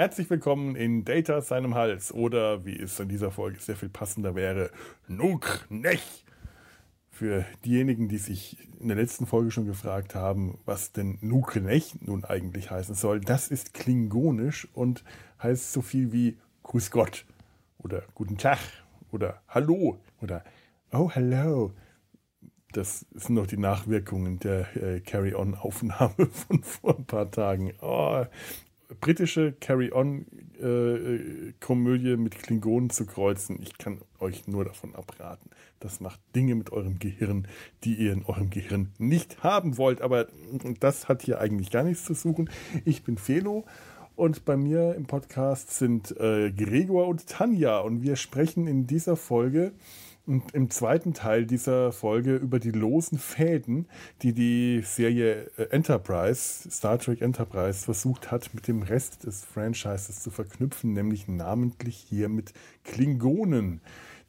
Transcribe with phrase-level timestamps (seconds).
[0.00, 4.34] Herzlich willkommen in Data seinem Hals oder wie es in dieser Folge sehr viel passender
[4.34, 4.70] wäre,
[5.08, 6.24] Nuk Nech.
[7.10, 11.96] Für diejenigen, die sich in der letzten Folge schon gefragt haben, was denn Nuk Nech
[12.00, 15.04] nun eigentlich heißen soll, das ist klingonisch und
[15.42, 17.26] heißt so viel wie Grüß Gott
[17.76, 18.58] oder Guten Tag
[19.12, 20.44] oder Hallo oder
[20.92, 21.74] Oh Hello.
[22.72, 27.74] Das sind noch die Nachwirkungen der äh, Carry-On-Aufnahme von vor ein paar Tagen.
[27.82, 28.24] Oh,
[29.00, 33.58] britische Carry-On-Komödie äh, mit Klingonen zu kreuzen.
[33.62, 35.50] Ich kann euch nur davon abraten.
[35.80, 37.46] Das macht Dinge mit eurem Gehirn,
[37.84, 40.02] die ihr in eurem Gehirn nicht haben wollt.
[40.02, 40.26] Aber
[40.80, 42.50] das hat hier eigentlich gar nichts zu suchen.
[42.84, 43.64] Ich bin Felo
[44.16, 49.16] und bei mir im Podcast sind äh, Gregor und Tanja und wir sprechen in dieser
[49.16, 49.72] Folge
[50.30, 53.88] und im zweiten Teil dieser Folge über die losen Fäden,
[54.22, 60.20] die die Serie äh, Enterprise, Star Trek Enterprise, versucht hat, mit dem Rest des Franchises
[60.20, 62.52] zu verknüpfen, nämlich namentlich hier mit
[62.84, 63.80] Klingonen.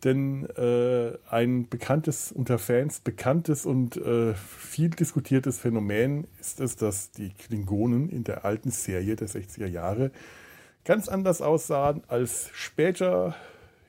[0.03, 7.11] Denn äh, ein bekanntes, unter Fans bekanntes und äh, viel diskutiertes Phänomen ist es, dass
[7.11, 10.09] die Klingonen in der alten Serie der 60er Jahre
[10.83, 13.35] ganz anders aussahen als später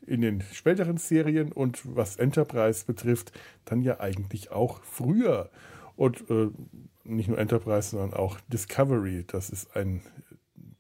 [0.07, 3.33] in den späteren Serien und was Enterprise betrifft,
[3.65, 5.51] dann ja eigentlich auch früher.
[5.97, 6.49] Und äh,
[7.05, 9.25] nicht nur Enterprise, sondern auch Discovery.
[9.27, 10.03] Das ist ein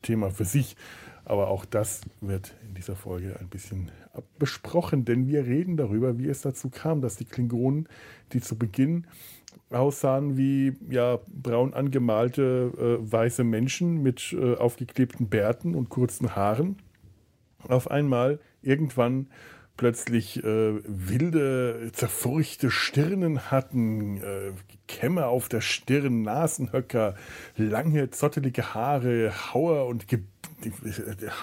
[0.02, 0.76] Thema für sich.
[1.24, 3.92] Aber auch das wird in dieser Folge ein bisschen
[4.38, 7.88] besprochen, denn wir reden darüber, wie es dazu kam, dass die Klingonen,
[8.32, 9.06] die zu Beginn
[9.70, 16.76] aussahen wie ja, braun angemalte äh, weiße Menschen mit äh, aufgeklebten Bärten und kurzen Haaren,
[17.68, 19.28] auf einmal irgendwann
[19.76, 24.52] plötzlich äh, wilde, zerfurchte Stirnen hatten, äh,
[24.86, 27.14] Kämme auf der Stirn, Nasenhöcker,
[27.56, 30.20] lange, zottelige Haare, Hauer und Ge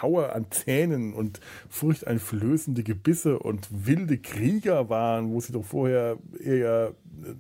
[0.02, 6.94] Hauer an Zähnen und furchteinflößende Gebisse und wilde Krieger waren, wo sie doch vorher eher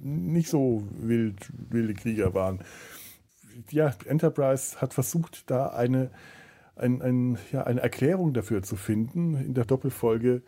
[0.03, 1.37] nicht so wild,
[1.69, 2.59] wilde Krieger waren.
[3.71, 6.11] Ja, Enterprise hat versucht, da eine
[6.79, 10.41] ein, ein, ja, eine Erklärung dafür zu finden in der Doppelfolge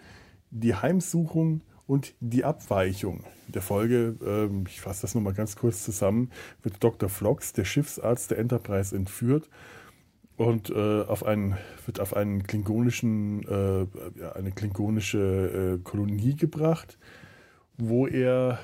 [0.50, 3.24] die Heimsuchung und die Abweichung.
[3.48, 6.32] In der Folge, ähm, ich fasse das nochmal ganz kurz zusammen,
[6.64, 7.10] wird Dr.
[7.10, 9.50] Flox, der Schiffsarzt der Enterprise, entführt
[10.38, 13.88] und äh, auf einen, wird auf einen klingonischen, äh,
[14.36, 16.98] eine klingonische äh, Kolonie gebracht,
[17.78, 18.60] wo er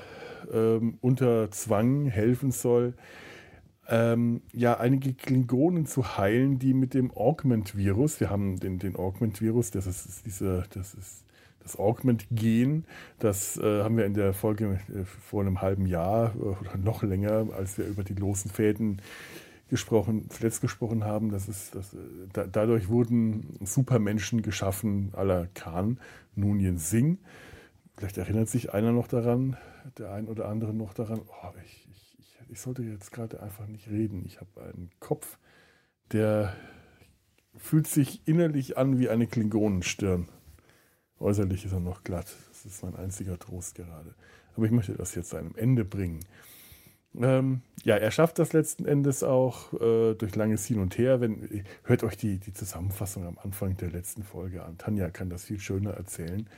[0.52, 2.94] ähm, unter Zwang helfen soll,
[3.88, 9.70] ähm, ja, einige Klingonen zu heilen, die mit dem Augment-Virus, wir haben den, den Augment-Virus,
[9.70, 11.24] das ist, ist diese, das ist
[11.62, 12.84] das Augment-Gen,
[13.18, 17.02] das äh, haben wir in der Folge äh, vor einem halben Jahr äh, oder noch
[17.02, 19.00] länger, als wir über die losen Fäden
[19.68, 21.98] gesprochen, zuletzt gesprochen haben, das ist, das, äh,
[22.32, 25.98] da, dadurch wurden Supermenschen geschaffen, aller Khan,
[26.34, 27.18] Nunien Singh.
[27.96, 29.56] Vielleicht erinnert sich einer noch daran,
[29.98, 31.20] der ein oder andere noch daran.
[31.26, 31.77] Oh, ich,
[32.50, 34.24] ich sollte jetzt gerade einfach nicht reden.
[34.26, 35.38] Ich habe einen Kopf,
[36.12, 36.54] der
[37.56, 40.28] fühlt sich innerlich an wie eine Klingonenstirn.
[41.20, 42.34] Äußerlich ist er noch glatt.
[42.50, 44.14] Das ist mein einziger Trost gerade.
[44.54, 46.20] Aber ich möchte das jetzt zu einem Ende bringen.
[47.16, 51.20] Ähm, ja, er schafft das letzten Endes auch äh, durch langes Hin und Her.
[51.20, 54.78] Wenn, hört euch die, die Zusammenfassung am Anfang der letzten Folge an.
[54.78, 56.48] Tanja kann das viel schöner erzählen.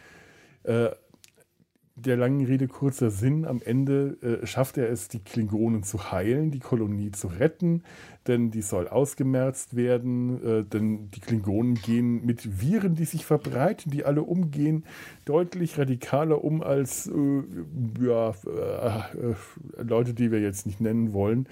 [0.65, 0.91] Äh,
[2.03, 6.51] der langen Rede kurzer Sinn, am Ende äh, schafft er es, die Klingonen zu heilen,
[6.51, 7.83] die Kolonie zu retten,
[8.27, 13.91] denn die soll ausgemerzt werden, äh, denn die Klingonen gehen mit Viren, die sich verbreiten,
[13.91, 14.85] die alle umgehen,
[15.25, 17.43] deutlich radikaler um als äh,
[18.05, 19.35] ja, äh, äh,
[19.83, 21.49] Leute, die wir jetzt nicht nennen wollen.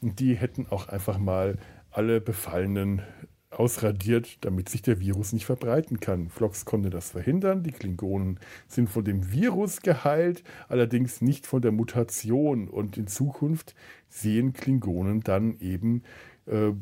[0.00, 1.58] Und die hätten auch einfach mal
[1.90, 3.02] alle Befallenen
[3.50, 6.28] ausradiert, damit sich der Virus nicht verbreiten kann.
[6.28, 7.62] Flox konnte das verhindern.
[7.62, 12.68] Die Klingonen sind von dem Virus geheilt, allerdings nicht von der Mutation.
[12.68, 13.74] Und in Zukunft
[14.08, 16.02] sehen Klingonen dann eben
[16.46, 16.72] äh,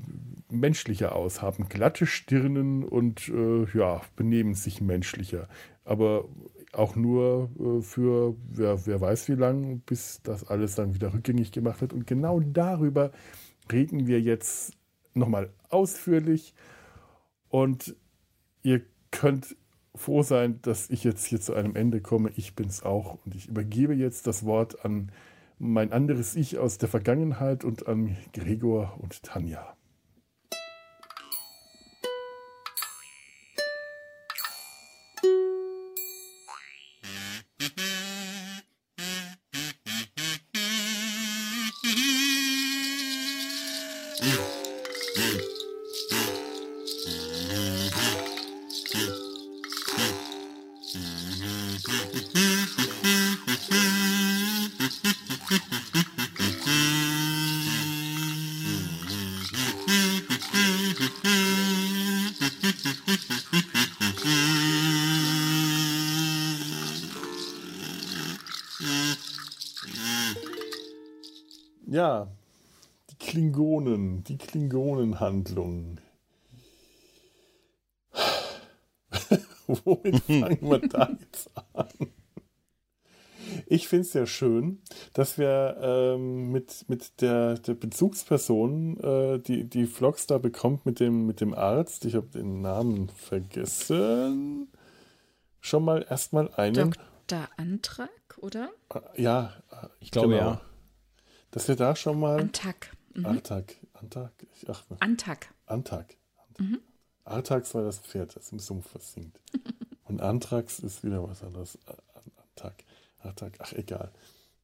[0.50, 5.49] menschlicher aus, haben glatte Stirnen und äh, ja, benehmen sich menschlicher.
[5.85, 6.25] Aber
[6.73, 11.52] auch nur äh, für wer, wer weiß wie lang, bis das alles dann wieder rückgängig
[11.52, 11.93] gemacht wird.
[11.93, 13.12] Und genau darüber
[13.70, 14.73] reden wir jetzt
[15.14, 16.55] nochmal ausführlich
[17.49, 17.95] und
[18.63, 19.57] ihr könnt
[19.95, 22.31] froh sein, dass ich jetzt hier zu einem Ende komme.
[22.37, 25.11] Ich bin es auch und ich übergebe jetzt das Wort an
[25.59, 29.77] mein anderes Ich aus der Vergangenheit und an Gregor und Tanja.
[75.17, 75.99] Klingonenhandlung.
[79.67, 81.89] Womit fangen wir da jetzt an?
[83.67, 84.83] Ich finde es ja schön,
[85.13, 91.01] dass wir ähm, mit, mit der, der Bezugsperson, äh, die, die Vlogs da bekommt mit
[91.01, 94.69] dem, mit dem Arzt, ich habe den Namen vergessen,
[95.61, 96.95] schon mal erstmal einen.
[97.27, 97.49] Dr.
[97.57, 98.71] Antrag, oder?
[98.95, 99.53] Äh, ja,
[100.01, 100.51] ich glaube genau.
[100.51, 100.61] ja.
[101.51, 102.41] Dass wir da schon mal.
[102.41, 102.91] Antak.
[103.15, 103.27] Mhm.
[104.00, 104.32] Antak.
[104.40, 104.66] Antak.
[104.69, 105.54] Ach, Antak.
[105.66, 106.16] Antak.
[106.58, 106.81] Mhm.
[107.25, 109.40] Artax war das Pferd, das im Sumpf versinkt.
[110.04, 111.78] Und Antrax ist wieder was anderes.
[112.37, 112.84] Antak.
[113.19, 113.54] Antak.
[113.58, 114.12] Ach, egal.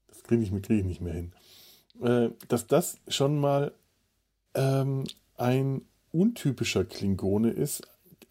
[0.08, 1.32] Das kriege ich, krieg ich nicht mehr hin.
[2.00, 3.72] Äh, dass das schon mal
[4.54, 5.04] ähm,
[5.36, 5.82] ein
[6.12, 7.82] untypischer Klingone ist,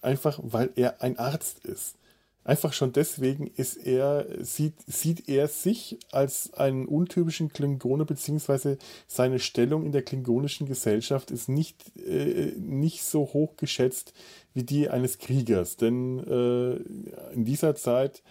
[0.02, 1.98] einfach weil er ein Arzt ist.
[2.44, 9.38] Einfach schon deswegen ist er, sieht, sieht er sich als einen untypischen Klingone, beziehungsweise seine
[9.38, 14.14] Stellung in der klingonischen Gesellschaft ist nicht, äh, nicht so hoch geschätzt
[14.56, 15.78] wie die eines Kriegers.
[15.78, 18.24] Denn äh, in dieser Zeit,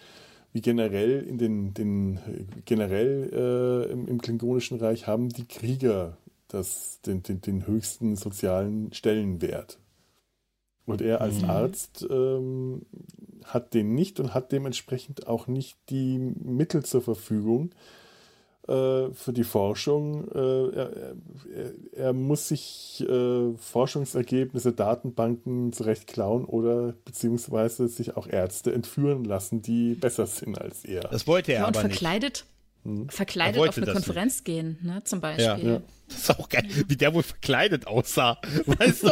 [0.51, 2.19] wie generell in den, den
[2.65, 6.17] generell äh, im, im, Klingonischen Reich, haben die Krieger
[6.49, 9.80] das, den, den, den höchsten sozialen Stellenwert.
[10.85, 11.49] Und er als mhm.
[11.49, 12.85] Arzt ähm,
[13.45, 17.71] hat den nicht und hat dementsprechend auch nicht die Mittel zur Verfügung
[18.67, 20.27] äh, für die Forschung.
[20.33, 21.15] Äh, er, er,
[21.93, 29.61] er, muss sich äh, Forschungsergebnisse, Datenbanken zurecht klauen oder beziehungsweise sich auch Ärzte entführen lassen,
[29.61, 31.01] die besser sind als er.
[31.01, 32.45] Das wollte er ja, und aber verkleidet,
[32.83, 33.09] hm.
[33.09, 34.45] Verkleidet auf eine Konferenz nicht.
[34.45, 35.45] gehen, ne, zum Beispiel.
[35.45, 35.81] Ja, ja.
[36.11, 38.37] Das ist auch geil, wie der wohl verkleidet aussah.
[38.65, 39.11] Weißt du?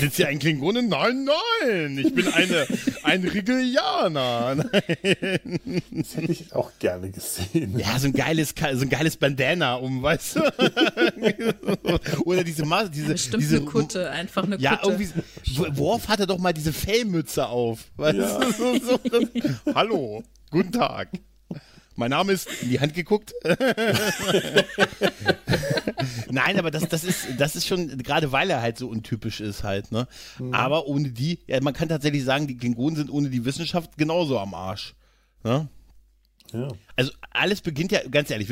[0.00, 0.82] Sind Sie ein Klingone?
[0.82, 2.66] Nein, nein, ich bin eine,
[3.04, 4.54] ein Rigelianer.
[4.72, 5.80] Nein.
[5.92, 7.78] Das hätte ich auch gerne gesehen.
[7.78, 10.40] Ja, so ein geiles, so ein geiles Bandana um, weißt du?
[12.24, 13.12] Oder diese Maske, diese.
[13.12, 15.04] Bestimmt diese, eine Kutte, einfach eine ja, Kutte.
[15.46, 17.90] Irgendwie, Worf hatte doch mal diese Fellmütze auf.
[17.96, 18.38] Weißt ja.
[18.40, 18.52] du?
[18.52, 21.08] So, so, das, Hallo, guten Tag.
[22.02, 23.32] Mein Name ist in die Hand geguckt.
[26.32, 29.62] Nein, aber das, das, ist, das ist schon, gerade weil er halt so untypisch ist
[29.62, 30.08] halt, ne?
[30.40, 30.52] Mhm.
[30.52, 34.40] Aber ohne die, ja, man kann tatsächlich sagen, die Klingonen sind ohne die Wissenschaft genauso
[34.40, 34.96] am Arsch.
[35.44, 35.68] Ne?
[36.96, 38.48] Also alles beginnt ja, ganz ehrlich,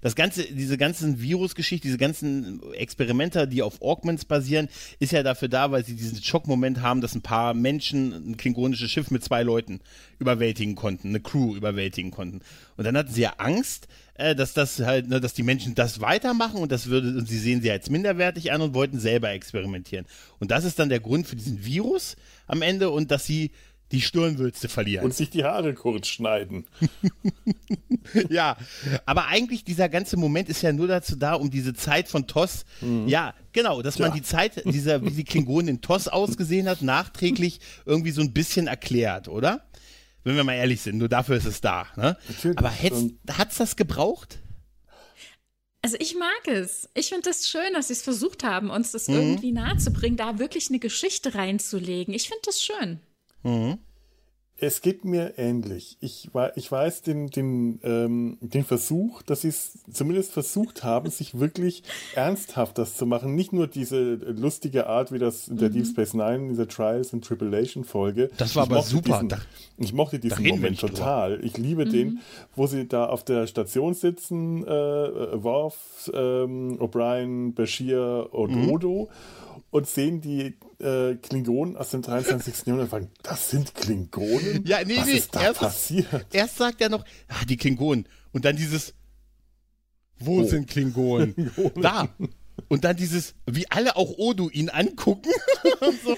[0.00, 4.68] das ganze, diese ganzen Virusgeschichte, diese ganzen Experimente, die auf Augments basieren,
[4.98, 8.90] ist ja dafür da, weil sie diesen Schockmoment haben, dass ein paar Menschen ein klingonisches
[8.90, 9.80] Schiff mit zwei Leuten
[10.18, 12.40] überwältigen konnten, eine Crew überwältigen konnten.
[12.76, 16.00] Und dann hatten sie ja Angst, äh, dass das halt, ne, dass die Menschen das
[16.00, 20.06] weitermachen und das würde, und sie sehen sie als minderwertig an und wollten selber experimentieren.
[20.38, 23.50] Und das ist dann der Grund für diesen Virus am Ende und dass sie
[23.92, 25.04] die Stirnwülste verlieren.
[25.04, 26.66] Und sich die Haare kurz schneiden.
[28.30, 28.56] ja,
[29.06, 32.64] aber eigentlich dieser ganze Moment ist ja nur dazu da, um diese Zeit von Toss,
[32.80, 33.06] mhm.
[33.06, 34.06] ja, genau, dass ja.
[34.08, 38.32] man die Zeit, dieser, wie die Klingonen in Toss ausgesehen hat, nachträglich irgendwie so ein
[38.32, 39.66] bisschen erklärt, oder?
[40.24, 41.86] Wenn wir mal ehrlich sind, nur dafür ist es da.
[41.96, 42.16] Ne?
[42.56, 44.38] Aber hat es das gebraucht?
[45.82, 46.88] Also ich mag es.
[46.94, 49.16] Ich finde es das schön, dass sie es versucht haben, uns das mhm.
[49.16, 52.14] irgendwie nahezubringen, da wirklich eine Geschichte reinzulegen.
[52.14, 53.00] Ich finde das schön.
[53.42, 53.78] Mhm.
[54.64, 55.96] Es geht mir ähnlich.
[56.00, 61.40] Ich, ich weiß den, den, ähm, den Versuch, dass sie es zumindest versucht haben, sich
[61.40, 61.82] wirklich
[62.14, 63.34] ernsthaft das zu machen.
[63.34, 65.74] Nicht nur diese lustige Art, wie das in der mhm.
[65.74, 68.30] Deep Space Nine, in dieser Trials and Tribulation Folge.
[68.36, 69.24] Das war ich aber super.
[69.24, 69.40] Diesen,
[69.78, 71.32] ich mochte diesen Moment total.
[71.32, 71.44] Drüber.
[71.44, 71.90] Ich liebe mhm.
[71.90, 72.20] den,
[72.54, 74.68] wo sie da auf der Station sitzen, äh,
[75.42, 78.70] Worf, ähm, O'Brien, Bashir und mhm.
[78.70, 79.08] Odo
[79.72, 82.66] und sehen die äh, Klingonen aus dem 23.
[82.66, 84.64] Jahrhundert fragen, das sind Klingonen?
[84.66, 86.26] Ja, nee, Was nee, ist da erst, passiert?
[86.30, 88.06] Erst sagt er noch, ah, die Klingonen.
[88.32, 88.92] Und dann dieses,
[90.18, 90.44] wo oh.
[90.44, 91.34] sind Klingonen?
[91.54, 91.82] Klingonen?
[91.82, 92.08] Da.
[92.68, 95.30] Und dann dieses, wie alle auch Odu ihn angucken.
[96.04, 96.16] so.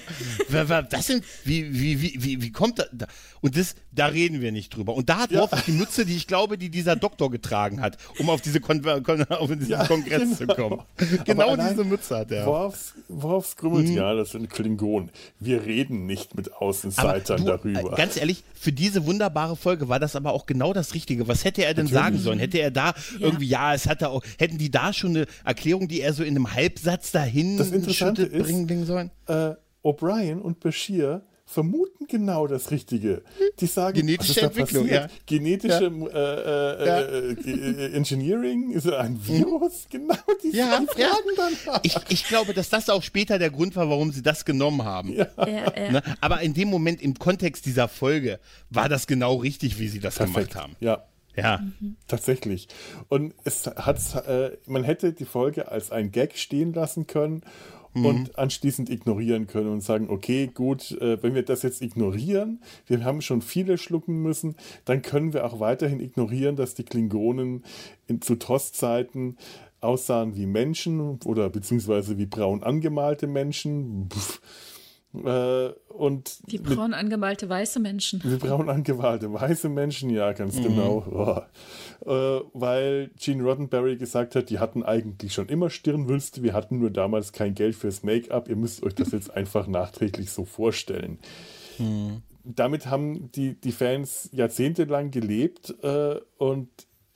[0.89, 2.85] Das sind, wie, wie, wie, wie, wie kommt da?
[3.41, 4.95] Und das, da reden wir nicht drüber.
[4.95, 5.39] Und da hat ja.
[5.41, 8.85] Worf die Mütze, die ich glaube, die dieser Doktor getragen hat, um auf, diese Kon
[8.85, 10.53] auf diesen ja, Kongress genau.
[10.53, 10.81] zu kommen.
[11.25, 12.45] Genau diese Mütze hat er.
[12.45, 13.95] Worfs, Worfs grümmelt, hm.
[13.95, 15.11] ja, das sind Klingonen.
[15.39, 17.93] Wir reden nicht mit Außenseitern du, darüber.
[17.93, 21.27] Äh, ganz ehrlich, für diese wunderbare Folge war das aber auch genau das Richtige.
[21.27, 22.03] Was hätte er denn Natürlich.
[22.03, 22.39] sagen sollen?
[22.39, 22.93] Hätte er da ja.
[23.19, 26.35] irgendwie, ja, es hat auch, hätten die da schon eine Erklärung, die er so in
[26.35, 29.11] einem Halbsatz dahin das Interessante ist, bringen sollen?
[29.27, 29.53] Äh,
[29.83, 33.23] O'Brien und Bashir vermuten genau das Richtige.
[33.59, 35.07] Die sagen, genetische Entwicklung, ja.
[35.25, 36.07] Genetische ja.
[36.07, 36.99] Äh, äh, ja.
[37.01, 39.85] Äh, äh, Engineering, ist ein Virus?
[39.89, 41.79] Genau, die ja, Fragen dann.
[41.83, 45.13] Ich, ich glaube, dass das auch später der Grund war, warum sie das genommen haben.
[45.13, 45.27] Ja.
[45.37, 46.01] Ne?
[46.19, 48.39] Aber in dem Moment, im Kontext dieser Folge,
[48.69, 50.35] war das genau richtig, wie sie das Perfekt.
[50.35, 50.75] gemacht haben.
[50.79, 51.05] Ja.
[51.35, 51.59] Ja.
[51.79, 51.95] Mhm.
[52.07, 52.67] Tatsächlich.
[53.09, 57.41] Und es hat, äh, man hätte die Folge als ein Gag stehen lassen können
[57.93, 58.05] mhm.
[58.05, 63.03] und anschließend ignorieren können und sagen, okay, gut, äh, wenn wir das jetzt ignorieren, wir
[63.03, 67.63] haben schon viele schlucken müssen, dann können wir auch weiterhin ignorieren, dass die Klingonen
[68.07, 69.37] in, zu TOS-Zeiten
[69.81, 74.09] aussahen wie Menschen oder beziehungsweise wie braun angemalte Menschen.
[74.09, 74.41] Pff
[75.25, 78.21] äh, und wie braun mit, angemalte weiße Menschen.
[78.23, 80.63] Wie braun angemalte weiße Menschen, ja, ganz mhm.
[80.63, 81.45] genau.
[82.05, 82.09] Oh.
[82.09, 86.89] Äh, weil Gene Roddenberry gesagt hat, die hatten eigentlich schon immer Stirnwülste, wir hatten nur
[86.89, 91.19] damals kein Geld fürs Make-up, ihr müsst euch das jetzt einfach nachträglich so vorstellen.
[91.77, 92.21] Mhm.
[92.43, 96.69] Damit haben die, die Fans jahrzehntelang gelebt äh, und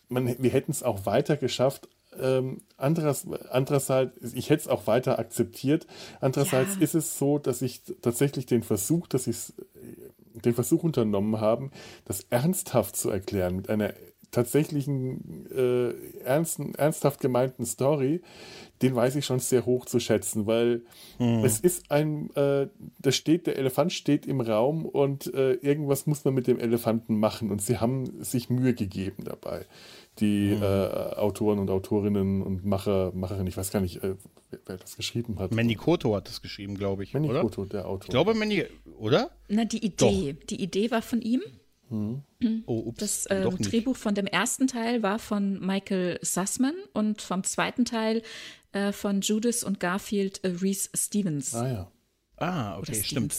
[0.08, 1.88] man, wir hätten es auch weiter geschafft,
[2.22, 5.88] ähm, anderes, andererseits, ich hätte es auch weiter akzeptiert.
[6.22, 6.82] Andererseits ja.
[6.82, 9.54] ist es so, dass ich tatsächlich den Versuch, dass ich
[10.34, 11.70] den Versuch unternommen habe,
[12.06, 13.94] das ernsthaft zu erklären, mit einer
[14.32, 15.90] tatsächlichen, äh,
[16.24, 18.22] ernsten, ernsthaft gemeinten Story,
[18.82, 20.84] den weiß ich schon sehr hoch zu schätzen, weil
[21.18, 21.44] mhm.
[21.44, 22.68] es ist ein, äh,
[23.00, 27.20] da steht, der Elefant steht im Raum und äh, irgendwas muss man mit dem Elefanten
[27.20, 29.66] machen und sie haben sich Mühe gegeben dabei
[30.20, 30.64] die mhm.
[30.64, 34.16] äh, Autoren und Autorinnen und Macher, Macherinnen, ich weiß gar nicht, äh,
[34.50, 35.54] wer, wer, das geschrieben hat.
[35.54, 37.14] Manny Koto hat das geschrieben, glaube ich.
[37.14, 38.04] Manny Koto, der Autor.
[38.04, 38.66] Ich glaube, Manny,
[38.98, 39.32] oder?
[39.48, 40.34] Na, die Idee.
[40.34, 40.48] Doch.
[40.48, 41.42] Die Idee war von ihm.
[41.90, 42.64] Mhm.
[42.68, 47.44] Oh, ups, das äh, Drehbuch von dem ersten Teil war von Michael Sussman und vom
[47.44, 48.22] zweiten Teil
[48.74, 51.56] äh, von Judith und Garfield äh, Reese Stevens.
[51.56, 51.92] Ah ja.
[52.38, 53.36] Ah, okay, stimmt.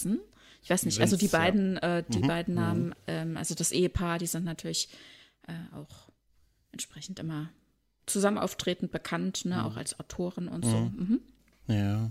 [0.63, 2.27] Ich weiß nicht, also die beiden, äh, die mhm.
[2.27, 2.61] beiden mhm.
[2.61, 4.89] Namen, ähm, also das Ehepaar, die sind natürlich
[5.47, 6.10] äh, auch
[6.73, 7.51] entsprechend immer
[8.07, 9.61] zusammen auftretend bekannt, ne, mhm.
[9.63, 10.77] auch als Autorin und so.
[10.77, 11.21] Mhm.
[11.67, 11.75] Mhm.
[11.75, 12.11] Ja.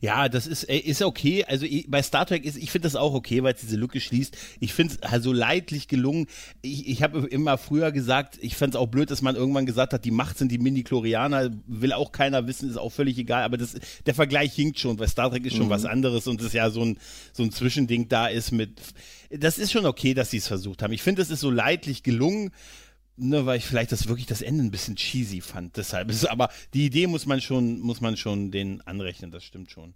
[0.00, 1.44] Ja, das ist, ist okay.
[1.44, 4.00] Also ich, bei Star Trek ist, ich finde das auch okay, weil es diese Lücke
[4.00, 4.36] schließt.
[4.60, 6.26] Ich finde es also leidlich gelungen.
[6.60, 9.94] Ich, ich habe immer früher gesagt, ich fand es auch blöd, dass man irgendwann gesagt
[9.94, 13.42] hat, die Macht sind die Mini-Chlorianer, will auch keiner wissen, ist auch völlig egal.
[13.42, 13.74] Aber das,
[14.04, 15.70] der Vergleich hinkt schon, weil Star Trek ist schon mhm.
[15.70, 16.98] was anderes und es ja so ein,
[17.32, 18.78] so ein Zwischending da ist mit.
[19.30, 20.92] Das ist schon okay, dass sie es versucht haben.
[20.92, 22.52] Ich finde, es ist so leidlich gelungen
[23.16, 25.76] ne, weil ich vielleicht das wirklich das Ende ein bisschen cheesy fand.
[25.76, 29.70] Deshalb ist aber die Idee muss man schon, muss man schon den anrechnen, das stimmt
[29.70, 29.94] schon.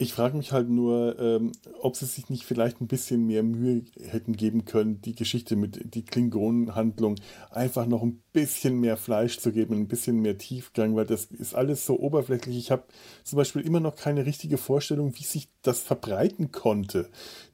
[0.00, 1.50] Ich frage mich halt nur, ähm,
[1.82, 5.92] ob sie sich nicht vielleicht ein bisschen mehr Mühe hätten geben können, die Geschichte mit
[5.92, 7.16] die Klingonenhandlung
[7.50, 11.56] einfach noch ein bisschen mehr Fleisch zu geben, ein bisschen mehr Tiefgang, weil das ist
[11.56, 12.56] alles so oberflächlich.
[12.56, 12.84] Ich habe
[13.24, 17.10] zum Beispiel immer noch keine richtige Vorstellung, wie sich das verbreiten konnte,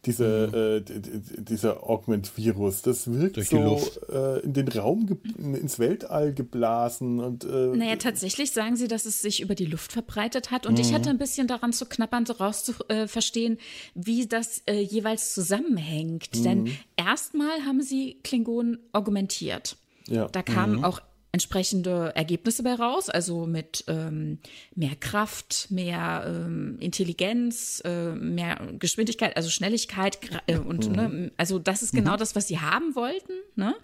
[0.07, 0.95] diese, mhm.
[0.95, 2.83] äh, dieser Augment-Virus.
[2.83, 3.81] Das wirkt Durch so
[4.13, 7.21] äh, in den Raum, ins Weltall geblasen.
[7.21, 10.67] Und, äh, naja, tatsächlich sagen sie, dass es sich über die Luft verbreitet hat.
[10.67, 10.81] Und mhm.
[10.81, 13.59] ich hatte ein bisschen daran zu knappern, so rauszuverstehen,
[13.95, 16.31] wie das äh, jeweils zusammenhängt.
[16.37, 16.43] Mhm.
[16.43, 19.77] Denn erstmal haben sie Klingonen augmentiert.
[20.09, 20.29] Ja.
[20.29, 20.85] Da kamen mhm.
[20.85, 21.01] auch
[21.35, 24.38] entsprechende Ergebnisse bei raus, also mit ähm,
[24.76, 30.95] mehr Kraft, mehr ähm, Intelligenz, äh, mehr Geschwindigkeit, also Schnelligkeit äh, und mhm.
[30.95, 32.19] ne, also das ist genau mhm.
[32.19, 33.33] das, was sie haben wollten.
[33.57, 33.75] Ne?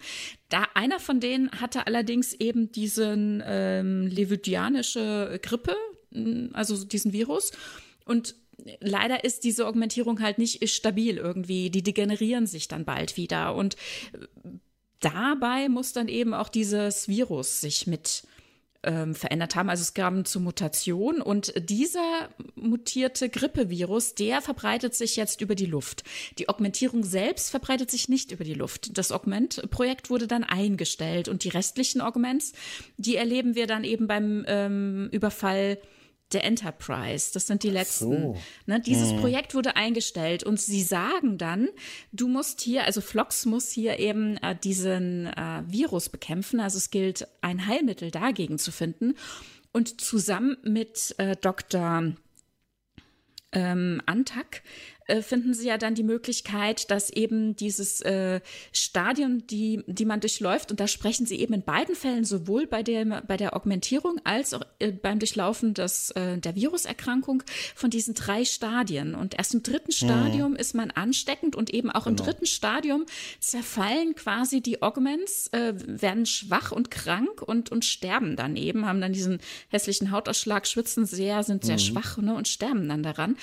[0.47, 5.75] Da einer von denen hatte allerdings eben diesen ähm, levidianische Grippe,
[6.53, 7.51] also diesen Virus
[8.05, 8.35] und
[8.79, 11.69] leider ist diese Augmentierung halt nicht stabil irgendwie.
[11.69, 13.75] Die degenerieren sich dann bald wieder und
[15.01, 18.23] dabei muss dann eben auch dieses Virus sich mit
[18.83, 19.69] ähm, verändert haben.
[19.69, 25.65] Also es kam zu Mutation und dieser mutierte Grippevirus, der verbreitet sich jetzt über die
[25.65, 26.03] Luft.
[26.39, 28.97] Die Augmentierung selbst verbreitet sich nicht über die Luft.
[28.97, 32.53] Das Augment-Projekt wurde dann eingestellt und die restlichen Augments,
[32.97, 35.77] die erleben wir dann eben beim ähm, Überfall
[36.33, 37.31] der Enterprise.
[37.33, 38.21] Das sind die letzten.
[38.21, 38.37] So.
[38.65, 39.19] Ne, dieses hm.
[39.19, 41.69] Projekt wurde eingestellt und sie sagen dann,
[42.11, 46.59] du musst hier, also Flox muss hier eben äh, diesen äh, Virus bekämpfen.
[46.59, 49.15] Also es gilt, ein Heilmittel dagegen zu finden.
[49.73, 52.13] Und zusammen mit äh, Dr.
[53.53, 54.63] Ähm, Antak
[55.11, 58.39] äh, finden sie ja dann die Möglichkeit, dass eben dieses äh,
[58.71, 62.81] Stadion, die, die man durchläuft, und da sprechen sie eben in beiden Fällen sowohl bei
[62.81, 67.43] der, bei der Augmentierung als auch äh, beim Durchlaufen des, äh, der Viruserkrankung
[67.75, 69.13] von diesen drei Stadien.
[69.13, 70.57] Und erst im dritten Stadium mhm.
[70.57, 72.17] ist man ansteckend und eben auch genau.
[72.17, 73.05] im dritten Stadium
[73.39, 79.01] zerfallen quasi die Augments, äh, werden schwach und krank und, und sterben dann eben, haben
[79.01, 81.79] dann diesen hässlichen Hautausschlag, schwitzen sehr, sind sehr mhm.
[81.79, 83.35] schwach ne, und sterben dann daran.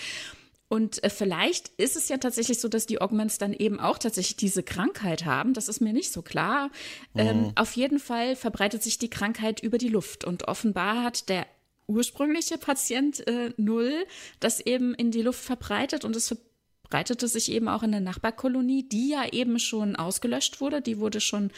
[0.68, 4.36] Und äh, vielleicht ist es ja tatsächlich so, dass die Augments dann eben auch tatsächlich
[4.36, 5.54] diese Krankheit haben.
[5.54, 6.70] Das ist mir nicht so klar.
[7.14, 7.20] Mhm.
[7.20, 10.24] Ähm, auf jeden Fall verbreitet sich die Krankheit über die Luft.
[10.24, 11.46] Und offenbar hat der
[11.86, 14.04] ursprüngliche Patient äh, Null
[14.40, 16.34] das eben in die Luft verbreitet und es
[16.82, 20.82] verbreitete sich eben auch in der Nachbarkolonie, die ja eben schon ausgelöscht wurde.
[20.82, 21.50] Die wurde schon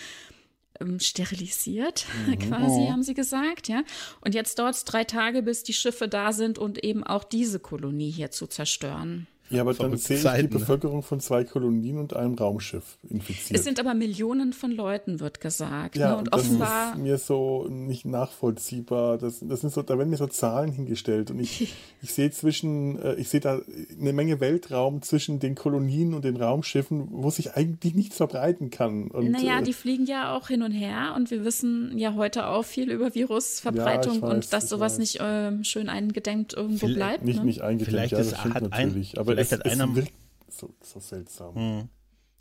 [0.81, 2.07] ähm, sterilisiert,
[2.49, 2.91] quasi, Oh.
[2.91, 3.83] haben sie gesagt, ja.
[4.21, 7.59] Und jetzt dauert es drei Tage, bis die Schiffe da sind und eben auch diese
[7.61, 9.27] Kolonie hier zu zerstören.
[9.51, 10.61] Ja, aber dann sehe ich Zeiten, die ne?
[10.61, 13.59] Bevölkerung von zwei Kolonien und einem Raumschiff infiziert.
[13.59, 15.97] Es sind aber Millionen von Leuten, wird gesagt.
[15.97, 16.17] ja, ne?
[16.19, 16.93] Und das offenbar.
[16.93, 19.19] ist mir so nicht nachvollziehbar.
[19.19, 23.01] Das, das sind so, da werden mir so Zahlen hingestellt und ich, ich sehe zwischen,
[23.03, 23.61] äh, ich sehe da
[24.01, 29.09] eine Menge Weltraum zwischen den Kolonien und den Raumschiffen, wo sich eigentlich nichts verbreiten kann.
[29.11, 32.47] Und, Naja, äh, die fliegen ja auch hin und her und wir wissen ja heute
[32.47, 34.99] auch viel über Virusverbreitung Ja, weiß, und dass sowas weiß.
[34.99, 37.25] nicht ähm, schön eingedämmt irgendwo Vielleicht bleibt.
[37.25, 37.45] nicht, ne?
[37.47, 39.19] nicht eingedenkt, Vielleicht ja, ist- das stimmt hat ein- natürlich.
[39.19, 40.07] aber vielleicht hat einer-
[40.49, 41.89] so, so seltsam.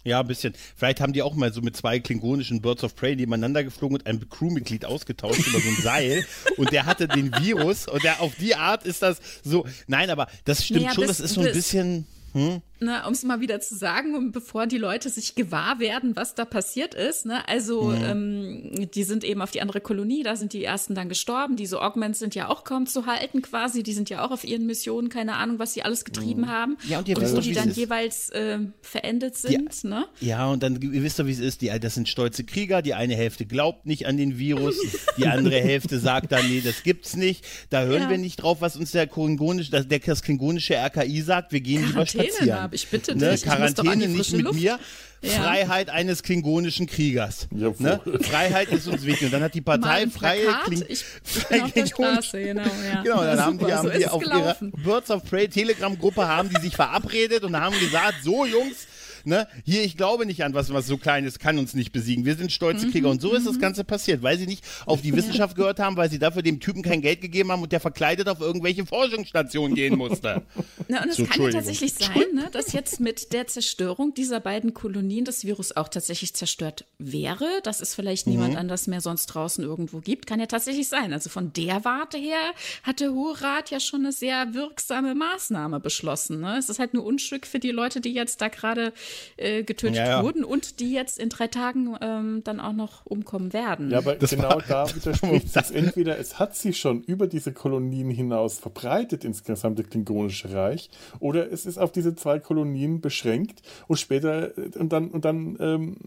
[0.05, 0.53] Ja, ein bisschen.
[0.77, 4.07] Vielleicht haben die auch mal so mit zwei klingonischen Birds of Prey nebeneinander geflogen und
[4.07, 6.25] ein Crewmitglied ausgetauscht über so ein Seil
[6.57, 9.65] und der hatte den Virus und der auf die Art ist das so.
[9.87, 12.05] Nein, aber das stimmt Naja, schon, bis- das ist so ein bis- bisschen.
[12.33, 12.61] Hm?
[12.79, 16.35] Ne, um es mal wieder zu sagen, und bevor die Leute sich gewahr werden, was
[16.35, 17.25] da passiert ist.
[17.25, 17.47] Ne?
[17.47, 21.55] Also ähm, die sind eben auf die andere Kolonie, da sind die ersten dann gestorben.
[21.55, 23.83] Diese Augments sind ja auch kaum zu halten quasi.
[23.83, 26.77] Die sind ja auch auf ihren Missionen, keine Ahnung, was sie alles getrieben haben.
[26.87, 29.83] Ja, und ihr und wisst wo doch, die dann jeweils äh, verendet sind.
[29.83, 30.05] ne?
[30.21, 31.61] Ja, und dann, ihr wisst doch, wie es ist.
[31.61, 32.81] Die, das sind stolze Krieger.
[32.81, 34.75] Die eine Hälfte glaubt nicht an den Virus.
[35.17, 37.45] Die andere Hälfte sagt dann, nee, das gibt's nicht.
[37.69, 38.09] Da hören Ja.
[38.09, 41.51] wir nicht drauf, was uns der klingonische, der, das klingonische RKI sagt.
[41.51, 42.68] Wir gehen lieber Quarantäne, spazieren.
[42.69, 43.31] Nab, ich bitte ne?
[43.31, 44.59] dich, ich an die Quarantäne nicht mit Luft.
[44.59, 44.79] mir.
[45.21, 45.31] Ja.
[45.31, 47.49] Freiheit eines klingonischen Kriegers.
[47.53, 47.75] Jawohl.
[47.79, 47.99] Ne?
[48.21, 49.25] Freiheit ist uns wichtig.
[49.25, 52.61] Und dann hat die Partei freie Kling ich freie auf der Straße, genau.
[52.61, 53.01] Ja.
[53.03, 54.71] Genau, dann haben die, Super, haben so die auf gelaufen.
[54.73, 58.87] ihrer Birds of Prey Telegram-Gruppe haben die sich verabredet und haben gesagt, so Jungs,
[59.25, 62.25] ne, hier, ich glaube nicht an was, was so Kleines kann uns nicht besiegen.
[62.25, 63.09] Wir sind stolze Mhm, Krieger.
[63.09, 66.09] Und so ist das Ganze passiert, weil sie nicht auf die Wissenschaft gehört haben, weil
[66.09, 69.97] sie dafür dem Typen kein Geld gegeben haben und der verkleidet auf irgendwelche Forschungsstationen gehen
[69.97, 70.43] musste.
[70.87, 74.39] Na, und es So, kann ja tatsächlich sein, ne, dass jetzt mit der Zerstörung dieser
[74.39, 78.33] beiden Kolonien das Virus auch tatsächlich zerstört wäre, dass es vielleicht Mhm.
[78.33, 80.27] niemand anders mehr sonst draußen irgendwo gibt.
[80.27, 81.13] Kann ja tatsächlich sein.
[81.13, 82.37] Also von der Warte her
[82.83, 86.41] hat der Hohe Rat ja schon eine sehr wirksame Maßnahme beschlossen.
[86.41, 86.57] Ne?
[86.57, 88.93] Es ist halt nur Unstück für die Leute, die jetzt da gerade
[89.37, 90.23] äh, getötet Ja, ja.
[90.23, 93.91] wurden und die jetzt in drei Tagen ähm, dann auch noch umkommen werden.
[93.91, 95.71] Ja, aber Das genau war- da widerspricht es.
[95.71, 101.51] Entweder es hat sich schon über diese Kolonien hinaus verbreitet ins gesamte Klingonische Reich, oder
[101.51, 105.97] es ist auf diese zwei Kolonien beschränkt und später äh, und dann und dann ähm,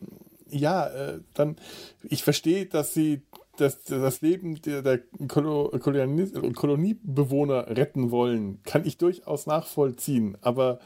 [0.51, 1.57] ja, äh, dann
[2.03, 3.23] ich verstehe, dass sie
[3.57, 10.79] das, das Leben der, der Kolo, Koloni, Koloniebewohner retten wollen, kann ich durchaus nachvollziehen, aber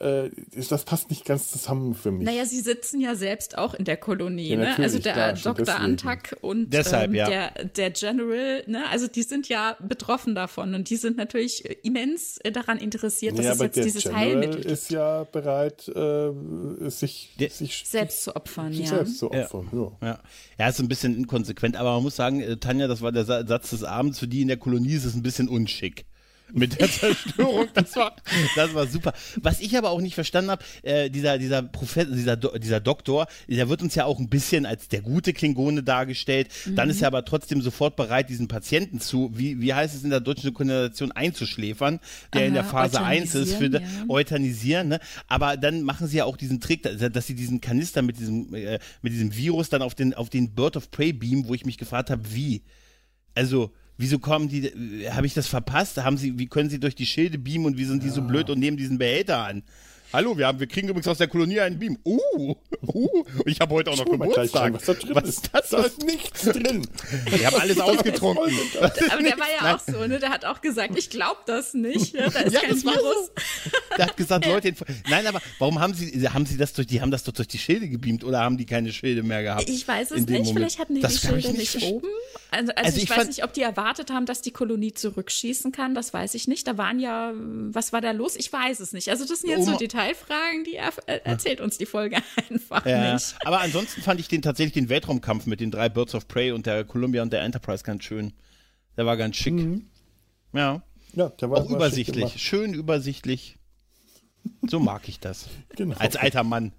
[0.00, 0.30] äh,
[0.68, 2.24] das passt nicht ganz zusammen für mich.
[2.26, 4.78] Naja, sie sitzen ja selbst auch in der Kolonie, Ja, ne?
[4.78, 5.54] Also der Dr.
[5.54, 5.78] deswegen.
[5.78, 7.28] Antak und Deshalb, ähm, ja.
[7.28, 8.88] der, der General, ne?
[8.90, 13.44] Also die sind ja betroffen davon und die sind natürlich immens äh, daran interessiert, dass
[13.44, 14.70] ja, es jetzt der dieses General Heilmittel gibt.
[14.70, 16.30] ist ja bereit, äh,
[16.90, 18.96] sich, Der- sich Selbst zu opfern, sich ja.
[18.96, 19.44] selbst zu Ja.
[19.44, 19.68] opfern.
[20.00, 20.08] Ja.
[20.08, 20.18] Ja.
[20.58, 23.46] ja, ist ein bisschen inkonsequent, aber man muss sagen, äh, Tanja, das war der Sa-
[23.46, 26.04] Satz des Abends, für die in der Kolonie ist es ein bisschen unschick.
[26.52, 28.16] Mit der Zerstörung, das war,
[28.56, 29.12] das war super.
[29.36, 33.26] Was ich aber auch nicht verstanden habe, äh, dieser, dieser Professor, dieser, Do dieser Doktor,
[33.48, 36.48] der wird uns ja auch ein bisschen als der gute Klingone dargestellt.
[36.66, 40.10] Dann ist er aber trotzdem sofort bereit, diesen Patienten zu, wie, wie heißt es in
[40.10, 42.00] der deutschen Synchronisation, einzuschläfern,
[42.34, 43.80] der in der Aha, Phase 1 ist, für ja.
[44.08, 45.00] euthanisieren, ne?
[45.28, 48.54] Aber dann machen sie ja auch diesen Trick, dass dass sie diesen Kanister mit diesem,
[48.54, 51.66] äh, mit diesem Virus dann auf den, auf den Bird of Prey beamen, wo ich
[51.66, 52.62] mich gefragt habe, wie?
[53.34, 55.98] Also, wieso kommen die, äh, habe ich das verpasst?
[55.98, 58.50] Haben sie, wie können sie durch die Schilde beamen und wie sind die so blöd
[58.50, 59.62] und nehmen diesen Behälter an?
[60.12, 61.96] Hallo, wir, haben, wir kriegen übrigens aus der Kolonie einen Beam.
[62.04, 64.18] Uh, uh, ich habe heute auch noch gleich
[64.50, 64.72] Geburtstag.
[64.74, 65.50] was da drin Was ist.
[65.52, 65.68] das?
[65.70, 66.84] Da ist nichts drin.
[67.26, 68.52] Wir haben alles ausgetrunken.
[68.80, 70.18] Aber der war ja auch so, ne?
[70.18, 72.14] Der hat auch gesagt, ich glaube das nicht.
[72.14, 73.30] Ja, da ist Ja, kein das war Virus.
[73.96, 74.74] Der hat gesagt, Leute,
[75.08, 77.58] nein, aber warum haben sie, haben sie das durch, die haben das doch durch die
[77.58, 79.68] Schilde gebeamt oder haben die keine Schilde mehr gehabt?
[79.70, 80.48] Ich weiß es nicht, Moment?
[80.58, 82.08] vielleicht hatten die Das die Schilder nicht nicht oben.
[82.50, 84.92] Also, also, Also ich, ich weiß fand- nicht, ob die erwartet haben, dass die Kolonie
[84.92, 85.94] zurückschießen kann.
[85.94, 86.66] Das weiß ich nicht.
[86.66, 88.34] Da waren ja, was war da los?
[88.34, 89.08] Ich weiß es nicht.
[89.08, 92.16] Also das sind jetzt so Oma- Detailfragen, die er, äh, erzählt uns die Folge
[92.50, 93.34] einfach Ja, nicht.
[93.44, 96.66] aber ansonsten fand ich den tatsächlich den Weltraumkampf mit den drei Birds of Prey und
[96.66, 98.32] der Columbia und der Enterprise ganz schön.
[98.96, 99.54] Der war ganz schick.
[100.52, 100.82] Ja,
[101.14, 103.56] Ja, der war auch übersichtlich, schön übersichtlich.
[104.66, 105.48] So mag ich das.
[105.76, 105.96] Genau.
[105.98, 106.72] Als alter Mann.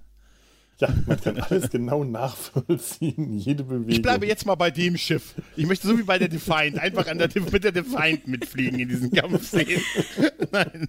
[0.82, 3.90] Ja, man kann alles genau nachvollziehen, jede Bewegung.
[3.90, 5.36] Ich bleibe jetzt mal bei dem Schiff.
[5.56, 8.90] Ich möchte so wie bei der Defiant einfach an der, mit der Defiant mitfliegen in
[8.90, 9.80] diesen Kampfszenen.
[10.52, 10.88] Nein,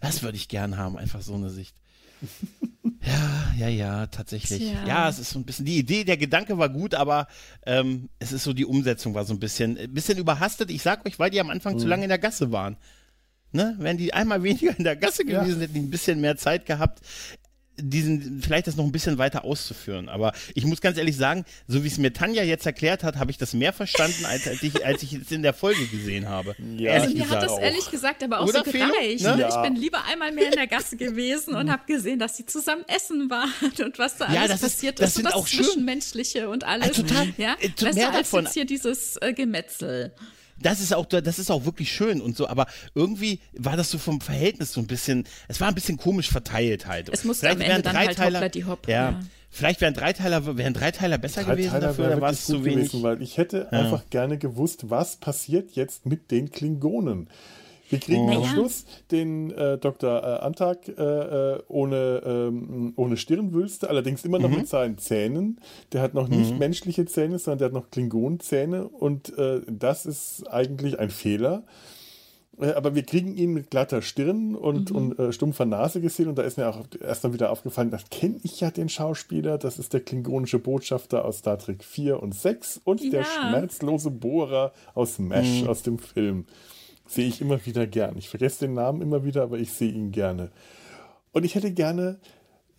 [0.00, 1.76] das würde ich gern haben, einfach so eine Sicht.
[3.00, 4.58] Ja, ja, ja, tatsächlich.
[4.58, 4.84] Tja.
[4.86, 7.28] Ja, es ist so ein bisschen, die Idee, der Gedanke war gut, aber
[7.64, 10.70] ähm, es ist so, die Umsetzung war so ein bisschen, ein bisschen überhastet.
[10.70, 12.76] Ich sag euch, weil die am Anfang zu lange in der Gasse waren.
[13.52, 13.76] Ne?
[13.78, 15.42] Wären die einmal weniger in der Gasse Ja.
[15.42, 17.00] gewesen, hätten die ein bisschen mehr Zeit gehabt.
[17.80, 20.08] Diesen, vielleicht das noch ein bisschen weiter auszuführen.
[20.08, 23.30] Aber ich muss ganz ehrlich sagen, so wie es mir Tanja jetzt erklärt hat, habe
[23.30, 26.54] ich das mehr verstanden, als, als ich, als ich es in der Folge gesehen habe.
[26.76, 27.60] Ja, also mir hat das auch.
[27.60, 29.22] ehrlich gesagt aber auch Oder so gereicht.
[29.22, 29.36] Ne?
[29.38, 29.48] Ja.
[29.48, 32.84] Ich bin lieber einmal mehr in der Gasse gewesen und habe gesehen, dass sie zusammen
[32.88, 33.52] essen waren
[33.84, 35.16] und was da alles ja, das passiert ist.
[35.16, 36.96] Das, das, das Zwischenmenschliche und alles.
[36.96, 37.28] Ja, total.
[37.36, 40.12] Ja, äh, besser als jetzt hier dieses äh, Gemetzel
[40.60, 43.98] das ist auch, das ist auch wirklich schön und so, aber irgendwie war das so
[43.98, 47.08] vom Verhältnis so ein bisschen, es war ein bisschen komisch verteilt halt.
[47.08, 48.88] Es musste Vielleicht am Ende dann halt Hoppla die Hopp.
[48.88, 49.10] Ja.
[49.10, 49.20] ja.
[49.50, 52.90] Vielleicht wären Dreiteiler, wären Dreiteiler besser Dreiteiler gewesen dafür, oder war es zu wenig?
[52.90, 53.78] Gewesen, weil ich hätte ja.
[53.78, 57.28] einfach gerne gewusst, was passiert jetzt mit den Klingonen.
[57.88, 58.32] Wir kriegen oh.
[58.32, 60.22] am Schluss den äh, Dr.
[60.22, 64.58] Äh, Antak äh, äh, ohne, ähm, ohne Stirnwülste, allerdings immer noch mhm.
[64.58, 65.60] mit seinen Zähnen.
[65.92, 66.58] Der hat noch nicht mhm.
[66.58, 71.64] menschliche Zähne, sondern der hat noch Klingonenzähne und äh, das ist eigentlich ein Fehler.
[72.60, 75.14] Äh, aber wir kriegen ihn mit glatter Stirn und, mhm.
[75.18, 78.38] und stumpfer Nase gesehen und da ist mir auch erst mal wieder aufgefallen, das kenne
[78.42, 82.82] ich ja den Schauspieler, das ist der klingonische Botschafter aus Star Trek 4 und 6
[82.84, 83.10] und ja.
[83.10, 85.68] der schmerzlose Bohrer aus MASH, mhm.
[85.68, 86.44] aus dem Film
[87.08, 88.16] sehe ich immer wieder gern.
[88.16, 90.50] Ich vergesse den Namen immer wieder, aber ich sehe ihn gerne.
[91.32, 92.18] Und ich hätte gerne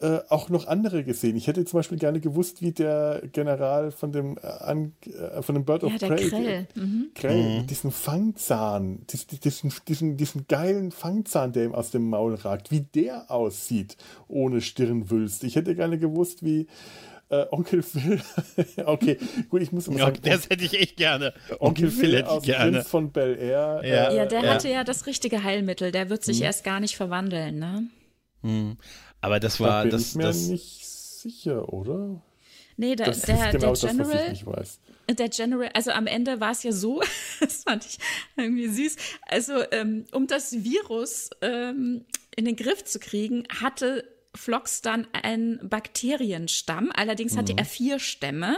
[0.02, 1.36] äh, auch noch andere gesehen.
[1.36, 5.56] Ich hätte zum Beispiel gerne gewusst, wie der General von dem, äh, an, äh, von
[5.56, 7.10] dem Bird ja, of Prey, Krell, mhm.
[7.14, 7.68] Krell mhm.
[7.68, 13.30] diesen Fangzahn, diesen, diesen, diesen geilen Fangzahn, der ihm aus dem Maul ragt, wie der
[13.30, 13.98] aussieht
[14.30, 15.44] ohne Stirnwülst.
[15.44, 16.68] Ich hätte gerne gewusst, wie
[17.30, 18.22] äh, Onkel Phil.
[18.86, 19.18] okay,
[19.50, 20.20] gut, ich muss immer sagen.
[20.24, 21.34] Ja, das hätte ich echt gerne.
[21.60, 22.72] Onkel, Onkel Phil hätte ich gerne.
[22.72, 23.82] Prinz von Bel Air.
[23.84, 24.54] Ja, äh, ja der ja.
[24.54, 25.92] hatte ja das richtige Heilmittel.
[25.92, 26.46] Der wird sich hm.
[26.46, 27.88] erst gar nicht verwandeln, ne?
[28.42, 28.78] Hm.
[29.22, 29.70] Aber das war.
[29.70, 32.22] Da bin das, ich mir das, nicht sicher, oder?
[32.78, 33.98] Nee, der, das der, genau der General.
[33.98, 34.80] Das, was ich nicht weiß.
[35.10, 37.02] Der General, also am Ende war es ja so,
[37.40, 37.98] das fand ich
[38.38, 38.96] irgendwie süß.
[39.24, 45.60] Also, ähm, um das Virus ähm, in den Griff zu kriegen, hatte Phlox dann ein
[45.64, 46.92] Bakterienstamm.
[46.94, 47.60] Allerdings hatte mhm.
[47.60, 48.58] er vier Stämme.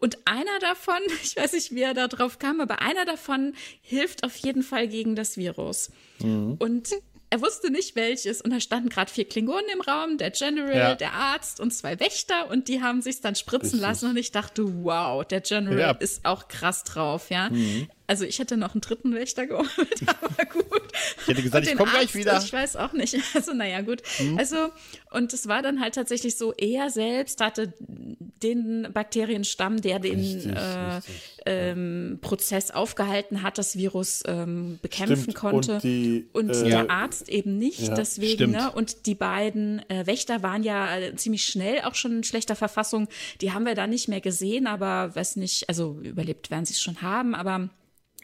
[0.00, 4.24] Und einer davon, ich weiß nicht, wie er da drauf kam, aber einer davon hilft
[4.24, 5.90] auf jeden Fall gegen das Virus.
[6.20, 6.56] Mhm.
[6.58, 6.90] Und
[7.34, 10.94] er wusste nicht welches und da standen gerade vier Klingonen im Raum, der General, ja.
[10.94, 13.80] der Arzt und zwei Wächter und die haben sich dann spritzen Richtig.
[13.80, 15.90] lassen und ich dachte, wow, der General ja.
[15.90, 17.50] ist auch krass drauf, ja.
[17.50, 17.88] Mhm.
[18.06, 19.68] Also ich hätte noch einen dritten Wächter geholt,
[20.06, 20.82] aber gut.
[21.22, 22.38] Ich hätte gesagt, ich komme gleich wieder.
[22.38, 23.14] Ich weiß auch nicht.
[23.34, 24.02] Also naja, gut.
[24.20, 24.38] Mhm.
[24.38, 24.70] Also
[25.10, 27.72] und es war dann halt tatsächlich so, er selbst hatte
[28.42, 31.14] den Bakterienstamm, der den richtig, äh, richtig.
[31.46, 35.36] Ähm, Prozess aufgehalten hat, das Virus ähm, bekämpfen stimmt.
[35.36, 35.74] konnte.
[35.74, 37.80] Und, die, und äh, der Arzt eben nicht.
[37.80, 38.70] Ja, deswegen, ne?
[38.70, 43.08] Und die beiden äh, Wächter waren ja äh, ziemlich schnell auch schon in schlechter Verfassung.
[43.40, 46.82] Die haben wir da nicht mehr gesehen, aber weiß nicht, also überlebt werden sie es
[46.82, 47.70] schon haben, aber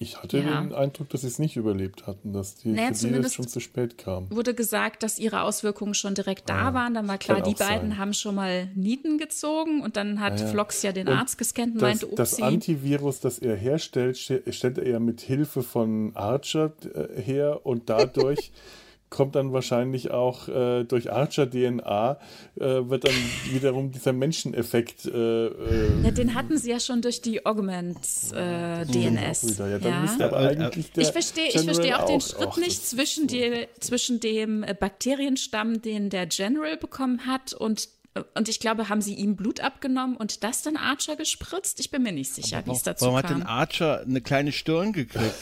[0.02, 0.62] ich hatte ja.
[0.62, 3.98] den Eindruck, dass sie es nicht überlebt hatten, dass die naja, das schon zu spät
[3.98, 4.30] kam.
[4.30, 6.94] Wurde gesagt, dass ihre Auswirkungen schon direkt da ah, waren.
[6.94, 7.98] Dann war klar, die beiden sein.
[7.98, 10.46] haben schon mal Nieten gezogen und dann hat naja.
[10.46, 14.78] Flox ja den und Arzt gescannt und das, meinte, Das Antivirus, das er herstellt, stellt
[14.78, 18.52] er ja mit Hilfe von Archer äh, her und dadurch
[19.10, 22.18] kommt dann wahrscheinlich auch äh, durch Archer-DNA,
[22.54, 23.14] äh, wird dann
[23.50, 25.04] wiederum dieser Menscheneffekt.
[25.06, 28.32] Äh, äh, ja, den hatten sie ja schon durch die Augment-DNS.
[28.32, 30.26] Äh, ja, dann ja.
[30.26, 34.20] aber eigentlich der ich verstehe ich versteh auch den Schritt auch, nicht zwischen, die, zwischen
[34.20, 37.88] dem Bakterienstamm, den der General bekommen hat, und
[38.34, 41.78] und ich glaube, haben sie ihm Blut abgenommen und das dann Archer gespritzt?
[41.78, 43.30] Ich bin mir nicht sicher, wie es dazu warum kam.
[43.30, 45.36] Warum hat denn Archer eine kleine Stirn gekriegt?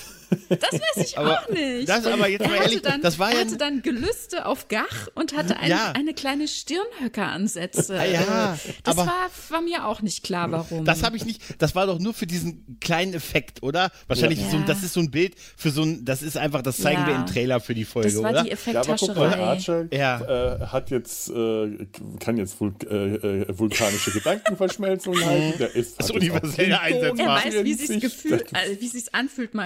[0.49, 1.89] Das weiß ich aber, auch nicht.
[1.89, 5.09] Das aber jetzt er mal ehrlich, dann, das war ja hatte dann Gelüste auf Gach
[5.15, 5.93] und hatte ein, ja.
[5.93, 7.99] eine kleine Stirnhöckeransätze.
[7.99, 10.85] Ah, ja, das war, war, mir auch nicht klar, warum.
[10.85, 11.43] Das habe ich nicht.
[11.59, 13.91] Das war doch nur für diesen kleinen Effekt, oder?
[14.07, 14.51] Wahrscheinlich ja.
[14.51, 14.59] so.
[14.67, 16.05] Das ist so ein Bild für so ein.
[16.05, 16.63] Das ist einfach.
[16.63, 18.43] Das zeigen wir im Trailer für die Folge, das war oder?
[18.43, 19.29] Die Effekthascherei.
[19.29, 21.87] Ja, Archer äh, hat jetzt äh,
[22.21, 25.59] kann jetzt Vul äh, äh vulkanische Gedankenverschmelzung halten.
[25.59, 27.19] Der ist das universelle Einsatz.
[27.19, 29.65] Er weiß, wie sich gefühlt, äh, wie sich anfühlt, mal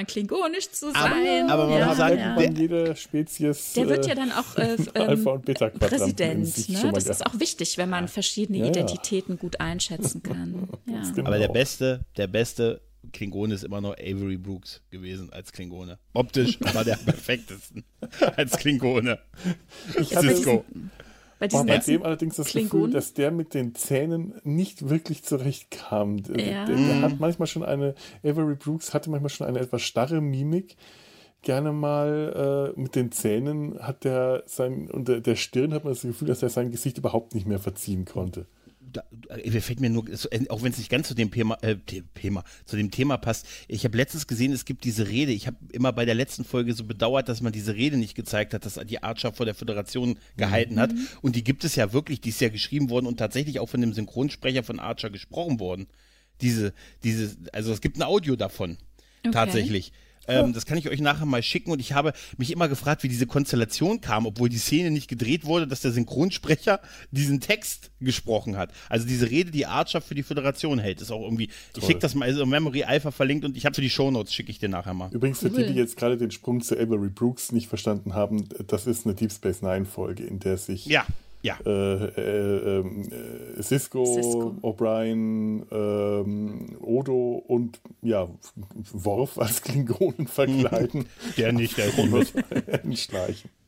[0.52, 1.24] klingonisch zu sein.
[1.24, 1.50] Nein.
[1.50, 2.36] Aber man ja, muss sagen, ja.
[2.36, 3.72] der, jede Spezies.
[3.74, 6.68] Der wird ja dann auch äh, Alpha und Beta Präsident.
[6.68, 6.92] Ne?
[6.92, 10.68] Das ist auch wichtig, wenn man verschiedene ja, Identitäten gut einschätzen kann.
[10.86, 11.26] Genau.
[11.26, 12.80] Aber der beste, der beste
[13.12, 15.98] Klingone ist immer noch Avery Brooks gewesen als Klingone.
[16.12, 17.84] Optisch war der perfektesten
[18.36, 19.18] als Klingone.
[19.98, 20.64] Ich hatte Cisco.
[21.42, 22.84] Bei, diesem bei dem allerdings das Klingonen?
[22.84, 26.18] Gefühl, dass der mit den Zähnen nicht wirklich zurechtkam.
[26.18, 26.66] Ja.
[26.66, 30.76] Der, der, hat manchmal schon eine, Avery Brooks hatte manchmal schon eine etwas starre Mimik.
[31.42, 35.94] Gerne mal äh, mit den Zähnen hat der sein, und der, der Stirn hat man
[35.94, 38.46] das Gefühl, dass er sein Gesicht überhaupt nicht mehr verziehen konnte.
[38.92, 39.04] Da,
[39.60, 40.04] fällt mir nur,
[40.48, 41.76] auch wenn es nicht ganz zu dem Thema, äh,
[42.14, 43.46] Thema, zu dem Thema passt.
[43.68, 45.32] Ich habe letztens gesehen, es gibt diese Rede.
[45.32, 48.54] Ich habe immer bei der letzten Folge so bedauert, dass man diese Rede nicht gezeigt
[48.54, 50.80] hat, dass die Archer vor der Föderation gehalten mhm.
[50.80, 50.90] hat.
[51.22, 53.80] Und die gibt es ja wirklich, die ist ja geschrieben worden und tatsächlich auch von
[53.80, 55.86] dem Synchronsprecher von Archer gesprochen worden.
[56.40, 56.72] Diese,
[57.04, 58.78] diese, also es gibt ein Audio davon.
[59.20, 59.30] Okay.
[59.32, 59.92] Tatsächlich.
[60.28, 61.70] Ähm, das kann ich euch nachher mal schicken.
[61.70, 65.44] Und ich habe mich immer gefragt, wie diese Konstellation kam, obwohl die Szene nicht gedreht
[65.44, 66.80] wurde, dass der Synchronsprecher
[67.10, 68.70] diesen Text gesprochen hat.
[68.88, 71.46] Also diese Rede, die Archer für die Föderation hält, ist auch irgendwie.
[71.46, 71.56] Toll.
[71.78, 74.50] Ich schicke das mal, also Memory Alpha verlinkt und ich habe für die Shownotes, schicke
[74.50, 75.10] ich dir nachher mal.
[75.12, 78.86] Übrigens, für die, die jetzt gerade den Sprung zu Avery Brooks nicht verstanden haben, das
[78.86, 81.06] ist eine Deep Space Nine Folge, in der sich ja
[81.42, 81.58] ja.
[81.66, 84.56] Äh, äh, äh, Cisco, Cisco.
[84.62, 88.28] O'Brien, ähm, Odo und ja,
[88.92, 91.06] Worf als Klingonen verkleiden.
[91.36, 91.90] der nicht, der
[92.94, 93.50] Streichen.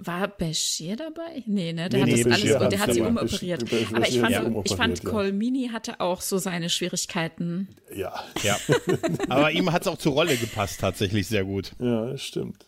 [0.00, 1.42] War Bashir dabei?
[1.46, 1.88] Nee, ne?
[1.88, 3.64] Der nee, hat nee, das alles, der hat sie umoperiert.
[3.92, 4.62] Aber ich fand, ja.
[4.64, 5.10] ich fand ja.
[5.10, 7.66] Colmini hatte auch so seine Schwierigkeiten.
[7.92, 8.14] Ja.
[8.44, 8.56] ja.
[9.28, 11.72] Aber ihm hat es auch zur Rolle gepasst, tatsächlich sehr gut.
[11.80, 12.64] Ja, stimmt.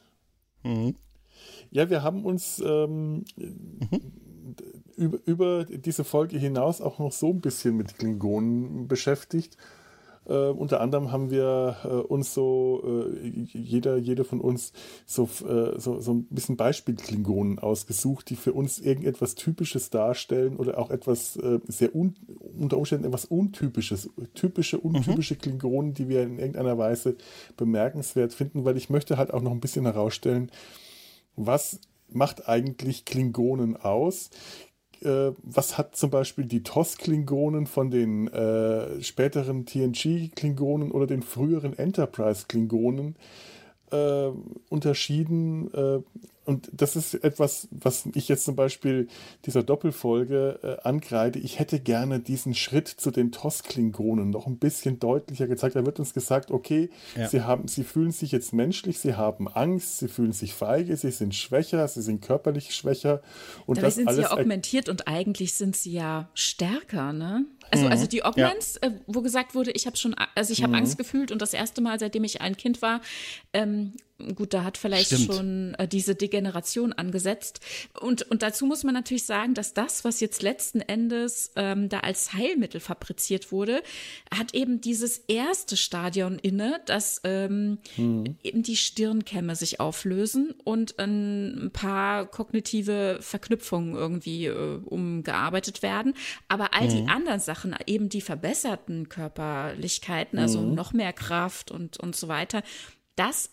[0.64, 0.96] Mhm.
[1.70, 3.64] Ja, wir haben uns ähm, mhm.
[4.96, 9.56] über, über, diese Folge hinaus auch noch so ein bisschen mit Klingonen beschäftigt.
[10.26, 14.72] Äh, unter anderem haben wir äh, uns so, äh, jeder, jeder von uns,
[15.06, 20.76] so, äh, so, so ein bisschen Beispiel-Klingonen ausgesucht, die für uns irgendetwas Typisches darstellen oder
[20.76, 22.16] auch etwas äh, sehr un,
[22.59, 25.38] unter Umständen etwas Untypisches, typische, untypische mhm.
[25.38, 27.16] Klingonen, die wir in irgendeiner Weise
[27.56, 30.50] bemerkenswert finden, weil ich möchte halt auch noch ein bisschen herausstellen,
[31.37, 34.31] was macht eigentlich Klingonen aus?
[35.03, 41.79] Äh, was hat zum Beispiel die TOS-Klingonen von den äh, späteren TNG-Klingonen oder den früheren
[41.79, 43.19] Enterprise-Klingonen äh,
[44.68, 45.72] unterschieden?
[45.74, 46.00] Äh,
[46.50, 49.07] und das ist etwas, was ich jetzt zum Beispiel
[49.46, 51.38] dieser Doppelfolge äh, angreide.
[51.38, 55.76] Ich hätte gerne diesen Schritt zu den TOS-Klingonen noch ein bisschen deutlicher gezeigt.
[55.76, 57.29] Da wird uns gesagt, okay, ja.
[57.29, 61.12] sie, haben, sie fühlen sich jetzt menschlich, sie haben Angst, sie fühlen sich feige, sie
[61.12, 63.22] sind schwächer, sie sind körperlich schwächer.
[63.66, 67.44] Und Dabei das sind sie ja augmentiert und eigentlich sind sie ja stärker, ne?
[67.70, 67.92] Also, mhm.
[67.92, 68.88] also die Augments, ja.
[68.88, 70.80] äh, wo gesagt wurde, ich habe schon, also ich habe mhm.
[70.80, 73.00] Angst gefühlt und das erste Mal, seitdem ich ein Kind war,
[73.52, 73.92] ähm,
[74.35, 75.35] gut, da hat vielleicht Stimmt.
[75.35, 77.61] schon äh, diese Degeneration angesetzt.
[78.00, 82.00] Und, und dazu muss man natürlich sagen, dass das, was jetzt letzten Endes ähm, da
[82.00, 83.83] als Heilmittel fabriziert wurde,
[84.35, 88.37] hat eben dieses erste Stadion inne, dass ähm, mhm.
[88.42, 96.14] eben die Stirnkämme sich auflösen und ein paar kognitive Verknüpfungen irgendwie äh, umgearbeitet werden.
[96.48, 96.90] Aber all mhm.
[96.90, 100.74] die anderen Sachen, eben die verbesserten Körperlichkeiten, also mhm.
[100.74, 102.62] noch mehr Kraft und, und so weiter,
[103.16, 103.50] das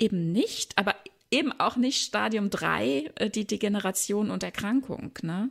[0.00, 0.94] eben nicht, aber
[1.30, 5.12] eben auch nicht Stadium 3, äh, die Degeneration und Erkrankung.
[5.22, 5.50] Ne?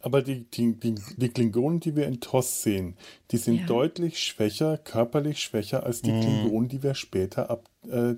[0.00, 2.96] Aber die, die, die, die, Klingonen, die wir in TOS sehen,
[3.30, 3.66] die sind ja.
[3.66, 6.20] deutlich schwächer, körperlich schwächer als die mhm.
[6.20, 8.14] Klingonen, die wir später ab, äh,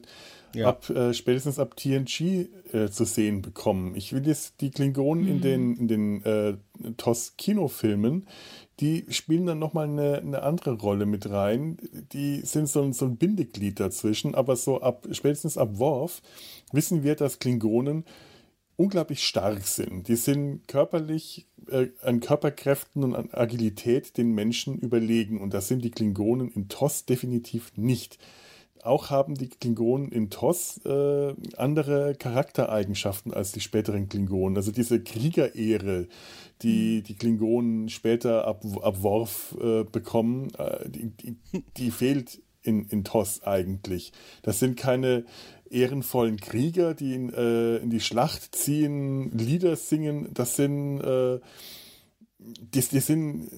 [0.56, 0.68] ja.
[0.68, 3.94] ab äh, spätestens ab TNG äh, zu sehen bekommen.
[3.94, 5.30] Ich will jetzt die Klingonen mhm.
[5.30, 6.56] in den, in den äh,
[6.96, 8.26] TOS-Kinofilmen,
[8.80, 11.78] die spielen dann nochmal eine, eine andere Rolle mit rein.
[12.12, 16.20] Die sind so ein, so ein Bindeglied dazwischen, aber so ab, spätestens ab Worf
[16.72, 18.04] wissen wir, dass Klingonen
[18.76, 20.08] unglaublich stark sind.
[20.08, 25.82] Die sind körperlich äh, an Körperkräften und an Agilität den Menschen überlegen und das sind
[25.82, 28.18] die Klingonen in TOS definitiv nicht.
[28.82, 34.56] Auch haben die Klingonen in TOS äh, andere Charaktereigenschaften als die späteren Klingonen.
[34.56, 36.08] Also diese Kriegerehre,
[36.62, 41.36] die die Klingonen später ab, ab Worf äh, bekommen, äh, die, die,
[41.76, 44.12] die, fehlt in, in TOS eigentlich.
[44.42, 45.24] Das sind keine
[45.70, 50.28] ehrenvollen Krieger, die in, äh, in die Schlacht ziehen, Lieder singen.
[50.32, 51.40] Das sind, äh,
[52.38, 53.50] die, die sind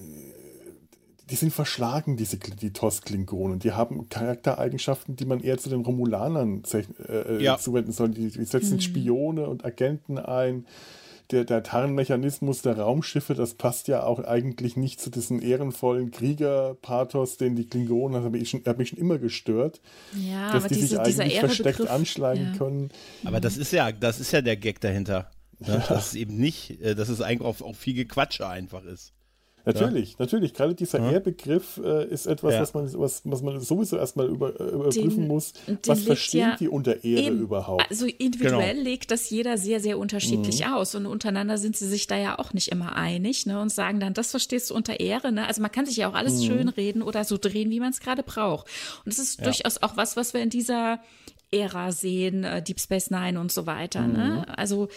[1.29, 3.59] die sind verschlagen, diese die TOS-Klingonen.
[3.59, 6.63] Die haben Charaktereigenschaften, die man eher zu den Romulanern
[7.07, 7.57] äh, ja.
[7.57, 8.09] zuwenden soll.
[8.09, 8.81] Die, die setzen mhm.
[8.81, 10.65] Spione und Agenten ein.
[11.31, 17.37] Der, der Tarnmechanismus der Raumschiffe, das passt ja auch eigentlich nicht zu diesem ehrenvollen Krieger-Pathos,
[17.37, 18.33] den die Klingonen haben.
[18.33, 19.79] Ich schon, hat mich schon immer gestört,
[20.15, 22.57] ja, dass die diese, sich eigentlich versteckt anschlagen ja.
[22.57, 22.89] können.
[23.25, 25.29] Aber das ist ja, das ist ja der Gag dahinter.
[25.59, 25.73] Ne?
[25.73, 25.77] Ja.
[25.89, 29.13] Dass es eben nicht, äh, dass es eigentlich auch, auch viel Gequatsche einfach ist.
[29.65, 30.15] Natürlich, ja.
[30.19, 30.53] natürlich.
[30.53, 31.11] Gerade dieser ja.
[31.11, 32.61] Ehrbegriff äh, ist etwas, ja.
[32.61, 35.53] was, man, was, was man sowieso erstmal über, äh, überprüfen den, muss.
[35.85, 37.85] Was verstehen die unter Ehre eben, überhaupt?
[37.89, 38.83] Also individuell genau.
[38.83, 40.73] legt das jeder sehr, sehr unterschiedlich mhm.
[40.73, 40.95] aus.
[40.95, 44.13] Und untereinander sind sie sich da ja auch nicht immer einig ne, und sagen dann,
[44.13, 45.31] das verstehst du unter Ehre.
[45.31, 45.47] Ne?
[45.47, 46.45] Also man kann sich ja auch alles mhm.
[46.45, 48.67] schön reden oder so drehen, wie man es gerade braucht.
[49.05, 50.99] Und es ist durchaus auch was, was wir in dieser
[51.51, 54.01] Ära sehen, äh, Deep Space Nine und so weiter.
[54.01, 54.07] Ne?
[54.07, 54.35] Mhm.
[54.35, 54.57] Ne?
[54.57, 54.87] Also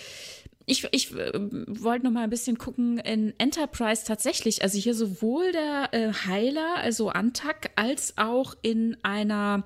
[0.66, 5.53] ich, ich äh, wollte noch mal ein bisschen gucken in Enterprise tatsächlich, also hier sowohl
[5.53, 9.64] der äh, Heiler, also Antak, als auch in einer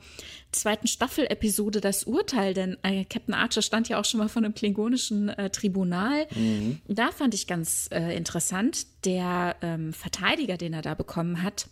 [0.53, 4.55] zweiten Staffel-Episode das Urteil, denn äh, Captain Archer stand ja auch schon mal von einem
[4.55, 6.27] klingonischen äh, Tribunal.
[6.35, 6.81] Mhm.
[6.89, 11.69] Da fand ich ganz äh, interessant, der ähm, Verteidiger, den er da bekommen hat,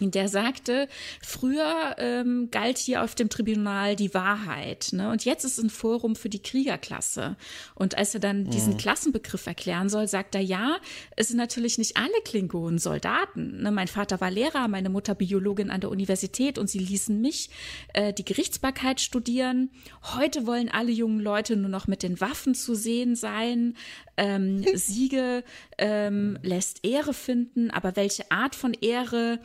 [0.00, 0.88] der sagte,
[1.22, 5.10] früher ähm, galt hier auf dem Tribunal die Wahrheit, ne?
[5.10, 7.36] Und jetzt ist ein Forum für die Kriegerklasse.
[7.74, 8.50] Und als er dann mhm.
[8.50, 10.76] diesen Klassenbegriff erklären soll, sagt er, ja,
[11.16, 13.62] es sind natürlich nicht alle Klingonen Soldaten.
[13.62, 13.70] Ne?
[13.70, 17.50] Mein Vater war Lehrer, meine Mutter Biologin an der Universität und sie ließen mich
[17.94, 19.70] äh, die Gerichtsbarkeit studieren.
[20.14, 23.74] Heute wollen alle jungen Leute nur noch mit den Waffen zu sehen sein.
[24.16, 25.44] Ähm, Siege
[25.78, 29.40] ähm, lässt Ehre finden, aber welche Art von Ehre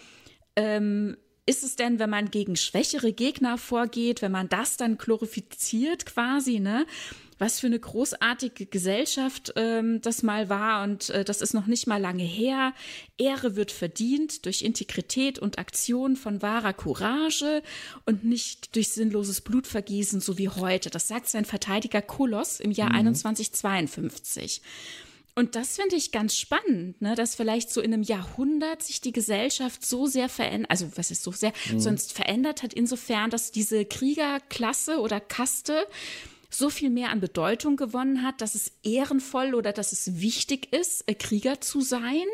[0.55, 6.05] ähm, ist es denn, wenn man gegen schwächere Gegner vorgeht, wenn man das dann glorifiziert
[6.05, 6.85] quasi, ne?
[7.39, 11.87] Was für eine großartige Gesellschaft ähm, das mal war und äh, das ist noch nicht
[11.87, 12.73] mal lange her.
[13.17, 17.63] Ehre wird verdient durch Integrität und Aktion von wahrer Courage
[18.05, 20.91] und nicht durch sinnloses Blutvergießen, so wie heute.
[20.91, 23.15] Das sagt sein Verteidiger Kolos im Jahr mhm.
[23.15, 24.61] 2152.
[25.33, 29.13] Und das finde ich ganz spannend, ne, dass vielleicht so in einem Jahrhundert sich die
[29.13, 31.79] Gesellschaft so sehr verändert, also was ist so sehr, mhm.
[31.79, 35.87] sonst verändert hat, insofern, dass diese Kriegerklasse oder Kaste
[36.49, 41.05] so viel mehr an Bedeutung gewonnen hat, dass es ehrenvoll oder dass es wichtig ist,
[41.17, 42.25] Krieger zu sein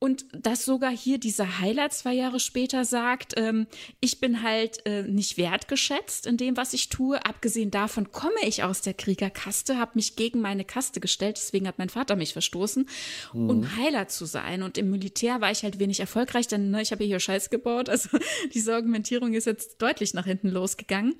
[0.00, 3.66] und dass sogar hier dieser Heiler zwei Jahre später sagt, ähm,
[4.00, 7.24] ich bin halt äh, nicht wertgeschätzt in dem, was ich tue.
[7.24, 11.78] Abgesehen davon komme ich aus der Kriegerkaste, habe mich gegen meine Kaste gestellt, deswegen hat
[11.78, 12.88] mein Vater mich verstoßen,
[13.32, 13.50] mhm.
[13.50, 14.62] um Heiler zu sein.
[14.62, 17.88] Und im Militär war ich halt wenig erfolgreich, denn ne, ich habe hier Scheiß gebaut.
[17.88, 18.18] Also
[18.54, 21.16] diese Argumentierung ist jetzt deutlich nach hinten losgegangen.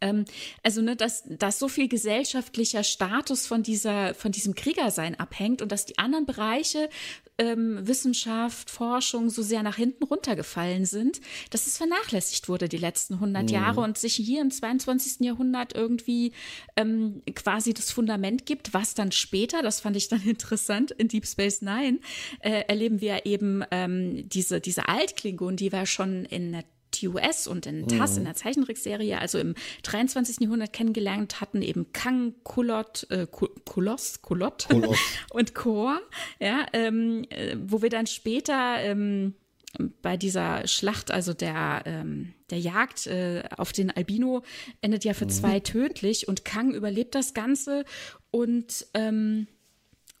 [0.00, 0.24] Ähm,
[0.62, 5.72] also, ne, dass, dass so viel gesellschaftlicher Status von dieser, von diesem Kriegersein abhängt und
[5.72, 6.88] dass die anderen Bereiche
[7.40, 13.14] ähm, Wissenschaft, Forschung so sehr nach hinten runtergefallen sind, dass es vernachlässigt wurde die letzten
[13.14, 13.48] 100 mhm.
[13.48, 15.20] Jahre und sich hier im 22.
[15.20, 16.32] Jahrhundert irgendwie
[16.76, 21.26] ähm, quasi das Fundament gibt, was dann später, das fand ich dann interessant, in Deep
[21.26, 21.98] Space Nine
[22.40, 27.66] äh, erleben wir eben ähm, diese, diese Altklingon, die wir schon in der TUS und
[27.66, 28.18] in TAS, mhm.
[28.18, 30.40] in der Zeichentrickserie, also im 23.
[30.40, 34.68] Jahrhundert kennengelernt hatten, eben Kang, Kulot, äh, Kulos, Kulot
[35.30, 36.00] und Kor,
[36.38, 39.34] ja, ähm, äh, wo wir dann später ähm,
[40.02, 44.42] bei dieser Schlacht, also der, ähm, der Jagd äh, auf den Albino,
[44.80, 45.30] endet ja für mhm.
[45.30, 47.84] zwei tödlich und Kang überlebt das Ganze
[48.30, 49.46] und ähm,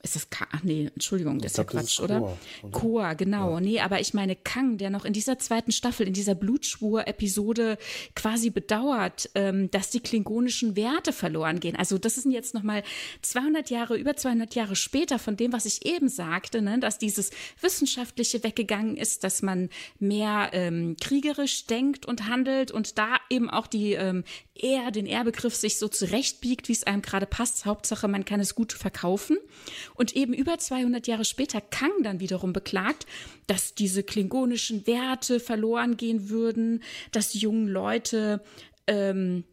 [0.02, 0.46] ist das K?
[0.52, 2.22] Ach nee, Entschuldigung, das ist ja Quatsch, oder?
[2.62, 2.70] oder?
[2.70, 3.54] Chor, genau.
[3.54, 3.60] Ja.
[3.60, 7.76] Nee, aber ich meine Kang, der noch in dieser zweiten Staffel, in dieser Blutschwur-Episode
[8.14, 11.76] quasi bedauert, ähm, dass die klingonischen Werte verloren gehen.
[11.76, 12.82] Also das sind jetzt nochmal
[13.22, 17.30] 200 Jahre, über 200 Jahre später von dem, was ich eben sagte, ne, dass dieses
[17.60, 23.66] Wissenschaftliche weggegangen ist, dass man mehr ähm, kriegerisch denkt und handelt und da eben auch
[23.66, 27.66] die ähm, eher den Ehrbegriff sich so zurechtbiegt, wie es einem gerade passt.
[27.66, 29.38] Hauptsache, man kann es gut verkaufen.
[30.00, 33.04] Und eben über 200 Jahre später Kang dann wiederum beklagt,
[33.46, 36.82] dass diese klingonischen Werte verloren gehen würden,
[37.12, 38.42] dass jungen Leute
[38.86, 39.44] ähm,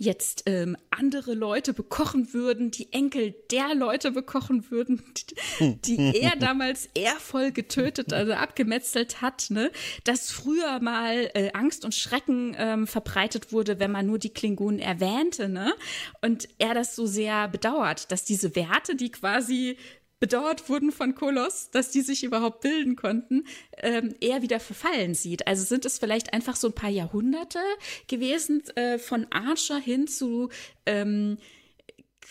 [0.00, 5.02] jetzt ähm, andere Leute bekochen würden, die Enkel der Leute bekochen würden,
[5.60, 9.70] die, die er damals ehrvoll getötet, also abgemetzelt hat, ne?
[10.04, 14.80] dass früher mal äh, Angst und Schrecken ähm, verbreitet wurde, wenn man nur die Klingonen
[14.80, 15.74] erwähnte, ne?
[16.22, 19.76] Und er das so sehr bedauert, dass diese Werte, die quasi
[20.20, 23.44] bedauert wurden von Kolos, dass die sich überhaupt bilden konnten,
[23.78, 25.46] ähm, eher wieder verfallen sieht.
[25.46, 27.58] Also sind es vielleicht einfach so ein paar Jahrhunderte
[28.06, 30.50] gewesen äh, von Archer hin zu
[30.84, 31.38] ähm,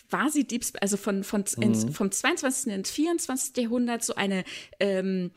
[0.09, 1.63] quasi Deep, also von, von mhm.
[1.63, 2.73] ins, vom 22.
[2.73, 3.57] ins 24.
[3.57, 4.43] Jahrhundert so eine
[4.79, 5.31] ähm,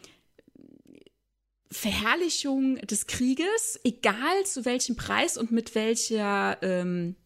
[1.70, 7.16] Verherrlichung des Krieges, egal zu welchem Preis und mit welcher ähm,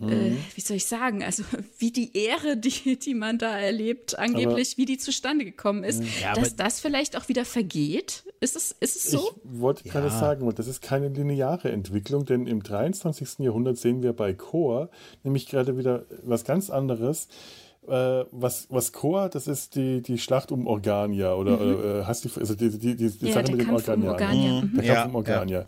[0.00, 0.38] äh, mhm.
[0.54, 1.44] wie soll ich sagen, also
[1.78, 6.02] wie die Ehre, die, die man da erlebt, angeblich, aber, wie die zustande gekommen ist,
[6.20, 8.24] ja, dass das vielleicht auch wieder vergeht.
[8.40, 9.30] Ist es, ist es so?
[9.44, 9.92] Ich wollte ja.
[9.92, 13.38] gerade sagen, das ist keine lineare Entwicklung, denn im 23.
[13.38, 14.90] Jahrhundert sehen wir bei Chor
[15.22, 17.28] nämlich gerade wieder was ganz anderes.
[17.86, 22.00] Äh, was, was Chor, das ist die, die Schlacht um Organia oder mhm.
[22.00, 24.10] äh, hast du also die, die, die, die ja, Sache mit dem Organia.
[24.10, 24.60] Um Organia.
[24.62, 24.76] Mhm.
[24.76, 25.66] Der Kampf um Organia.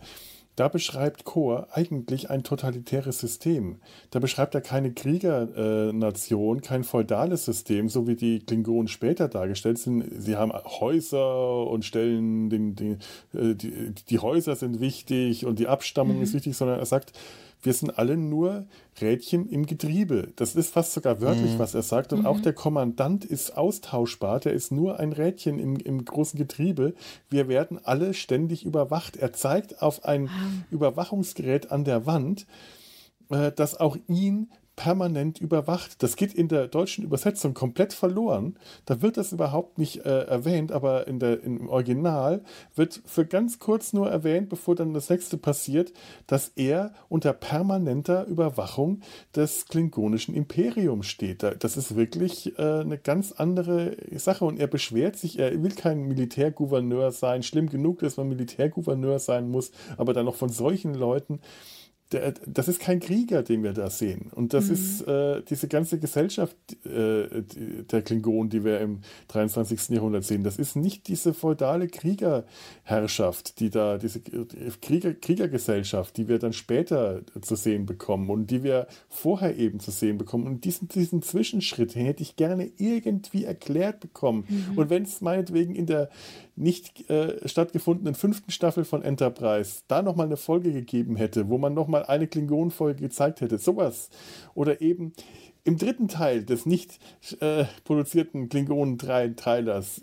[0.57, 3.77] Da beschreibt Chor eigentlich ein totalitäres System.
[4.09, 10.03] Da beschreibt er keine Kriegernation, kein feudales System, so wie die Klingonen später dargestellt sind.
[10.17, 12.93] Sie haben Häuser und stellen den, den,
[13.35, 16.23] äh, die, die Häuser sind wichtig und die Abstammung mhm.
[16.23, 17.13] ist wichtig, sondern er sagt,
[17.61, 18.67] wir sind alle nur
[19.01, 20.31] Rädchen im Getriebe.
[20.35, 21.59] Das ist fast sogar wörtlich, mhm.
[21.59, 22.13] was er sagt.
[22.13, 22.25] Und mhm.
[22.25, 24.39] auch der Kommandant ist austauschbar.
[24.39, 26.93] Der ist nur ein Rädchen im, im großen Getriebe.
[27.29, 29.17] Wir werden alle ständig überwacht.
[29.17, 30.31] Er zeigt auf ein wow.
[30.71, 32.45] Überwachungsgerät an der Wand,
[33.29, 36.01] äh, das auch ihn permanent überwacht.
[36.03, 38.57] Das geht in der deutschen Übersetzung komplett verloren.
[38.85, 42.43] Da wird das überhaupt nicht äh, erwähnt, aber in der, im Original
[42.75, 45.91] wird für ganz kurz nur erwähnt, bevor dann das nächste passiert,
[46.27, 49.01] dass er unter permanenter Überwachung
[49.35, 51.43] des klingonischen Imperiums steht.
[51.59, 56.03] Das ist wirklich äh, eine ganz andere Sache und er beschwert sich, er will kein
[56.03, 57.41] Militärgouverneur sein.
[57.41, 61.39] Schlimm genug, dass man Militärgouverneur sein muss, aber dann noch von solchen Leuten
[62.11, 64.31] der, das ist kein Krieger, den wir da sehen.
[64.33, 64.73] Und das mhm.
[64.73, 66.55] ist äh, diese ganze Gesellschaft
[66.85, 67.43] äh,
[67.91, 69.89] der Klingonen, die wir im 23.
[69.89, 70.43] Jahrhundert sehen.
[70.43, 77.21] Das ist nicht diese feudale Kriegerherrschaft, die da, diese Krieger, Kriegergesellschaft, die wir dann später
[77.41, 80.47] zu sehen bekommen und die wir vorher eben zu sehen bekommen.
[80.47, 84.45] Und diesen, diesen Zwischenschritt hätte ich gerne irgendwie erklärt bekommen.
[84.47, 84.77] Mhm.
[84.77, 86.09] Und wenn es meinetwegen in der
[86.57, 91.73] nicht äh, stattgefundenen fünften Staffel von Enterprise da nochmal eine Folge gegeben hätte, wo man
[91.73, 94.09] nochmal eine Klingonenfolge gezeigt hätte, sowas.
[94.55, 95.13] Oder eben
[95.63, 96.99] im dritten Teil des nicht
[97.39, 100.01] äh, produzierten Klingonen-Trailers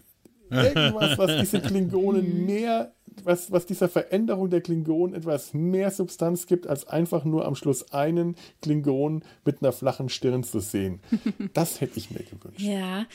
[0.51, 2.93] irgendwas, was diese Klingonen mehr,
[3.23, 7.93] was, was dieser Veränderung der Klingonen etwas mehr Substanz gibt, als einfach nur am Schluss
[7.93, 11.01] einen Klingon mit einer flachen Stirn zu sehen.
[11.55, 12.61] Das hätte ich mir gewünscht.
[12.61, 13.07] Ja,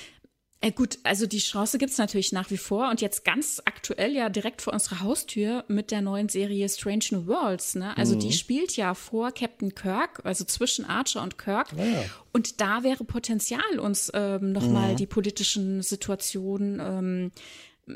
[0.62, 4.28] äh, gut, also die Chance gibt's natürlich nach wie vor und jetzt ganz aktuell ja
[4.28, 7.76] direkt vor unserer Haustür mit der neuen Serie Strange New Worlds.
[7.76, 7.96] Ne?
[7.98, 8.20] Also mhm.
[8.20, 11.72] die spielt ja vor Captain Kirk, also zwischen Archer und Kirk.
[11.78, 12.04] Ja, ja.
[12.34, 14.98] Und da wäre Potenzial, uns ähm, nochmal mhm.
[14.98, 17.32] die politischen Situationen ähm,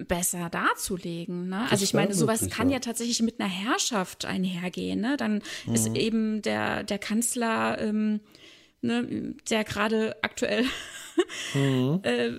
[0.07, 1.49] besser darzulegen.
[1.49, 1.68] Ne?
[1.70, 5.01] Also ich meine, sowas kann ja tatsächlich mit einer Herrschaft einhergehen.
[5.01, 5.18] Ne?
[5.18, 5.74] Dann mhm.
[5.76, 8.22] ist eben der, der Kanzler, ähm,
[8.84, 10.65] ne, der gerade aktuell
[11.53, 11.99] mhm.
[12.03, 12.31] Äh,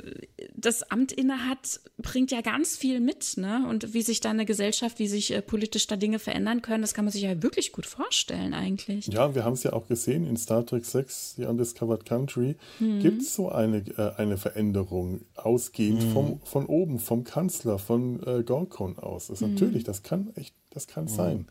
[0.57, 3.66] das Amt innehat, bringt ja ganz viel mit, ne?
[3.68, 6.95] Und wie sich da eine Gesellschaft, wie sich äh, politisch da Dinge verändern können, das
[6.95, 9.07] kann man sich ja wirklich gut vorstellen eigentlich.
[9.07, 13.01] Ja, wir haben es ja auch gesehen in Star Trek 6, The Undiscovered Country, mhm.
[13.01, 16.12] gibt es so eine, äh, eine Veränderung, ausgehend mhm.
[16.12, 19.28] vom, von oben, vom Kanzler, von äh, Gorkon aus.
[19.28, 19.53] Das mhm.
[19.53, 21.47] Natürlich, das kann echt, das kann sein.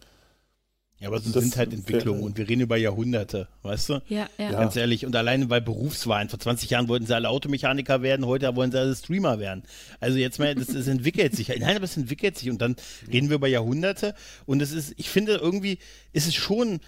[1.03, 4.01] Ja, aber so das sind halt Entwicklungen und wir reden über Jahrhunderte, weißt du?
[4.07, 4.51] Ja, ja.
[4.51, 6.29] Ganz ehrlich, und alleine bei Berufswahlen.
[6.29, 9.63] Vor 20 Jahren wollten sie alle Automechaniker werden, heute wollen sie alle Streamer werden.
[9.99, 11.49] Also jetzt mal, das, das entwickelt sich.
[11.49, 12.77] Nein, aber es entwickelt sich und dann
[13.11, 15.77] reden wir über Jahrhunderte und es ist, ich finde irgendwie,
[16.13, 16.79] ist es schon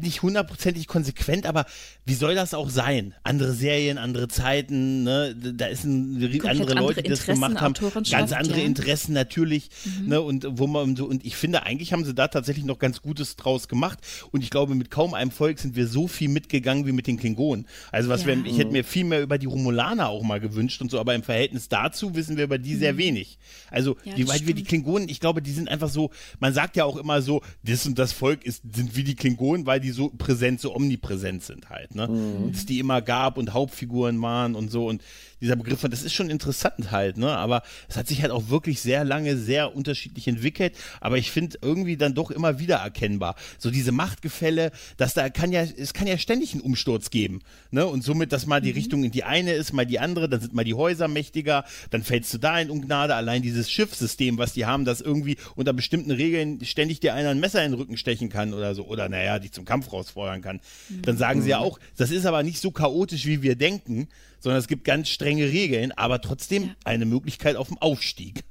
[0.00, 1.66] nicht hundertprozentig konsequent, aber
[2.04, 3.14] wie soll das auch sein?
[3.22, 5.34] Andere Serien, andere Zeiten, ne?
[5.34, 7.74] da ist ein, andere Leute, die das gemacht haben,
[8.10, 8.64] ganz andere ja.
[8.64, 10.08] Interessen natürlich, mhm.
[10.08, 10.20] ne?
[10.20, 13.36] und wo man so und ich finde eigentlich haben sie da tatsächlich noch ganz Gutes
[13.36, 13.98] draus gemacht
[14.30, 17.16] und ich glaube mit kaum einem Volk sind wir so viel mitgegangen wie mit den
[17.16, 17.66] Klingonen.
[17.92, 18.28] Also was ja.
[18.28, 21.14] wir, ich hätte mir viel mehr über die Romulaner auch mal gewünscht und so, aber
[21.14, 22.78] im Verhältnis dazu wissen wir über die mhm.
[22.78, 23.38] sehr wenig.
[23.70, 26.76] Also ja, wie weit wir die Klingonen, ich glaube, die sind einfach so, man sagt
[26.76, 29.80] ja auch immer so, das und das Volk ist sind wie die Klingonen Klingonen, weil
[29.80, 32.08] die so präsent, so omnipräsent sind halt, ne?
[32.08, 32.52] Mhm.
[32.52, 35.02] Dass die immer gab und Hauptfiguren waren und so und
[35.40, 37.36] dieser Begriff, das ist schon interessant halt, ne?
[37.36, 41.58] Aber es hat sich halt auch wirklich sehr lange sehr unterschiedlich entwickelt, aber ich finde
[41.62, 43.36] irgendwie dann doch immer wieder erkennbar.
[43.58, 47.86] So diese Machtgefälle, dass da kann ja, es kann ja ständig einen Umsturz geben, ne?
[47.86, 48.76] Und somit, dass mal die mhm.
[48.76, 52.02] Richtung in die eine ist, mal die andere, dann sind mal die Häuser mächtiger, dann
[52.02, 56.10] fällst du da in Ungnade, allein dieses Schiffssystem, was die haben, das irgendwie unter bestimmten
[56.10, 59.38] Regeln ständig dir einer ein Messer in den Rücken stechen kann oder so, oder naja,
[59.38, 60.60] dich zum Kampf rausfordern kann.
[60.88, 61.02] Mhm.
[61.02, 61.64] Dann sagen sie ja mhm.
[61.64, 64.08] auch, das ist aber nicht so chaotisch, wie wir denken,
[64.40, 66.74] sondern es gibt ganz strenge Regeln, aber trotzdem ja.
[66.84, 68.44] eine Möglichkeit auf dem Aufstieg.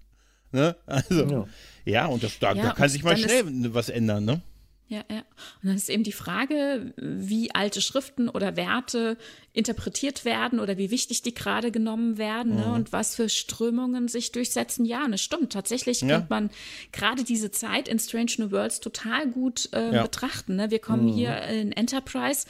[0.52, 0.76] Ne?
[0.86, 1.48] Also, ja.
[1.86, 4.42] ja, und das, da, ja, da kann sich mal schnell was ändern, ne?
[4.90, 5.20] Ja, ja.
[5.20, 9.18] Und dann ist eben die Frage, wie alte Schriften oder Werte
[9.54, 12.62] interpretiert werden oder wie wichtig die gerade genommen werden ne?
[12.62, 12.68] mhm.
[12.70, 12.74] ne?
[12.74, 14.86] und was für Strömungen sich durchsetzen.
[14.86, 15.54] Ja, ne, stimmt.
[15.54, 16.08] Tatsächlich ja.
[16.08, 16.50] könnte man
[16.92, 20.02] gerade diese Zeit in Strange New Worlds total gut äh, ja.
[20.02, 20.56] betrachten.
[20.56, 20.72] Ne?
[20.72, 21.14] Wir kommen mhm.
[21.14, 22.48] hier in Enterprise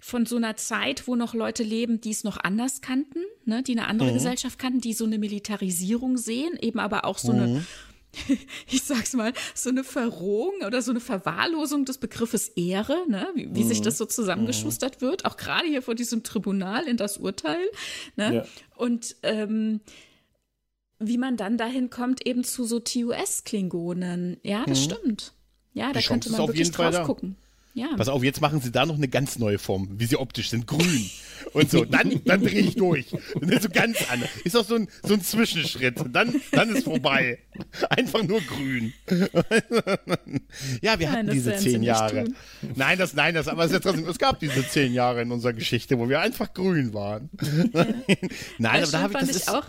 [0.00, 3.72] von so einer Zeit, wo noch Leute leben, die es noch anders kannten, ne, die
[3.72, 4.14] eine andere mhm.
[4.14, 7.38] Gesellschaft kannten, die so eine Militarisierung sehen, eben aber auch so mhm.
[7.38, 7.64] eine,
[8.70, 13.54] ich sag's mal, so eine Verrohung oder so eine Verwahrlosung des Begriffes Ehre, ne, wie,
[13.54, 13.68] wie mhm.
[13.68, 17.60] sich das so zusammengeschustert wird, auch gerade hier vor diesem Tribunal in das Urteil.
[18.16, 18.36] Ne?
[18.36, 18.44] Ja.
[18.76, 19.80] Und ähm,
[20.98, 24.38] wie man dann dahin kommt, eben zu so TUS-Klingonen.
[24.42, 24.84] Ja, das mhm.
[24.84, 25.32] stimmt.
[25.72, 27.36] Ja, da könnte man wirklich drauf gucken.
[27.74, 27.88] Ja.
[27.96, 30.66] Pass auf, jetzt machen sie da noch eine ganz neue Form, wie sie optisch sind,
[30.66, 31.10] grün.
[31.52, 33.06] Und so, dann, dann drehe ich durch.
[33.34, 34.28] Und dann so ganz anders.
[34.44, 35.96] Ist auch so ein, so ein Zwischenschritt.
[36.12, 37.38] Dann, dann ist vorbei.
[37.88, 38.92] Einfach nur grün.
[40.82, 42.24] ja, wir hatten Nein, das diese zehn Jahre.
[42.74, 45.30] Nein, das, nein, das, aber es, ist ja trotzdem, es gab diese zehn Jahre in
[45.30, 47.30] unserer Geschichte, wo wir einfach grün waren.
[48.58, 49.64] nein, aber da habe ich, das ist, auch,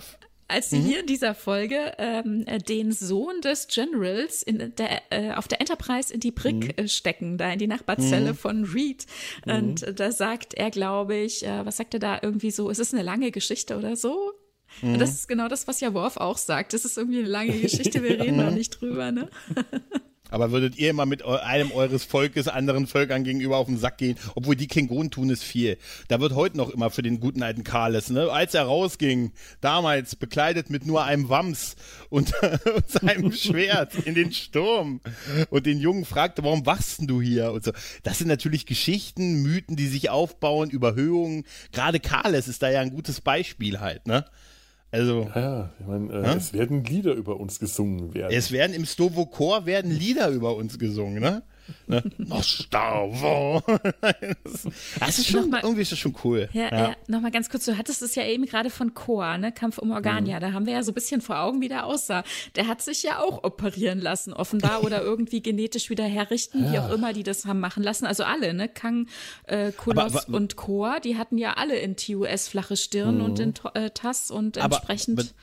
[0.51, 5.33] als sie hier in dieser Folge ähm, äh, den Sohn des Generals in der, äh,
[5.33, 9.05] auf der Enterprise in die Brick äh, stecken, da in die Nachbarzelle von Reed.
[9.45, 12.79] Und äh, da sagt er, glaube ich, äh, was sagt er da irgendwie so, es
[12.79, 14.33] ist eine lange Geschichte oder so?
[14.81, 16.73] Und das ist genau das, was ja Worf auch sagt.
[16.73, 19.29] Das ist irgendwie eine lange Geschichte, wir reden da nicht drüber, ne?
[20.32, 24.17] Aber würdet ihr immer mit einem eures Volkes anderen Völkern gegenüber auf den Sack gehen?
[24.34, 25.77] Obwohl die Klingonen tun es viel.
[26.07, 28.32] Da wird heute noch immer für den guten alten Karles, ne?
[28.32, 31.75] Als er rausging, damals bekleidet mit nur einem Wams
[32.09, 32.34] und,
[32.75, 35.01] und seinem Schwert in den Sturm
[35.49, 37.51] und den Jungen fragte, warum wachst du hier?
[37.51, 37.71] Und so.
[38.03, 41.43] Das sind natürlich Geschichten, Mythen, die sich aufbauen, Überhöhungen.
[41.71, 44.25] Gerade Karles ist da ja ein gutes Beispiel halt, ne?
[44.91, 45.29] Also.
[45.33, 48.35] Ja, ich meine, äh, es werden Lieder über uns gesungen werden.
[48.35, 51.43] Es werden im Stovo Chor werden Lieder über uns gesungen, ne?
[51.88, 52.03] Ne?
[52.18, 53.62] Nostavo.
[54.99, 56.49] das, ist schon, Nochmal- irgendwie ist das schon cool.
[56.53, 56.95] Ja, ja.
[57.07, 59.51] nochmal ganz kurz, du hattest es ja eben gerade von Koa, ne?
[59.51, 60.39] Kampf um Organia.
[60.39, 62.24] Da haben wir ja so ein bisschen vor Augen, wie der aussah.
[62.55, 66.91] Der hat sich ja auch operieren lassen, offenbar, oder irgendwie genetisch wieder herrichten, wie auch
[66.91, 68.05] immer die das haben machen lassen.
[68.05, 68.68] Also alle, ne?
[68.68, 69.07] Kang,
[69.47, 73.39] äh, Kulos Aber- aber- und Koa, die hatten ja alle in TUS flache Stirn und
[73.39, 75.34] in äh, TAS und Aber- entsprechend.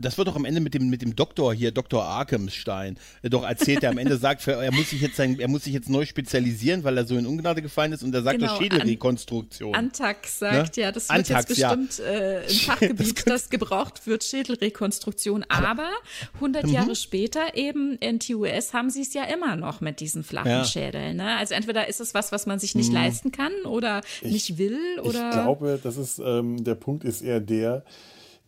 [0.00, 2.02] Das wird doch am Ende mit dem, mit dem Doktor hier, Dr.
[2.04, 5.64] Arkemstein, äh, doch erzählt, der am Ende sagt, er muss sich jetzt sein, er muss
[5.64, 8.52] sich jetzt neu spezialisieren, weil er so in Ungnade gefallen ist und er sagt Genau,
[8.52, 9.74] doch an- Schädelrekonstruktion.
[9.74, 10.82] Antak sagt, Ne?
[10.82, 11.74] ja, das wird Antax, jetzt ja.
[11.74, 15.44] bestimmt äh, im Fachgebiet, das, gebraucht wird, Schädelrekonstruktion.
[15.48, 15.88] Aber
[16.34, 16.72] 100 Mhm.
[16.72, 20.60] Jahre später eben in TUS haben sie es ja immer noch mit diesen flachen Ja.
[20.60, 20.64] Mhm.
[20.66, 21.16] Schädeln.
[21.16, 21.36] Ne?
[21.36, 25.28] Also entweder ist es was, was man sich nicht leisten kann oder nicht will oder
[25.28, 27.84] Ich glaube, das ist, ähm, der Punkt ist eher der,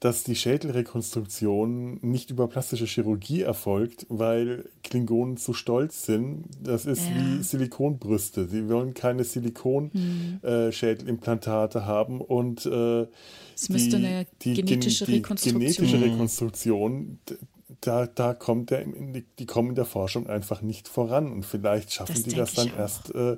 [0.03, 6.47] dass die Schädelrekonstruktion nicht über plastische Chirurgie erfolgt, weil Klingonen zu stolz sind.
[6.61, 7.15] Das ist Ja.
[7.39, 8.49] wie Silikonbrüste.
[8.49, 13.07] Sie wollen keine Silikonschädelimplantate haben und äh,
[13.55, 15.61] Es müsste eine genetische die Rekonstruktion.
[15.61, 16.01] genetische.
[16.03, 17.19] Rekonstruktion,
[17.81, 21.31] da, da kommt der, die, die kommen in der Forschung einfach nicht voran.
[21.31, 22.79] Und vielleicht schaffen Das die das dann auch.
[22.79, 23.37] erst äh,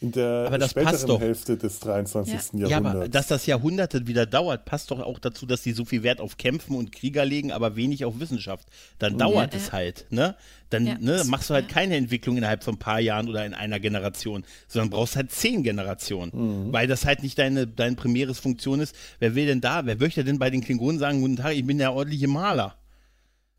[0.00, 1.20] in der Aber das passt späteren doch.
[1.20, 2.60] Hälfte des 23.
[2.60, 2.96] Ja, Jahrhunderts.
[2.96, 6.20] aber dass das Jahrhunderte wieder dauert, passt doch auch dazu, dass sie so viel Wert
[6.20, 8.68] auf Kämpfen und Krieger legen, aber wenig auf Wissenschaft.
[8.98, 9.72] Dann dauert Ja, es ja.
[9.72, 10.36] halt, ne?
[10.70, 11.74] Dann Ja, ne, machst du halt ja.
[11.74, 15.62] keine Entwicklung innerhalb von ein paar Jahren oder in einer Generation, sondern brauchst halt zehn
[15.62, 18.94] Generationen, weil das halt nicht deine, deine primäres Funktion ist.
[19.18, 21.78] Wer will denn da, wer möchte denn bei den Klingonen sagen, guten Tag, ich bin
[21.78, 22.76] der ordentliche Maler?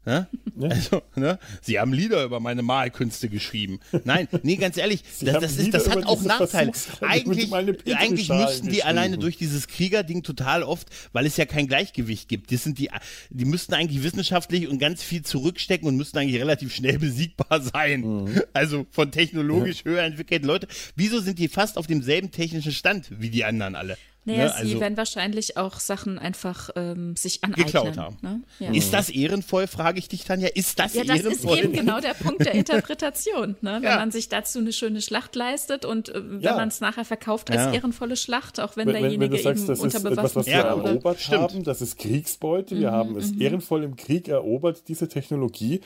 [0.10, 0.28] Ne?
[0.60, 1.38] Also, ne?
[1.62, 3.80] Sie haben Lieder über meine Malkünste geschrieben.
[4.05, 6.72] Nein, nee, ganz ehrlich, das, das, ist, das hat auch Nachteile.
[7.01, 12.28] Eigentlich, eigentlich müssten die alleine durch dieses Kriegerding total oft, weil es ja kein Gleichgewicht
[12.28, 12.51] gibt.
[12.51, 12.89] Das sind die,
[13.30, 18.01] die müssten eigentlich wissenschaftlich und ganz viel zurückstecken und müssten eigentlich relativ schnell besiegbar sein.
[18.01, 18.41] Mhm.
[18.53, 20.68] Also von technologisch höher entwickelten Leute.
[20.95, 23.95] Wieso sind die fast auf demselben technischen Stand wie die anderen alle?
[24.26, 24.49] Naja, Ne?
[24.49, 27.65] sie Also- werden wahrscheinlich auch Sachen einfach ähm, sich aneignen.
[27.65, 28.17] geklaut haben.
[28.22, 28.41] Ne?
[28.59, 28.72] Ja.
[28.72, 30.49] Ist das ehrenvoll, frage ich dich, Tanja?
[30.53, 31.57] Ist das Ja, das ist ehrenvoll?
[31.57, 33.55] eben genau der Punkt der Interpretation.
[33.61, 33.76] Ne?
[33.76, 33.95] Wenn Ja.
[33.95, 36.55] man sich dazu eine schöne Schlacht leistet und äh, wenn Ja.
[36.57, 37.74] man es nachher verkauft als Ja.
[37.74, 40.45] ehrenvolle Schlacht, auch wenn, Wenn, derjenige wenn du sagst, eben das ist unter etwas, was
[40.45, 41.41] wir erobert stimmt.
[41.41, 45.82] haben, das ist Kriegsbeute, Mhm, wir haben es ehrenvoll im Krieg erobert, diese Technologie.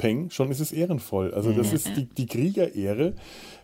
[0.00, 1.34] Peng, schon ist es ehrenvoll.
[1.34, 3.12] Also das ist die, die Kriegerehre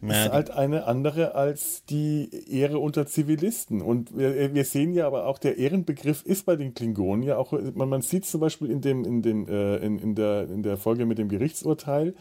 [0.03, 3.81] ist halt eine andere als die Ehre unter Zivilisten.
[3.81, 7.53] Und wir, wir sehen ja aber auch, der Ehrenbegriff ist bei den Klingonen ja auch,
[7.75, 10.77] man, man sieht zum Beispiel in, dem, in, den, äh, in, in, der, in der
[10.77, 12.15] Folge mit dem Gerichtsurteil,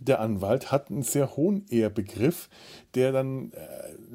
[0.00, 2.48] der Anwalt hat einen sehr hohen Ehrbegriff,
[2.96, 3.56] der dann äh,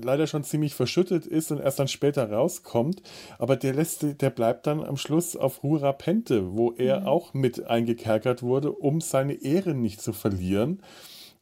[0.04, 3.02] leider schon ziemlich verschüttet ist und erst dann später rauskommt.
[3.38, 7.68] Aber der lässt, der bleibt dann am Schluss auf Hura Pente, wo er auch mit
[7.68, 10.82] eingekerkert wurde, um seine Ehre nicht zu verlieren.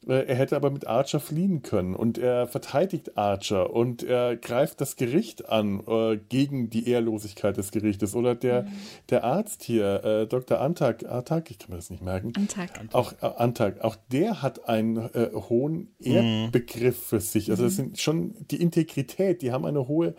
[0.06, 4.80] Äh, Er hätte aber mit Archer fliehen können und er verteidigt Archer und er greift
[4.80, 8.16] das Gericht an äh, gegen die Ehrlosigkeit des Gerichtes.
[8.16, 8.68] Oder der,
[9.10, 10.60] der Arzt hier, äh, Dr.
[10.62, 12.32] Antak, Antak, ich kann mir das nicht merken.
[12.36, 12.70] Antag.
[12.94, 17.50] Auch äh, Antak, auch der hat einen äh, hohen Ehrbegriff für sich.
[17.50, 20.14] Also das sind schon die Integrität, die haben eine hohe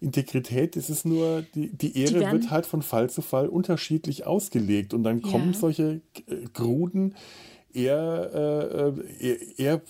[0.00, 0.76] Integrität.
[0.76, 4.94] Es ist nur, die, die Ehre werden- wird halt von Fall zu Fall unterschiedlich ausgelegt
[4.94, 5.58] und dann kommen Ja.
[5.58, 7.14] solche äh, Gruden
[7.74, 9.80] eher, äh, eher, eher,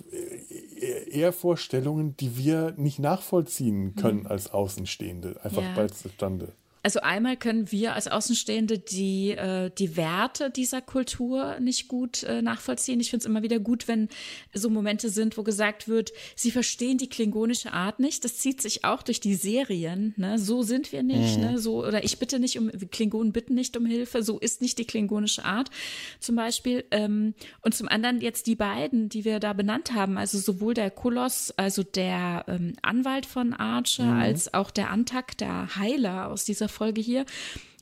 [0.81, 5.37] eher, eher Vorstellungen, die wir nicht nachvollziehen können als Außenstehende.
[5.43, 5.75] Einfach Ja.
[5.89, 6.53] zustande.
[6.83, 12.41] Also einmal können wir als Außenstehende die, äh, die Werte dieser Kultur nicht gut äh,
[12.41, 13.01] nachvollziehen.
[13.01, 14.09] Ich finde es immer wieder gut, wenn
[14.55, 18.25] so Momente sind, wo gesagt wird, sie verstehen die klingonische Art nicht.
[18.25, 20.15] Das zieht sich auch durch die Serien.
[20.17, 20.39] Ne?
[20.39, 21.37] So sind wir nicht.
[21.37, 21.45] Mhm.
[21.45, 21.59] Ne?
[21.59, 24.23] So, oder ich bitte nicht um, Klingonen bitten nicht um Hilfe.
[24.23, 25.71] So ist nicht die klingonische Art
[26.19, 26.85] zum Beispiel.
[26.93, 30.17] Ähm, und zum anderen jetzt die beiden, die wir da benannt haben.
[30.17, 34.21] Also sowohl der Koloss, also der ähm, Anwalt von Archer, mhm.
[34.21, 37.25] als auch der Antak, der Heiler aus dieser Folge hier,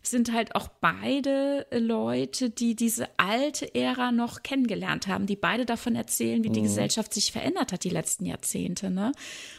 [0.03, 5.95] sind halt auch beide Leute, die diese alte Ära noch kennengelernt haben, die beide davon
[5.95, 6.65] erzählen, wie die mhm.
[6.65, 8.91] Gesellschaft sich verändert hat die letzten Jahrzehnte.
[8.91, 9.13] Ne?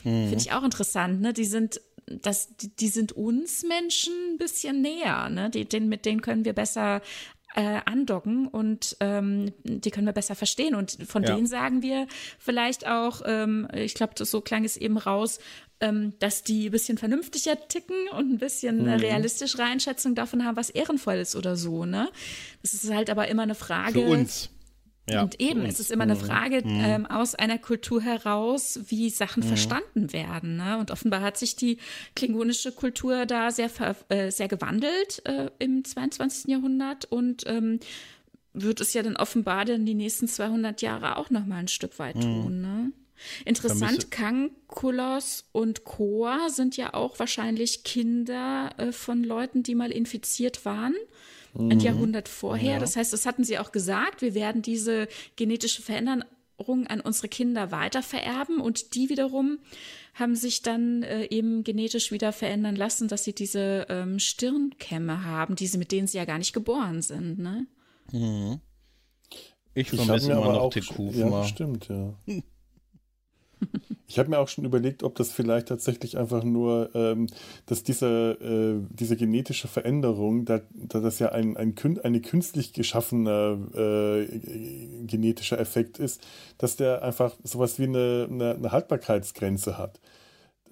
[0.03, 0.29] Mhm.
[0.29, 1.21] Finde ich auch interessant.
[1.21, 1.33] Ne?
[1.33, 5.29] Die sind das, die, die, sind uns Menschen ein bisschen näher.
[5.29, 5.49] Ne?
[5.49, 7.01] Die, den, mit denen können wir besser
[7.55, 10.75] äh, andocken und ähm, die können wir besser verstehen.
[10.75, 11.35] Und von ja.
[11.35, 15.39] denen sagen wir vielleicht auch, ähm, ich glaube, so klang es eben raus,
[15.81, 18.89] ähm, dass die ein bisschen vernünftiger ticken und ein bisschen mhm.
[18.89, 21.85] realistischere Einschätzung davon haben, was ehrenvoll ist oder so.
[21.85, 22.09] Ne?
[22.61, 24.01] Das ist halt aber immer eine Frage.
[24.01, 24.49] Für uns.
[25.09, 26.19] Ja, und eben, es ist immer eine mhm.
[26.19, 26.83] Frage mhm.
[26.83, 29.47] ähm, aus einer Kultur heraus, wie Sachen mhm.
[29.47, 30.57] verstanden werden.
[30.57, 30.77] Ne?
[30.77, 31.77] Und offenbar hat sich die
[32.15, 33.69] klingonische Kultur da sehr,
[34.09, 36.49] äh, sehr gewandelt äh, im 22.
[36.49, 37.79] Jahrhundert und ähm,
[38.53, 41.99] wird es ja dann offenbar dann die nächsten 200 Jahre auch noch mal ein Stück
[41.99, 42.21] weit mhm.
[42.21, 42.61] tun.
[42.61, 42.91] Ne?
[43.45, 49.91] Interessant, Kang, Kulos und Koa sind ja auch wahrscheinlich Kinder äh, von Leuten, die mal
[49.91, 50.95] infiziert waren.
[51.53, 51.71] Mhm.
[51.71, 52.73] Ein Jahrhundert vorher.
[52.73, 52.79] Ja.
[52.79, 57.71] Das heißt, das hatten sie auch gesagt, wir werden diese genetische Veränderung an unsere Kinder
[57.71, 59.59] weiter vererben und die wiederum
[60.13, 65.55] haben sich dann äh, eben genetisch wieder verändern lassen, dass sie diese ähm, Stirnkämme haben,
[65.55, 67.39] diese, mit denen sie ja gar nicht geboren sind.
[67.39, 67.67] Ne?
[68.11, 68.59] Mhm.
[69.73, 71.31] Ich vermisse immer noch die Kufen.
[71.31, 72.13] Ja, stimmt, ja.
[74.09, 77.27] Ich habe mir auch schon überlegt, ob das vielleicht tatsächlich einfach nur, ähm,
[77.67, 83.59] dass diese, äh, diese genetische Veränderung, da, da das ja ein, ein eine künstlich geschaffener
[83.75, 84.25] äh,
[85.05, 86.25] genetischer Effekt ist,
[86.57, 89.99] dass der einfach sowas wie eine, eine, eine Haltbarkeitsgrenze hat.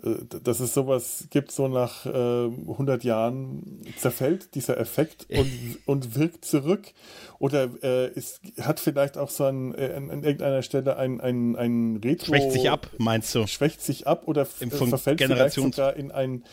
[0.04, 6.16] Äh, dass es sowas gibt, so nach äh, 100 Jahren zerfällt dieser Effekt und, und
[6.16, 6.94] wirkt zurück.
[7.40, 11.56] Oder äh, ist, hat vielleicht auch so an, äh, an, an irgendeiner Stelle ein, ein,
[11.56, 12.28] ein Retro.
[12.28, 13.48] Schwächt sich ab, meinst du?
[13.48, 16.44] Schwächt sich ab oder verfällt vielleicht sogar in ein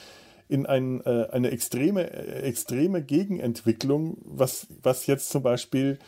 [0.46, 5.98] in ein, äh, eine extreme, äh, extreme Gegenentwicklung, was, was jetzt zum Beispiel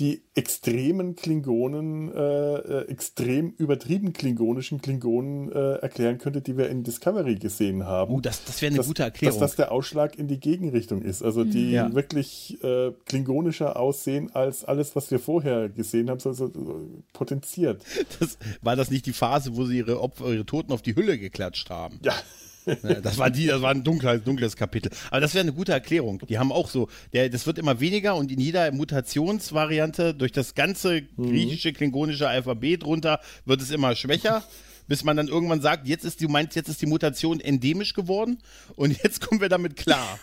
[0.00, 6.82] die extremen Klingonen, äh, äh, extrem übertrieben klingonischen Klingonen äh, erklären könnte, die wir in
[6.82, 8.14] Discovery gesehen haben.
[8.14, 9.38] Oh, das, das wäre eine dass, gute Erklärung.
[9.38, 11.22] Dass das der Ausschlag in die Gegenrichtung ist.
[11.22, 11.92] Also die ja.
[11.92, 16.80] wirklich äh, klingonischer aussehen als alles, was wir vorher gesehen haben, so, so, so
[17.12, 17.84] potenziert.
[18.18, 21.18] Das, war das nicht die Phase, wo sie ihre, Opfer, ihre Toten auf die Hülle
[21.18, 22.00] geklatscht haben?
[22.02, 22.14] Ja.
[22.66, 24.90] Ne, das war die, das war ein dunkles, dunkles Kapitel.
[25.10, 26.22] Aber das wäre eine gute Erklärung.
[26.28, 30.54] Die haben auch so, der, das wird immer weniger und in jeder Mutationsvariante durch das
[30.54, 34.42] ganze griechische, klingonische Alphabet runter wird es immer schwächer.
[34.90, 38.38] bis man dann irgendwann sagt, jetzt ist die, meinst, jetzt ist die Mutation endemisch geworden
[38.74, 40.18] und jetzt kommen wir damit klar.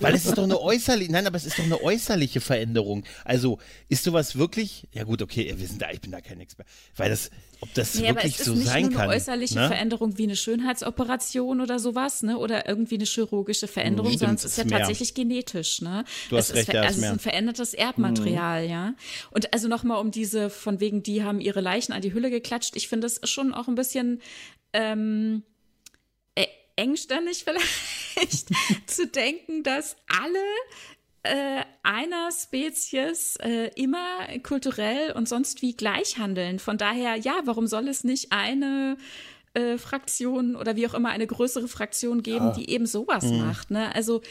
[0.00, 3.04] Weil es ist doch eine äußerliche, nein, aber es ist doch eine äußerliche Veränderung.
[3.24, 3.58] Also
[3.88, 7.10] ist sowas wirklich, ja gut, okay, wir sind da, ich bin da kein Experte, weil
[7.10, 8.62] das, ob das nee, wirklich so sein kann.
[8.62, 9.68] Es ist nicht nur eine äußerliche ne?
[9.68, 14.44] Veränderung wie eine Schönheitsoperation oder sowas, ne, oder irgendwie eine chirurgische Veränderung, Stimmt, sondern es
[14.44, 14.78] ist ja mehr.
[14.78, 16.04] tatsächlich genetisch, ne.
[16.30, 18.70] Du hast es recht, ist, ja, also es ist ein verändertes Erbmaterial, mhm.
[18.70, 18.94] ja.
[19.30, 22.76] Und also nochmal um diese, von wegen, die haben ihre Leichen an die Hülle geklatscht,
[22.76, 24.20] ich finde das schon auch ein bisschen,
[24.72, 25.42] ähm,
[26.76, 27.44] engstirnig
[28.14, 28.48] vielleicht
[28.86, 30.38] zu denken, dass alle
[31.24, 36.58] äh, einer Spezies äh, immer kulturell und sonst wie gleich handeln.
[36.58, 38.96] Von daher, ja, warum soll es nicht eine
[39.54, 42.52] äh, Fraktion oder wie auch immer eine größere Fraktion geben, ja.
[42.52, 43.38] die eben sowas mhm.
[43.38, 43.70] macht?
[43.70, 43.94] Ne?
[43.94, 44.22] Also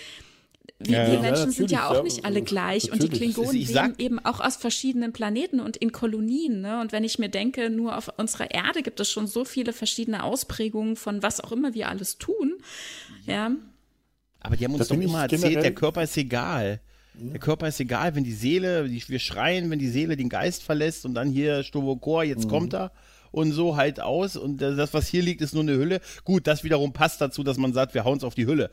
[0.80, 3.04] wir, ja, wir Menschen ja, sind ja auch nicht alle gleich natürlich.
[3.04, 6.62] und die Klingonen leben eben auch aus verschiedenen Planeten und in Kolonien.
[6.62, 6.82] Ne?
[6.82, 10.24] Und wenn ich mir denke, nur auf unserer Erde gibt es schon so viele verschiedene
[10.24, 12.54] Ausprägungen von was auch immer wir alles tun.
[13.26, 13.52] Ja.
[14.40, 16.82] Aber die haben uns doch immer erzählt, der Körper ist egal.
[17.14, 21.06] Der Körper ist egal, wenn die Seele, wir schreien, wenn die Seele den Geist verlässt
[21.06, 22.50] und dann hier Stovokor, jetzt mhm.
[22.50, 22.92] kommt er
[23.32, 26.02] und so halt aus und das, was hier liegt, ist nur eine Hülle.
[26.24, 28.72] Gut, das wiederum passt dazu, dass man sagt, wir hauen es auf die Hülle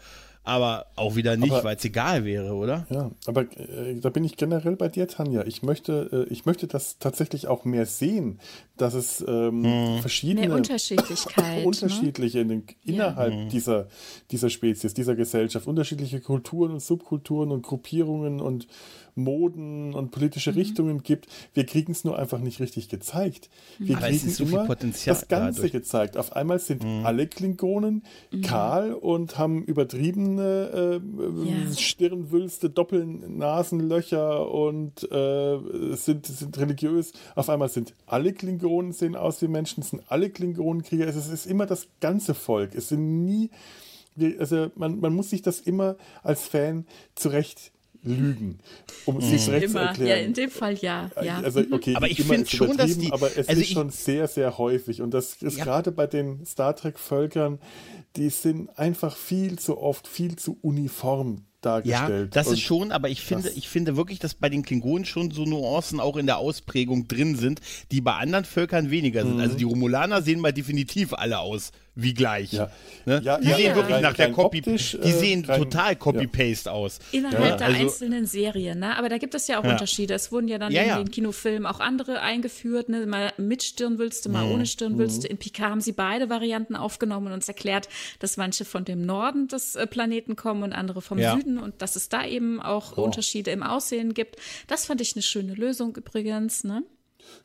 [0.48, 2.86] aber auch wieder nicht, weil es egal wäre, oder?
[2.88, 5.44] Ja, aber äh, da bin ich generell bei dir, Tanja.
[5.44, 8.40] Ich möchte, äh, ich möchte das tatsächlich auch mehr sehen,
[8.78, 10.00] dass es ähm, hm.
[10.00, 11.66] verschiedene mehr Unterschiedlichkeit, ne?
[11.66, 12.62] unterschiedliche ne?
[12.82, 13.44] innerhalb ja.
[13.48, 13.88] dieser,
[14.30, 18.68] dieser Spezies, dieser Gesellschaft, unterschiedliche Kulturen und Subkulturen und Gruppierungen und
[19.18, 20.58] Moden und politische mhm.
[20.58, 21.26] Richtungen gibt.
[21.52, 23.50] Wir kriegen es nur einfach nicht richtig gezeigt.
[23.78, 25.72] Wir Aber kriegen so immer das Ganze dadurch.
[25.72, 26.16] gezeigt.
[26.16, 27.04] Auf einmal sind mhm.
[27.04, 28.42] alle Klingonen mhm.
[28.42, 31.00] kahl und haben übertrieben einzelne
[31.44, 31.72] äh, Ja.
[31.74, 35.58] Stirnwülste, Doppelnasenlöcher und äh,
[35.96, 37.12] sind, sind religiös.
[37.34, 41.06] Auf einmal sind alle Klingonen sehen aus wie Menschen, sind alle Klingonenkrieger.
[41.06, 42.74] Es ist, es ist immer das ganze Volk.
[42.74, 43.50] Es sind nie,
[44.38, 47.72] also man, man muss sich das immer als Fan zurecht
[48.02, 48.58] lügen,
[49.06, 49.82] um es sich zurecht zu Immer.
[49.86, 50.32] Ja, in erklären.
[50.34, 51.10] dem Fall ja.
[51.22, 51.40] ja.
[51.40, 53.70] Also, okay, Aber ich immer find ist schon, dass die- aber es also ist ich-
[53.74, 55.02] schon sehr, sehr häufig.
[55.02, 55.64] Und das ist Ja.
[55.64, 57.58] gerade bei den Star Trek-Völkern,
[58.16, 62.36] die sind einfach viel zu oft, viel zu uniform Ja, dargestellt.
[62.36, 65.30] das Und ist schon, aber ich finde, ich finde wirklich, dass bei den Klingonen schon
[65.32, 69.40] so Nuancen auch in der Ausprägung drin sind, die bei anderen Völkern weniger sind.
[69.40, 72.52] Also die Romulaner sehen mal definitiv alle aus wie gleich.
[72.52, 72.70] Ja.
[73.06, 73.20] Ne?
[73.24, 73.74] Ja, die ja, sehen ja.
[73.74, 77.00] wirklich nach der Copy, optisch, die äh, sehen rein- total Copy-Paste aus.
[77.10, 78.96] Innerhalb Ja, der also- einzelnen Serien, ne?
[78.96, 79.72] Aber da gibt es ja auch Ja.
[79.72, 80.14] Unterschiede.
[80.14, 80.96] Es wurden ja dann Ja, in ja.
[80.98, 83.04] den Kinofilmen auch andere eingeführt, ne?
[83.06, 84.32] Mal mit Stirnwülste, Mhm.
[84.34, 85.26] mal ohne Stirnwülste.
[85.26, 87.88] In Picard haben sie beide Varianten aufgenommen und uns erklärt,
[88.20, 91.34] dass manche von dem Norden des äh, Planeten kommen und andere vom Ja.
[91.34, 94.36] Süden und dass es da eben auch Unterschiede im Aussehen gibt.
[94.68, 96.82] Das fand ich eine schöne Lösung übrigens, ne?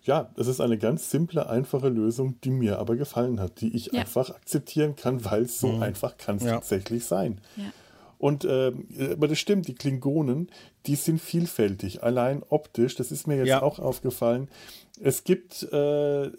[0.04, 3.88] Ja, das ist eine ganz simple, einfache Lösung, die mir aber gefallen hat, die ich
[3.94, 4.02] Ja.
[4.02, 6.52] einfach akzeptieren kann, weil so einfach kann es Ja.
[6.56, 7.40] tatsächlich sein.
[7.56, 7.66] Ja.
[8.18, 10.50] Und ähm, aber das stimmt, die Klingonen,
[10.86, 13.62] die sind vielfältig, allein optisch, das ist mir jetzt Ja.
[13.62, 14.48] auch aufgefallen.
[15.02, 16.30] Es gibt äh,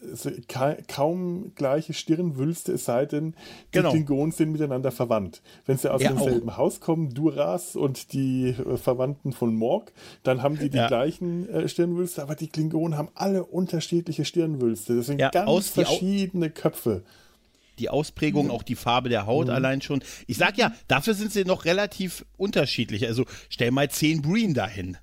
[0.46, 3.90] ka kaum gleiche Stirnwülste, es sei denn, die Genau.
[3.90, 5.42] Klingonen sind miteinander verwandt.
[5.66, 9.92] Wenn sie aus Ja, demselben Haus kommen, Duras und die äh, Verwandten von Morg,
[10.22, 10.86] dann haben die die Ja.
[10.86, 14.96] gleichen äh, Stirnwülste, aber die Klingonen haben alle unterschiedliche Stirnwülste.
[14.96, 17.02] Das sind Ja, ganz verschiedene Köpfe.
[17.80, 20.00] Die Ausprägung, auch die Farbe der Haut allein schon.
[20.28, 23.04] Ich sag ja, dafür sind sie noch relativ unterschiedlich.
[23.08, 24.96] Also stell mal zehn Breen dahin.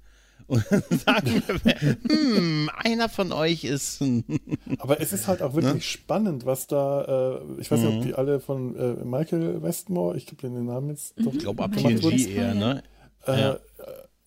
[0.52, 0.66] Und
[1.06, 4.02] sagen wir, hm, einer von euch ist
[4.80, 5.64] Aber es ist halt auch Ne?
[5.64, 7.97] wirklich spannend, was da, äh, ich weiß nicht, Mhm.
[7.99, 11.32] ob die alle von äh, Michael Westmore, ich glaube den Namen jetzt doch.
[11.34, 12.84] Ich glaube, ab TNG eher, ne?
[13.26, 13.60] Äh, ja.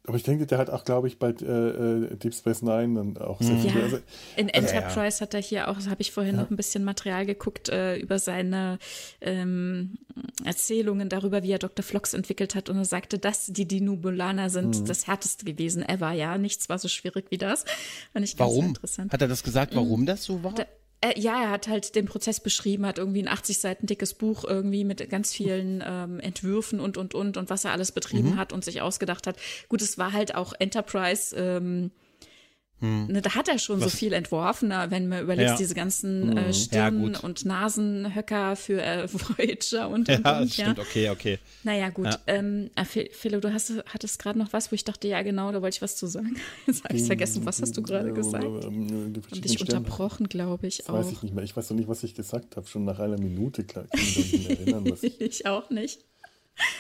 [0.07, 3.17] Aber ich denke, der hat auch, glaube ich, bei äh, äh, Deep Space Nine dann
[3.19, 3.71] auch sehr viel.
[3.75, 3.99] Ja, Also,
[4.37, 7.97] in Enterprise hat er hier auch, habe ich vorhin noch ein bisschen Material geguckt äh,
[7.97, 8.79] über seine
[9.23, 9.97] ähm,
[10.45, 11.83] Erzählungen darüber, wie er Dr.
[11.83, 14.85] Flox entwickelt hat und er sagte, dass die Dinubulaner sind Mhm.
[14.87, 17.65] das härteste gewesen ever, ja, nichts war so schwierig wie das.
[18.13, 18.67] Fand ich ganz Warum?
[18.67, 19.13] interessant.
[19.13, 20.53] Hat er das gesagt, warum das so war?
[20.55, 20.67] Da-
[21.05, 24.45] äh, ja, er hat halt den Prozess beschrieben, hat irgendwie ein 80 Seiten dickes Buch
[24.45, 28.37] irgendwie mit ganz vielen ähm, Entwürfen und, und, und und was er alles betrieben Mhm.
[28.37, 29.37] hat und sich ausgedacht hat.
[29.69, 31.91] Gut, es war halt auch Enterprise, ähm,
[33.09, 35.53] ne, da hat er schon so viel entworfen, na, wenn man überlegt, Hm.
[35.55, 35.59] Ja.
[35.59, 37.23] diese ganzen äh, Ja, Stirn- gut.
[37.25, 41.39] und Nasenhöcker für äh, Voyager und, Ja, und, das und stimmt, okay, okay.
[41.63, 42.07] Naja, gut.
[42.07, 42.19] Ja.
[42.27, 45.53] Ähm, äh, Phil- Philo, du hast, hattest gerade noch was, wo ich dachte, ja genau,
[45.53, 46.37] da wollte ich was zu sagen.
[46.67, 48.45] Jetzt habe ich vergessen, was hast du gerade gesagt?
[48.45, 50.95] Ähm, Und verschiedenen dich unterbrochen, glaube ich Das auch.
[50.95, 51.45] weiß ich nicht mehr.
[51.45, 52.67] Ich weiß noch nicht, was ich gesagt habe.
[52.67, 54.91] Schon nach einer Minute klar, kann ich mich erinnern.
[54.91, 56.01] Was, Ich auch nicht.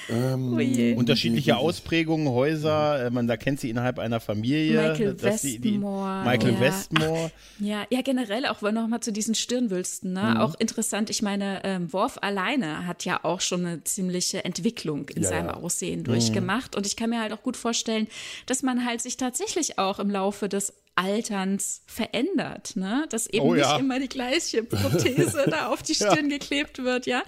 [0.09, 0.99] Ähm, Oh.
[0.99, 4.91] Unterschiedliche Ausprägungen, Häuser, äh, man da kennt sie innerhalb einer Familie.
[4.91, 6.61] Michael dass die- die- Westmore, Michael ja.
[6.61, 7.31] Westmore.
[7.59, 10.13] Ja, ja, generell auch noch mal zu diesen Stirnwülsten.
[10.13, 10.41] Ne?
[10.43, 11.11] Auch interessant.
[11.11, 15.47] Ich meine, ähm, Worf alleine hat ja auch schon eine ziemliche Entwicklung in Ja, seinem
[15.49, 15.55] ja.
[15.55, 16.77] Aussehen durchgemacht.
[16.77, 18.07] Und ich kann mir halt auch gut vorstellen,
[18.47, 23.07] dass man halt sich tatsächlich auch im Laufe des Alterns verändert, ne?
[23.11, 23.73] Dass eben Oh ja.
[23.73, 27.23] nicht immer die gleiche Prothese da auf die Stirn geklebt wird, ja.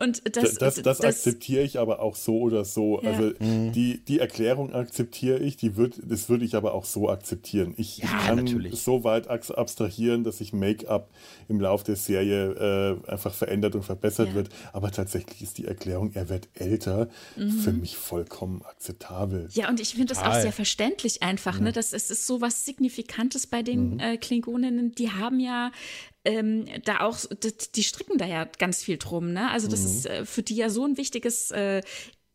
[0.00, 3.00] Und das, Das, das, das, akzeptiere ich aber auch so oder so.
[3.02, 3.10] Ja.
[3.10, 7.74] Also die, die Erklärung akzeptiere ich, die würd, das würde ich aber auch so akzeptieren.
[7.76, 8.80] Ich, ich Ja, kann natürlich.
[8.80, 11.10] so weit abs- abstrahieren, dass sich Make-up
[11.48, 14.34] im Lauf der Serie äh, einfach verändert und verbessert Ja.
[14.34, 14.50] wird.
[14.72, 19.48] Aber tatsächlich ist die Erklärung, er wird älter, für mich vollkommen akzeptabel.
[19.52, 21.72] Ja, und ich finde das auch sehr verständlich einfach, ne?
[21.72, 24.92] Das es ist so was Signifikantes bei den äh, Klingoninnen.
[24.92, 25.72] Die haben ja
[26.28, 29.50] ähm, da auch, die, die stricken da ja ganz viel drum, ne?
[29.50, 31.80] Also das ist äh, für die ja so ein wichtiges äh,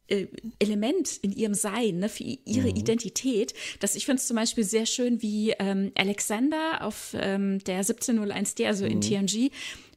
[0.08, 0.28] äh,
[0.60, 4.86] Element in ihrem Sein, ne, für ihre Identität, dass ich finde es zum Beispiel sehr
[4.86, 9.52] schön, wie ähm, Alexander auf ähm, der 1701D, also in TNG,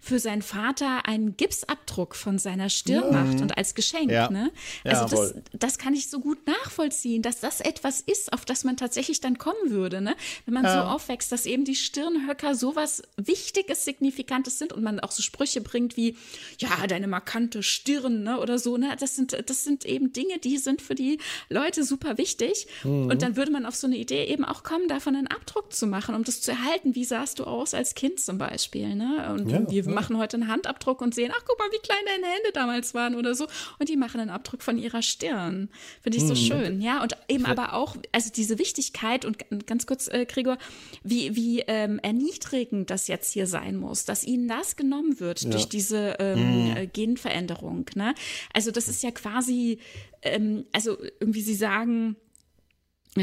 [0.06, 4.10] für seinen Vater einen Gipsabdruck von seiner Stirn macht und als Geschenk.
[4.10, 4.30] Ja.
[4.30, 4.52] Ne?
[4.84, 5.42] Ja, Also das, voll.
[5.52, 9.36] das kann ich so gut nachvollziehen, dass das etwas ist, auf das man tatsächlich dann
[9.36, 10.14] kommen würde, ne?
[10.44, 15.10] Wenn man so aufwächst, dass eben die Stirnhöcker sowas Wichtiges, Signifikantes sind und man auch
[15.10, 16.16] so Sprüche bringt wie,
[16.58, 18.38] ja, deine markante Stirn, ne?
[18.38, 18.96] Oder so, ne?
[19.00, 22.68] Das sind, das sind eben Dinge, die sind für die Leute super wichtig.
[22.84, 23.08] Mhm.
[23.10, 25.88] Und dann würde man auf so eine Idee eben auch kommen, davon einen Abdruck zu
[25.88, 26.94] machen, um das zu erhalten.
[26.94, 29.34] Wie sahst du aus als Kind zum Beispiel, ne?
[29.34, 29.95] Und Ja, wie ja.
[29.96, 33.14] Machen heute einen Handabdruck und sehen, ach guck mal, wie klein deine Hände damals waren
[33.14, 33.46] oder so.
[33.78, 35.70] Und die machen einen Abdruck von ihrer Stirn.
[36.02, 36.36] Finde ich so mhm.
[36.36, 37.02] schön, ja.
[37.02, 40.58] Und eben aber auch, also diese Wichtigkeit und ganz kurz, äh, Gregor,
[41.02, 45.50] wie, wie ähm, erniedrigend das jetzt hier sein muss, dass ihnen das genommen wird ja.
[45.50, 46.76] durch diese ähm, mhm.
[46.76, 47.86] Äh, Genveränderung.
[47.94, 48.14] Ne?
[48.52, 49.78] Also das ist ja quasi,
[50.22, 52.16] ähm, also irgendwie sie sagen,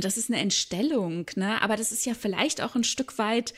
[0.01, 1.61] das ist eine Entstellung, ne?
[1.61, 3.53] aber das ist ja vielleicht auch ein Stück weit,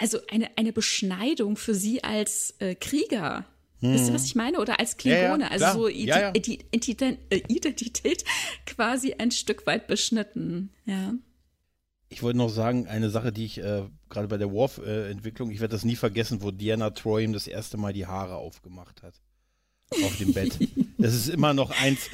[0.00, 3.44] also eine, eine Beschneidung für sie als äh, Krieger.
[3.80, 3.94] Hm.
[3.94, 4.60] Wisst ihr, was ich meine?
[4.60, 5.44] Oder als Klingone.
[5.44, 8.24] Ja, ja, also so ja, Identität, äh, Identität
[8.66, 10.70] quasi ein Stück weit beschnitten.
[10.84, 11.14] Ja.
[12.08, 15.72] Ich wollte noch sagen, eine Sache, die ich äh, gerade bei der Worf-Entwicklung, ich werde
[15.72, 19.14] das nie vergessen, wo Diana Troy ihm das erste Mal die Haare aufgemacht hat.
[19.90, 20.56] Auf dem Bett.
[20.98, 22.08] Das ist immer noch eins,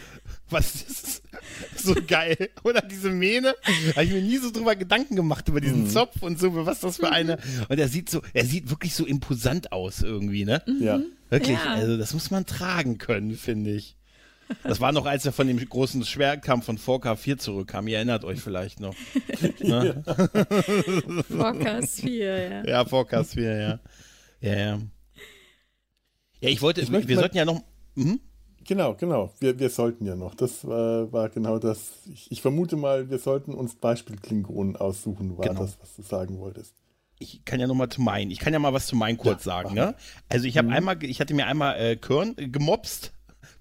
[0.51, 1.23] was ist
[1.77, 2.51] so geil.
[2.63, 3.55] Oder diese Mähne.
[3.95, 5.91] Habe ich mir nie so drüber Gedanken gemacht, über diesen mhm.
[5.91, 7.39] Zopf und so, was das für eine.
[7.69, 10.63] Und er sieht so, er sieht wirklich so imposant aus irgendwie, ne?
[10.81, 11.01] Ja.
[11.31, 11.75] Wirklich, ja.
[11.75, 13.97] also das muss man tragen können, finde ich.
[14.63, 17.89] Das war noch, als er von dem großen Schwerkampf von 4K4 zurückkam.
[17.89, 18.95] Ihr erinnert euch vielleicht noch.
[19.59, 20.05] ne?
[21.31, 22.65] 4K4, ja.
[22.65, 23.81] Ja, 4K4, ja.
[24.41, 24.79] Ja, ja.
[26.41, 27.63] Ja, ich wollte, ich wir sollten ja noch.
[27.97, 28.21] Hm?
[28.65, 29.33] Genau, genau.
[29.39, 30.35] Wir, wir sollten ja noch.
[30.35, 31.93] Das äh, war genau das.
[32.13, 35.61] Ich, ich, vermute mal, wir sollten uns Beispiel Klingonen aussuchen, war genau.
[35.61, 36.75] das, was du sagen wolltest.
[37.19, 38.31] Ich kann ja noch mal zu meinen.
[38.31, 39.75] Ich kann ja mal was zu meinen kurz ja, sagen.
[39.75, 39.95] Ne?
[40.29, 40.75] Also ich habe mhm.
[40.75, 43.13] einmal, ich hatte mir einmal äh, Körn gemobst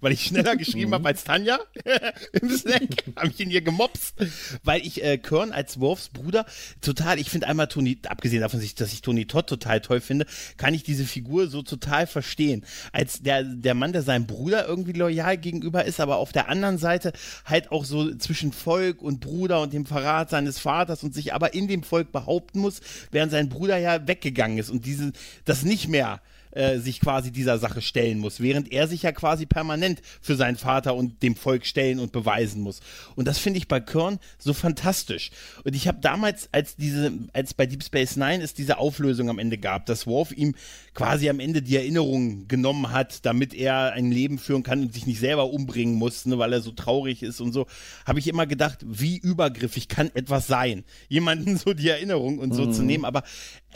[0.02, 1.60] weil ich schneller geschrieben habe als Tanja
[2.42, 4.16] im Snack, habe ich ihn hier gemobst,
[4.64, 6.46] weil ich äh, Körn als Worfs Bruder
[6.82, 10.26] total, ich finde einmal Tony, abgesehen davon, dass ich Tony Todd total toll finde,
[10.58, 12.66] kann ich diese Figur so total verstehen.
[12.92, 16.78] Als der, der Mann, der seinem Bruder irgendwie loyal gegenüber ist, aber auf der anderen
[16.78, 17.14] Seite
[17.46, 21.54] halt auch so zwischen Volk und Bruder und dem Verrat seines Vaters und sich aber
[21.54, 22.82] in dem Volk behaupten muss,
[23.12, 25.12] während sein Bruder ja weggegangen ist und diese,
[25.46, 26.22] das nicht mehr
[26.56, 30.56] äh, sich quasi dieser Sache stellen muss, während er sich ja quasi permanent für seinen
[30.56, 32.80] Vater und dem Volk stellen und beweisen muss.
[33.16, 35.32] Und das finde ich bei Körn so fantastisch.
[35.64, 39.40] Und ich habe damals, als diese, als bei Deep Space Nine es diese Auflösung am
[39.40, 40.56] Ende gab, dass Worf ihm
[40.94, 45.06] quasi am Ende die Erinnerungen genommen hat, damit er ein Leben führen kann und sich
[45.06, 47.68] nicht selber umbringen muss, ne, weil er so traurig ist und so,
[48.06, 52.66] habe ich immer gedacht, wie übergriffig kann etwas sein, jemanden so die Erinnerung und so
[52.66, 52.74] mhm.
[52.74, 53.06] zu nehmen.
[53.06, 53.24] Aber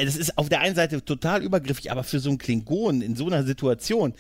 [0.06, 3.28] das ist auf der einen Seite total übergriffig, aber für so einen Klingon in so
[3.28, 4.14] einer Situation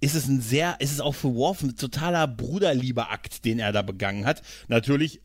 [0.00, 3.82] ist es ein sehr, ist es auch für Worf ein totaler Bruderliebeakt, den er da
[3.82, 4.42] begangen hat.
[4.68, 5.20] Natürlich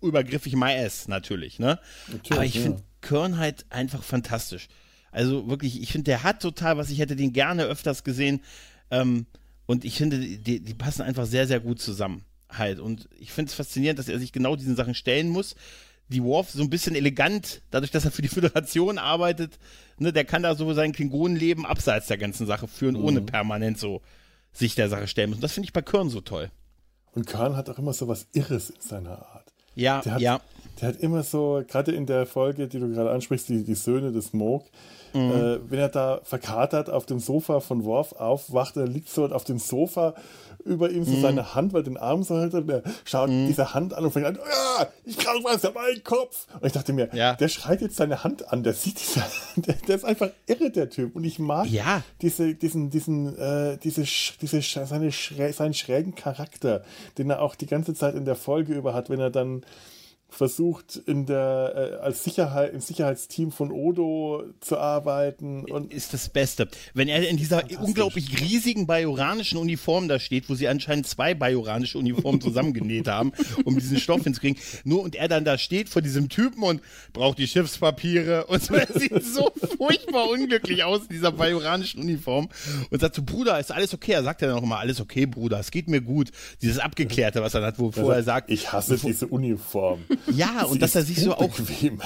[0.00, 1.78] übergriffig my ass, natürlich, ne?
[2.06, 2.62] Natürlich, aber ich ja.
[2.62, 4.68] finde Kern halt einfach fantastisch.
[5.12, 8.40] Also wirklich, ich finde, der hat total was, ich hätte den gerne öfters gesehen.
[8.90, 9.26] Ähm,
[9.66, 12.24] und ich finde, die, die passen einfach sehr, sehr gut zusammen.
[12.50, 12.80] Halt.
[12.80, 15.54] Und ich finde es faszinierend, dass er sich genau diesen Sachen stellen muss
[16.08, 19.58] die Worf so ein bisschen elegant, dadurch, dass er für die Föderation arbeitet,
[19.98, 23.04] ne, der kann da so sein Klingonenleben abseits der ganzen Sache führen, mhm.
[23.04, 24.00] ohne permanent so
[24.52, 25.42] sich der Sache stellen müssen.
[25.42, 26.50] Das finde ich bei Körn so toll.
[27.12, 29.52] Und Körn hat auch immer so was Irres in seiner Art.
[29.74, 30.40] Ja, der hat, ja.
[30.80, 34.12] Der hat immer so, gerade in der Folge, die du gerade ansprichst, die, die Söhne
[34.12, 34.64] des Moog,
[35.12, 35.30] mhm.
[35.30, 39.44] äh, wenn er da verkatert auf dem Sofa von Worf aufwacht, er liegt so auf
[39.44, 40.14] dem Sofa
[40.64, 41.22] über ihm so mhm.
[41.22, 43.46] seine Hand, weil den Arm so hält und er schaut mhm.
[43.46, 46.46] diese Hand an und fängt an, ja, ich brauche was an meinen Kopf.
[46.54, 47.34] Und ich dachte mir, ja.
[47.34, 49.22] der schreit jetzt seine Hand an, der sieht diese,
[49.56, 51.16] der, der ist einfach irre, der Typ.
[51.16, 52.02] Und ich mag ja.
[52.22, 54.04] diese, diesen, diesen, äh, diese,
[54.40, 55.10] diese, seine,
[55.52, 56.84] seinen schrägen Charakter,
[57.16, 59.64] den er auch die ganze Zeit in der Folge über hat, wenn er dann
[60.30, 66.28] versucht in der äh, als Sicherheit im Sicherheitsteam von Odo zu arbeiten und ist das
[66.28, 66.68] Beste.
[66.94, 71.98] Wenn er in dieser unglaublich riesigen bajoranischen Uniform da steht, wo sie anscheinend zwei bajoranische
[71.98, 73.32] Uniformen zusammengenäht haben,
[73.64, 77.38] um diesen Stoff hinzukriegen, nur und er dann da steht vor diesem Typen und braucht
[77.38, 82.48] die Schiffspapiere und so, er sieht so furchtbar unglücklich aus in dieser bajoranischen Uniform
[82.90, 84.12] und sagt so Bruder, ist alles okay?
[84.12, 86.30] Er sagt ja dann auch immer alles okay, Bruder, es geht mir gut.
[86.60, 90.04] Dieses abgeklärte, was er hat, wo vorher sagt, ich hasse diese Uniform.
[90.26, 91.58] Ja, und dass er sich so auch.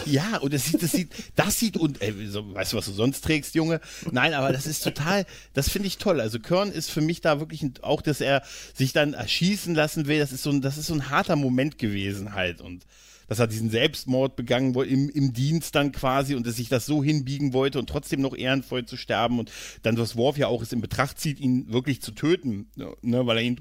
[0.07, 2.93] Ja, und das sieht, das sieht, das sieht und ey, so, weißt du, was du
[2.93, 3.81] sonst trägst, Junge?
[4.11, 6.21] Nein, aber das ist total, das finde ich toll.
[6.21, 8.43] Also Körn ist für mich da wirklich auch, dass er
[8.75, 10.19] sich dann erschießen lassen will.
[10.19, 12.87] Das ist so ein, das ist so ein harter Moment gewesen halt und
[13.29, 16.85] dass er diesen Selbstmord begangen wollte, im, im Dienst dann quasi und dass sich das
[16.85, 19.51] so hinbiegen wollte und trotzdem noch ehrenvoll zu sterben und
[19.83, 23.39] dann das Worf ja auch es in Betracht zieht, ihn wirklich zu töten, ne, weil
[23.39, 23.61] er ihn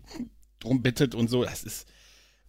[0.59, 1.45] drum bittet und so.
[1.45, 1.87] Das ist,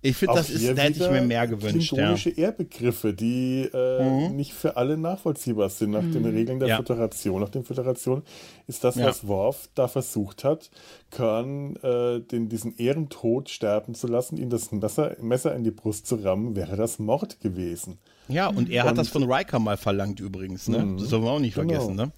[0.04, 1.90] ich finde, das ist, da hätte ich mir mehr gewünscht.
[1.90, 2.48] Klingonische ja.
[2.48, 4.34] Ehrbegriffe, die äh, mhm.
[4.34, 5.92] nicht für alle nachvollziehbar sind.
[5.92, 6.12] Nach mhm.
[6.12, 6.76] den Regeln der ja.
[6.76, 8.22] Föderation, nach den Föderation
[8.66, 9.28] ist das, was ja.
[9.28, 10.70] Worf da versucht hat,
[11.12, 16.08] Kern äh, den, diesen Ehrentod sterben zu lassen, ihm das Messer, Messer in die Brust
[16.08, 17.98] zu rammen, wäre das Mord gewesen.
[18.26, 20.68] Ja, und er und, hat das von Riker mal verlangt übrigens.
[20.68, 20.78] Ne?
[20.78, 20.98] Mhm.
[20.98, 21.68] Das sollen wir auch nicht genau.
[21.68, 21.94] vergessen.
[21.94, 22.12] Ne?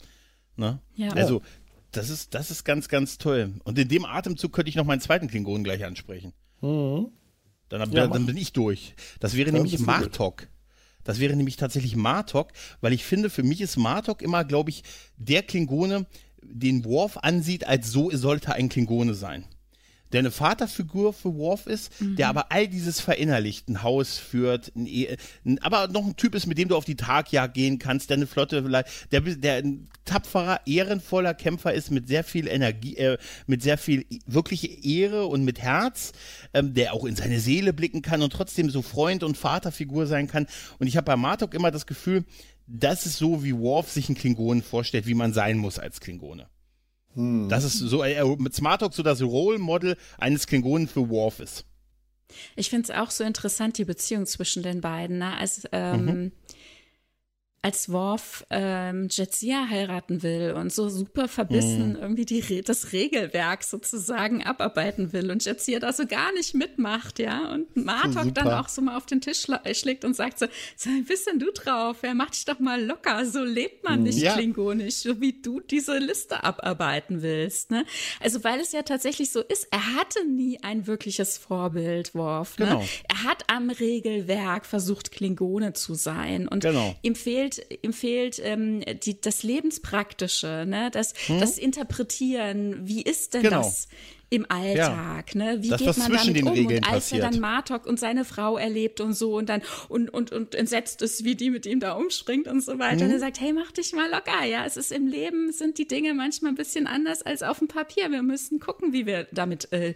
[0.57, 0.79] Ne?
[0.95, 1.11] Ja.
[1.11, 1.43] Also,
[1.93, 3.53] das ist, das ist ganz, ganz toll.
[3.65, 6.33] Und in dem Atemzug könnte ich noch meinen zweiten Klingonen gleich ansprechen.
[6.63, 7.09] Mhm.
[7.69, 8.95] Dann, Ja, dann bin ich durch.
[9.21, 9.79] Das wäre Dann nämlich.
[9.81, 10.49] Martok.
[11.03, 14.85] Das wäre nämlich tatsächlich Martok, weil ich finde, für mich ist Martok immer, glaube ich,
[15.19, 16.07] der Klingone,
[16.43, 19.45] den Worf ansieht, als so sollte ein Klingone sein.
[20.13, 24.87] Der eine Vaterfigur für Worf ist, der aber all dieses verinnerlicht, ein Haus führt, ein
[24.87, 28.11] Ehe, ein, aber noch ein Typ ist, mit dem du auf die Tagjagd gehen kannst,
[28.11, 32.97] der eine Flotte, lei- der, der ein tapferer, ehrenvoller Kämpfer ist mit sehr viel Energie,
[32.97, 36.13] äh, mit sehr viel wirkliche Ehre und mit Herz,
[36.53, 40.29] ähm, der auch in seine Seele blicken kann und trotzdem so Freund und Vaterfigur sein
[40.29, 40.47] kann.
[40.79, 42.25] Und ich habe bei Martok immer das Gefühl,
[42.67, 46.47] das ist so, wie Worf sich einen Klingonen vorstellt, wie man sein muss als Klingone.
[47.49, 51.65] Das ist so, äh, mit Smartok so das Role Model eines Klingonen für Worf ist.
[52.57, 55.19] Ich finde es auch so interessant, die Beziehung zwischen den beiden.
[55.19, 55.37] Ne?
[55.37, 56.33] Als, ähm, Mhm.
[57.65, 61.97] Als Worf ähm, Jetsia heiraten will und so super verbissen Mhm.
[61.97, 67.51] irgendwie die, das Regelwerk sozusagen abarbeiten will und Jetsia da so gar nicht mitmacht, ja.
[67.55, 70.47] Und Martok dann auch so mal auf den Tisch äh, schlägt und sagt so,
[70.77, 72.03] so wie bist denn du drauf?
[72.03, 74.35] Ja, mach dich doch mal locker, so lebt man nicht Ja.
[74.35, 77.71] klingonisch, so wie du diese Liste abarbeiten willst.
[77.71, 77.87] Ne?
[78.21, 82.59] Also weil es ja tatsächlich so ist, er hatte nie ein wirkliches Vorbild, Worf.
[82.59, 82.67] Ne?
[82.67, 82.85] Genau.
[83.09, 86.47] Er hat am Regelwerk versucht, Klingone zu sein.
[86.47, 86.95] Und Genau.
[87.01, 90.91] ihm fehlt, ihm fehlt ähm, die, das Lebenspraktische, ne?
[90.93, 92.87] das, das Interpretieren.
[92.87, 93.51] Wie ist denn Hm?
[93.51, 93.63] Genau.
[93.63, 93.89] das?
[94.31, 95.59] Im Alltag, ne?
[95.61, 96.49] Wie Das, geht man damit um?
[96.49, 97.23] Regeln und als er passiert.
[97.23, 101.25] dann Martok und seine Frau erlebt und so und dann und, und, und entsetzt ist,
[101.25, 102.97] wie die mit ihm da umspringt und so weiter.
[102.97, 103.03] Mhm.
[103.03, 104.45] Und er sagt, hey, mach dich mal locker.
[104.45, 107.69] Ja, es ist im Leben, sind die Dinge manchmal ein bisschen anders als auf dem
[107.69, 108.11] Papier.
[108.11, 109.95] Wir müssen gucken, wie wir damit äh,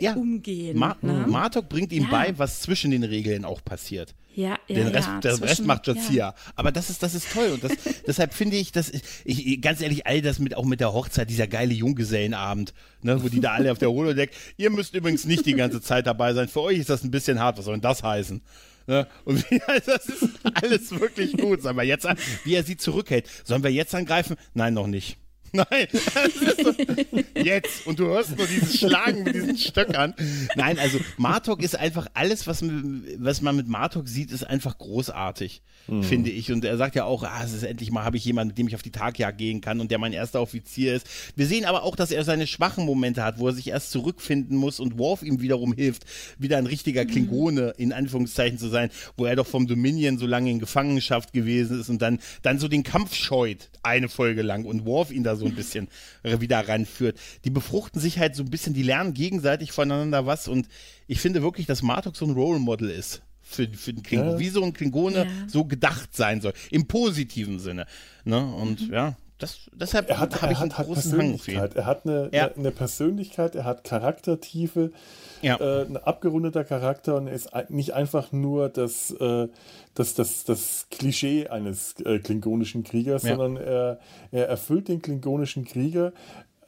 [0.00, 0.14] Ja.
[0.14, 0.76] umgehen.
[0.78, 1.24] Ma ne?
[1.26, 2.08] Martok bringt ihm Ja.
[2.10, 4.14] bei, was zwischen den Regeln auch passiert.
[4.34, 5.94] ja, ja, Den Rest, ja, der Rest zwischen- macht ja.
[5.94, 6.34] Jazia.
[6.56, 7.48] Aber das ist, das ist toll.
[7.54, 7.72] Und das,
[8.06, 8.92] deshalb finde ich, dass
[9.24, 13.28] ich, ganz ehrlich, all das mit, auch mit der Hochzeit, dieser geile Junggesellenabend, ne, wo
[13.28, 16.48] die da alle auf der Holodeck, ihr müsst übrigens nicht die ganze Zeit dabei sein.
[16.48, 17.56] Für euch ist das ein bisschen hart.
[17.58, 18.42] Was soll denn das heißen?
[18.86, 19.06] Ne?
[19.24, 21.62] Und wie, das ist alles wirklich gut.
[21.62, 23.26] Sollen wir jetzt an, wie er sie zurückhält.
[23.44, 24.36] Sollen wir jetzt angreifen?
[24.54, 25.16] Nein, noch nicht.
[25.52, 26.72] Nein, das ist so,
[27.42, 27.86] jetzt.
[27.86, 30.14] Und du hörst nur dieses Schlagen mit diesen Stöckern.
[30.56, 35.62] Nein, also Martok ist einfach alles, was, was man mit Martok sieht, ist einfach großartig,
[36.02, 36.52] finde ich.
[36.52, 38.68] Und er sagt ja auch, ah, es ist endlich mal, habe ich jemanden, mit dem
[38.68, 41.06] ich auf die Tagjagd gehen kann und der mein erster Offizier ist.
[41.34, 44.56] Wir sehen aber auch, dass er seine schwachen Momente hat, wo er sich erst zurückfinden
[44.56, 46.04] muss und Worf ihm wiederum hilft,
[46.38, 50.50] wieder ein richtiger Klingone in Anführungszeichen zu sein, wo er doch vom Dominion so lange
[50.50, 54.84] in Gefangenschaft gewesen ist und dann, dann so den Kampf scheut, eine Folge lang und
[54.84, 55.88] Worf ihn da so ein bisschen
[56.22, 57.18] äh, wieder ranführt.
[57.44, 60.68] Die befruchten sich halt so ein bisschen, die lernen gegenseitig voneinander was und
[61.06, 63.22] ich finde wirklich, dass Martok so ein Role Model ist.
[63.40, 64.38] Für, für den Kling Ja.
[64.38, 65.26] wie so ein Klingone Ja.
[65.46, 66.52] so gedacht sein soll.
[66.70, 67.86] Im positiven Sinne.
[68.24, 68.44] Ne?
[68.44, 71.12] Und ja, das, deshalb hat, habe ich einen hat, hat großen.
[71.12, 71.74] Persönlichkeit.
[71.74, 72.48] Er hat eine, Ja.
[72.48, 74.90] eine, eine Persönlichkeit, er hat Charaktertiefe,
[75.42, 75.56] Ja.
[75.60, 79.48] äh, ein abgerundeter Charakter und ist nicht einfach nur das, äh,
[79.94, 83.36] das, das, das Klischee eines äh, klingonischen Kriegers, Ja.
[83.36, 83.98] sondern er,
[84.30, 86.12] er erfüllt den klingonischen Krieger.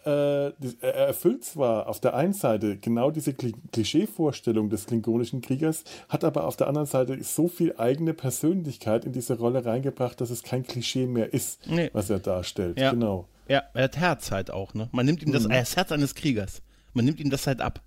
[0.07, 5.85] Äh, er erfüllt zwar auf der einen Seite genau diese Kli- Klischeevorstellung des klingonischen Kriegers,
[6.09, 10.31] hat aber auf der anderen Seite so viel eigene Persönlichkeit in diese Rolle reingebracht, dass
[10.31, 11.91] es kein Klischee mehr ist, Nee.
[11.93, 12.81] was er darstellt.
[12.81, 12.93] Ja.
[12.93, 13.27] Genau.
[13.47, 14.89] Ja, er hat Herz halt auch, ne?
[14.93, 16.63] Man nimmt ihm das, das Herz eines Kriegers.
[16.95, 17.83] Man nimmt ihm das halt ab.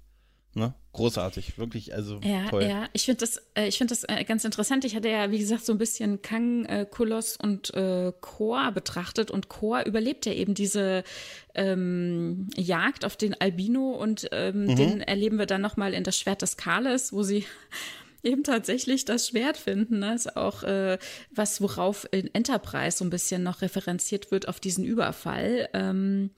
[0.56, 0.74] Ne?
[0.92, 2.64] Großartig, wirklich, also Ja, toll.
[2.64, 4.86] ja, ich finde das, äh, ich finde das äh, ganz interessant.
[4.86, 9.32] Ich hatte ja, wie gesagt, so ein bisschen Kang, äh, Kulos und äh, Kor betrachtet
[9.32, 11.04] und Kor überlebt ja eben diese
[11.56, 14.76] ähm, Jagd auf den Albino und ähm, Mhm.
[14.76, 17.46] den erleben wir dann nochmal in das Schwert des Kales, wo sie
[18.24, 20.00] eben tatsächlich das Schwert finden.
[20.00, 20.14] Ne?
[20.14, 20.98] Ist auch äh,
[21.32, 25.68] was, worauf in Enterprise so ein bisschen noch referenziert wird auf diesen Überfall.
[25.74, 26.30] Ähm,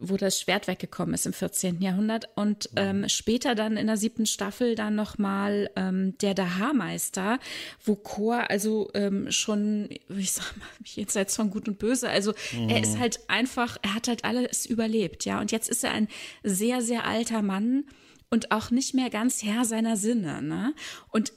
[0.00, 1.80] wo das Schwert weggekommen ist im 14.
[1.80, 7.40] Jahrhundert und ähm, später dann in der siebten Staffel dann nochmal ähm, der Daharmeister,
[7.84, 12.32] wo Chor also ähm, schon, ich sag mal, jenseits von Gut und Böse, also
[12.68, 16.08] er ist halt einfach, er hat halt alles überlebt, ja, und jetzt ist er ein
[16.44, 17.84] sehr, sehr alter Mann
[18.30, 20.74] und auch nicht mehr ganz Herr seiner Sinne, ne,
[21.10, 21.32] und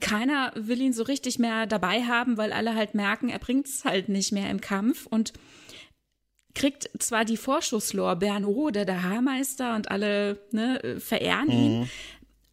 [0.00, 3.84] keiner will ihn so richtig mehr dabei haben, weil alle halt merken, er bringt es
[3.84, 5.06] halt nicht mehr im Kampf.
[5.06, 5.32] Und
[6.54, 11.90] kriegt zwar die Vorschusslorbeeren, oh, der der Haarmeister und alle ne, verehren ihn,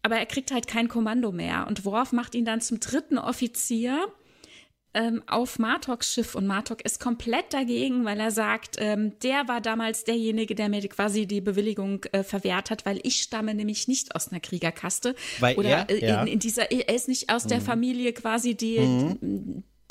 [0.02, 1.66] aber er kriegt halt kein Kommando mehr.
[1.68, 4.06] Und Worf macht ihn dann zum dritten Offizier
[4.94, 9.60] ähm, auf Martoks Schiff und Martok ist komplett dagegen, weil er sagt, ähm, der war
[9.60, 14.14] damals derjenige, der mir quasi die Bewilligung äh, verwehrt hat, weil ich stamme nämlich nicht
[14.14, 15.14] aus einer Kriegerkaste.
[15.40, 16.22] Weil Oder er- äh, ja.
[16.22, 18.78] in, in dieser, er ist nicht aus der Familie quasi, die,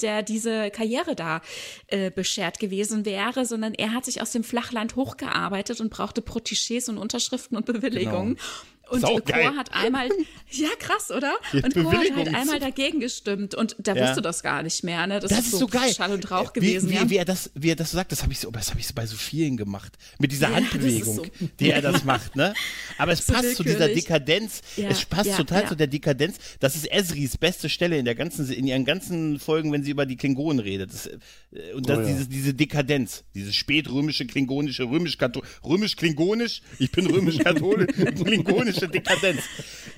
[0.01, 1.41] der diese Karriere da
[1.87, 6.89] äh, beschert gewesen wäre, sondern er hat sich aus dem Flachland hochgearbeitet und brauchte Protégés
[6.89, 8.35] und Unterschriften und Bewilligungen.
[8.35, 8.47] Genau.
[8.89, 10.09] Und Chor hat einmal,
[10.51, 11.33] ja krass, oder?
[11.53, 14.07] und Chor hat halt einmal dagegen gestimmt und da ja.
[14.07, 15.05] wusste das gar nicht mehr.
[15.07, 15.19] Ne?
[15.19, 15.93] Das, das ist so, so geil.
[15.93, 16.89] Schall und Rauch wie, gewesen.
[16.89, 17.09] Wie, ja.
[17.09, 18.93] wie, er das, wie er das sagt, das habe ich so, das habe ich so
[18.93, 19.93] bei so vielen gemacht.
[20.19, 21.25] Mit dieser ja, Handbewegung, so.
[21.59, 22.35] die er das macht.
[22.35, 22.53] Ne?
[22.97, 24.61] Aber es so passt zu dieser Dekadenz.
[24.77, 26.37] es passt total zu der Dekadenz.
[26.59, 30.05] Das ist Esris beste Stelle in der ganzen, in ihren ganzen Folgen, wenn sie über
[30.05, 30.93] die Klingonen redet.
[30.93, 37.07] Das, äh, und das, oh, dieses, diese Dekadenz, dieses spätrömische, klingonische, römisch-klingonisch, römisch, ich bin
[37.07, 37.87] römisch-katholisch,
[38.23, 39.43] klingonisch komische Dekadenz.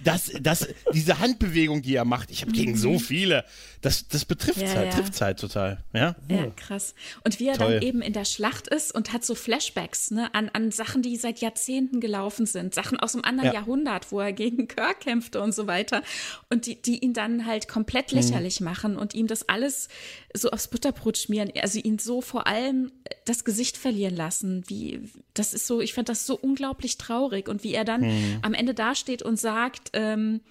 [0.03, 2.99] Das, das, diese Handbewegung, die er macht, ich habe gegen so mhm.
[2.99, 3.45] viele,
[3.81, 4.99] das, das betrifft ja, halt, ja.
[4.99, 5.83] trifft halt total.
[5.93, 6.15] Ja?
[6.27, 6.93] ja, krass.
[7.23, 7.75] Und wie er Toll.
[7.75, 11.15] dann eben in der Schlacht ist und hat so Flashbacks ne, an, an Sachen, die
[11.15, 13.53] seit Jahrzehnten gelaufen sind, Sachen aus einem anderen ja.
[13.53, 16.03] Jahrhundert, wo er gegen Kirk kämpfte und so weiter.
[16.49, 18.19] Und die, die ihn dann halt komplett mhm.
[18.19, 18.65] lächerlich mhm.
[18.65, 19.87] machen und ihm das alles
[20.33, 22.91] so aufs Butterbrot schmieren, also ihn so vor allem
[23.25, 24.63] das Gesicht verlieren lassen.
[24.67, 25.01] Wie,
[25.33, 27.47] das ist so, ich fand das so unglaublich traurig.
[27.47, 28.39] Und wie er dann mhm.
[28.41, 30.41] am Ende dasteht und sagt, ähm,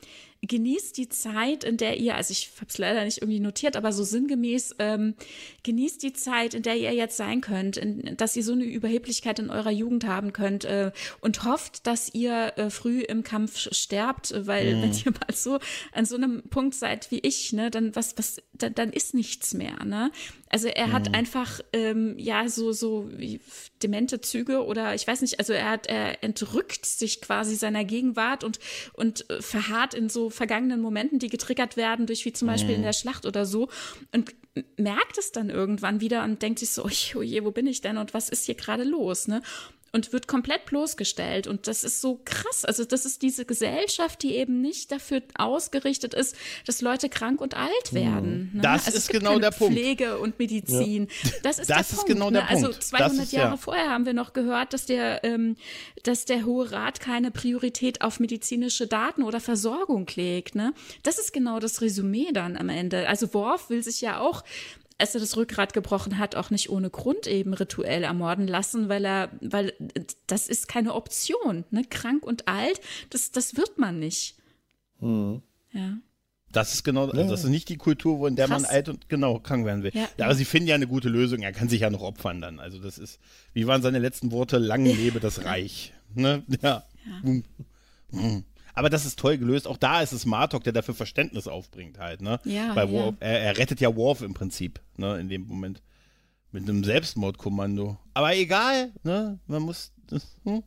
[0.43, 3.93] genießt die Zeit, in der ihr, also ich habe es leider nicht irgendwie notiert, aber
[3.93, 5.14] so sinngemäß, ähm,
[5.64, 9.39] genießt die Zeit, in der ihr jetzt sein könnt, in, dass ihr so eine Überheblichkeit
[9.41, 14.32] in eurer Jugend haben könnt äh, und hofft, dass ihr äh, früh im Kampf sterbt,
[14.47, 14.82] weil mhm.
[14.82, 15.59] wenn ihr mal so
[15.93, 19.55] an so einem Punkt seid wie ich, ne, dann was, was, dann, dann ist nichts
[19.55, 20.11] mehr, ne?
[20.51, 21.15] Also er hat mhm.
[21.15, 23.09] einfach ähm, ja so so
[23.83, 28.45] demente Züge oder ich weiß nicht, also er hat er entrückt sich quasi seiner Gegenwart
[28.45, 28.59] und
[28.95, 32.81] und äh, verharrt in so vergangenen Momenten, die getriggert werden durch wie zum Beispiel in
[32.81, 32.87] mhm.
[32.87, 33.69] der Schlacht oder so
[34.13, 34.35] und
[34.77, 37.97] merkt es dann irgendwann wieder und denkt sich so, oh je, wo bin ich denn
[37.97, 39.43] und was ist hier gerade los, ne?
[39.93, 41.47] Und wird komplett bloßgestellt.
[41.47, 42.64] Und das ist so krass.
[42.64, 46.36] Also das ist diese Gesellschaft, die eben nicht dafür ausgerichtet ist,
[46.66, 48.51] dass Leute krank und alt werden.
[48.55, 48.62] Ne?
[48.62, 49.74] Das also ist genau der Punkt.
[49.74, 51.09] Pflege und Medizin.
[51.24, 51.30] Ja.
[51.43, 52.07] Das ist das der ist Punkt.
[52.09, 52.49] Genau der ne?
[52.49, 53.57] Also 200 ist, Jahre ja.
[53.57, 55.57] vorher haben wir noch gehört, dass der, ähm,
[56.03, 60.55] dass der Hohe Rat keine Priorität auf medizinische Daten oder Versorgung legt.
[60.55, 60.74] Ne?
[61.03, 63.09] Das ist genau das Resümee dann am Ende.
[63.09, 64.45] Also Worf will sich ja auch
[64.99, 69.05] als er das Rückgrat gebrochen hat, auch nicht ohne Grund eben rituell ermorden lassen, weil
[69.05, 69.73] er, weil
[70.27, 71.83] das ist keine Option, ne?
[71.89, 72.81] Krank und alt,
[73.11, 74.37] das, das wird man nicht.
[75.01, 75.43] Mhm.
[75.73, 75.99] Ja.
[76.51, 78.63] Das ist genau, also das ist nicht die Kultur, in der Krass.
[78.63, 79.93] man alt und genau krank werden will.
[79.95, 81.43] Ja, aber sie finden ja eine gute Lösung.
[81.43, 82.59] Er kann sich ja noch opfern dann.
[82.59, 83.21] Also das ist,
[83.53, 84.57] wie waren seine letzten Worte?
[84.57, 85.93] Lang lebe das Reich.
[86.15, 86.43] Ne?
[86.63, 86.85] Ja.
[87.07, 87.21] ja.
[87.23, 87.45] Mhm.
[88.11, 88.45] Mhm.
[88.79, 89.66] Aber das ist toll gelöst.
[89.66, 92.39] Auch da ist es Martok, der dafür Verständnis aufbringt halt, ne?
[92.45, 92.76] Ja.
[92.76, 93.26] Weil Worf, ja.
[93.26, 95.83] Er, er, rettet ja Worf im Prinzip, ne, in dem Moment.
[96.53, 97.99] Mit einem Selbstmordkommando.
[98.14, 99.41] Aber egal, ne?
[99.49, 99.93] Man muss.
[100.07, 100.62] Das, hm,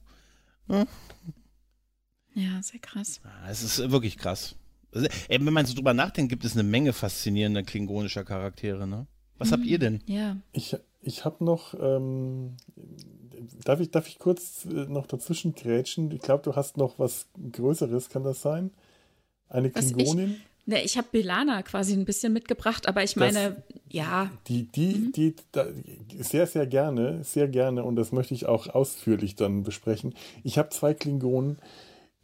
[0.67, 0.85] hm.
[2.33, 3.21] Ja, sehr krass.
[3.49, 4.55] Es ist wirklich krass.
[4.93, 9.07] Also, ey, wenn man so drüber nachdenkt, gibt es eine Menge faszinierender klingonischer Charaktere, ne?
[9.37, 9.53] Was mhm.
[9.53, 10.03] habt ihr denn?
[10.05, 10.35] Ja.
[10.51, 12.57] Ich, ich habe noch ähm,
[13.63, 16.11] darf ich, darf ich kurz äh, noch dazwischen grätschen?
[16.11, 18.71] Ich glaube, du hast noch was Größeres, kann das sein?
[19.49, 20.37] Eine Klingonin?
[20.65, 24.31] Ich, ne, ich habe Belana quasi ein bisschen mitgebracht, aber ich meine, das, ja.
[24.47, 25.11] Die, die, mhm.
[25.11, 25.67] die, da,
[26.19, 30.13] sehr, sehr gerne, sehr gerne, und das möchte ich auch ausführlich dann besprechen.
[30.43, 31.57] Ich habe zwei Klingonen,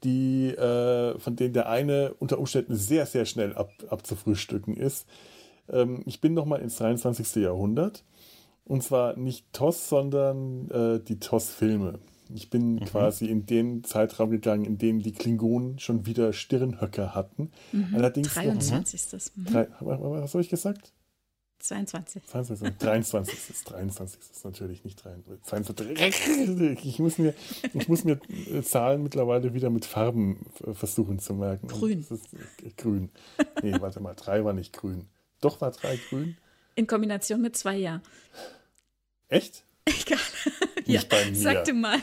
[0.03, 5.07] die, äh, von denen der eine unter Umständen sehr, sehr schnell ab, abzufrühstücken ist.
[5.69, 7.43] Ähm, ich bin nochmal ins 23.
[7.43, 8.03] Jahrhundert
[8.67, 11.99] und zwar nicht TOS, sondern äh, die TOS-Filme.
[12.33, 12.85] Ich bin mhm.
[12.85, 17.51] quasi in den Zeitraum gegangen, in dem die Klingonen schon wieder Stirnhöcker hatten.
[17.71, 17.95] Mhm.
[17.95, 19.13] Allerdings 23.
[19.13, 19.45] Noch, mhm.
[19.45, 20.91] drei, was habe ich gesagt?
[21.59, 22.23] 22.
[22.23, 22.77] 22.
[22.77, 23.49] 23.
[23.49, 24.21] ist 23.
[24.21, 25.97] ist natürlich nicht 23.
[26.85, 27.33] Ich muss mir,
[27.73, 28.19] ich muss mir
[28.51, 31.67] äh, Zahlen mittlerweile wieder mit Farben versuchen zu merken.
[31.67, 32.05] Grün.
[32.63, 33.09] Äh, grün.
[33.63, 35.07] Nee, warte mal, drei war nicht grün.
[35.41, 36.37] Doch war drei grün.
[36.75, 38.01] In Kombination mit zwei, ja.
[39.29, 39.63] Echt?
[39.85, 40.19] Egal.
[40.85, 41.35] Nicht ja, bei mir.
[41.35, 41.99] Sag du mal.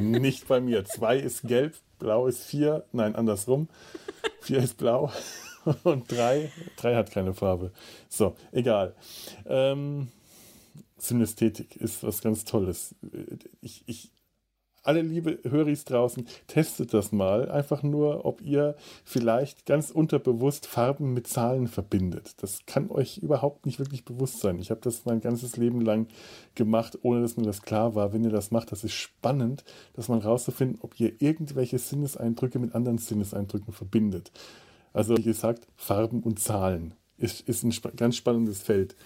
[0.00, 0.84] Nicht bei mir.
[0.84, 2.84] Zwei ist gelb, blau ist vier.
[2.92, 3.68] Nein, andersrum.
[4.40, 5.12] Vier ist blau
[5.84, 7.72] und drei, drei hat keine Farbe.
[8.08, 8.94] So, egal.
[9.46, 10.08] Ähm,
[10.98, 12.94] Synästhetik ist was ganz Tolles.
[13.60, 14.10] Ich, ich
[14.82, 17.50] alle liebe Höris draußen, testet das mal.
[17.50, 22.34] Einfach nur, ob ihr vielleicht ganz unterbewusst Farben mit Zahlen verbindet.
[22.42, 24.58] Das kann euch überhaupt nicht wirklich bewusst sein.
[24.58, 26.08] Ich habe das mein ganzes Leben lang
[26.54, 28.12] gemacht, ohne dass mir das klar war.
[28.12, 29.64] Wenn ihr das macht, das ist spannend,
[29.94, 34.32] dass man rauszufinden, ob ihr irgendwelche Sinneseindrücke mit anderen Sinneseindrücken verbindet.
[34.92, 38.96] Also wie gesagt, Farben und Zahlen ist, ist ein ganz spannendes Feld.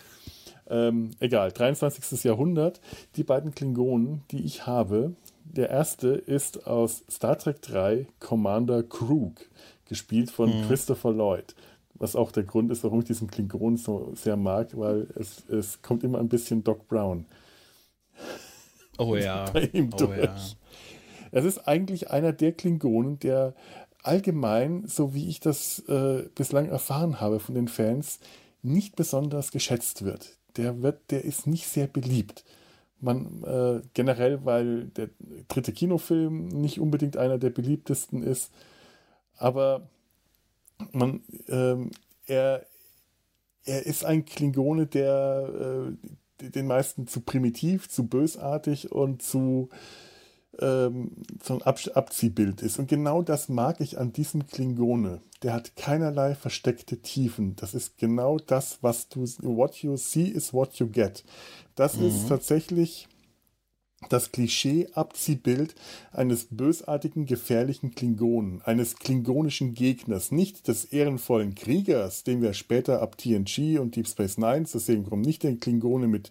[0.68, 2.24] Ähm, egal, 23.
[2.24, 2.80] Jahrhundert.
[3.16, 5.14] Die beiden Klingonen, die ich habe,
[5.52, 9.34] der erste ist aus Star Trek 3 Commander Krug,
[9.86, 10.66] gespielt von mhm.
[10.66, 11.54] Christopher Lloyd.
[11.94, 15.80] Was auch der Grund ist, warum ich diesen Klingon so sehr mag, weil es, es
[15.80, 17.24] kommt immer ein bisschen Doc Brown.
[18.98, 19.50] Oh ja.
[19.50, 20.24] Bei ihm oh durch.
[20.24, 20.36] Ja.
[21.32, 23.54] Es ist eigentlich einer der Klingonen, der
[24.02, 28.20] allgemein, so wie ich das äh, bislang erfahren habe von den Fans,
[28.62, 30.36] nicht besonders geschätzt wird.
[30.56, 32.44] Der, wird, der ist nicht sehr beliebt.
[33.00, 35.10] Man äh, generell, weil der
[35.48, 38.50] dritte Kinofilm nicht unbedingt einer der beliebtesten ist,
[39.36, 39.88] aber
[40.92, 41.90] man, ähm,
[42.26, 42.64] er,
[43.64, 45.94] er ist ein Klingone, der
[46.40, 49.68] äh, den meisten zu primitiv, zu bösartig und zu
[50.60, 51.12] ähm,
[51.42, 52.78] so ein Ab Abziehbild ist.
[52.78, 55.20] Und genau das mag ich an diesem Klingone.
[55.42, 57.56] Der hat keinerlei versteckte Tiefen.
[57.56, 61.24] Das ist genau das, was du, what you see is what you get.
[61.74, 62.06] Das mhm.
[62.06, 63.08] ist tatsächlich
[64.08, 65.74] das Klischee-Abziehbild
[66.12, 73.18] eines bösartigen, gefährlichen Klingonen, eines klingonischen Gegners, nicht des ehrenvollen Kriegers, den wir später ab
[73.18, 76.30] TNG und Deep Space Nine zu sehen kommen, nicht den Klingone mit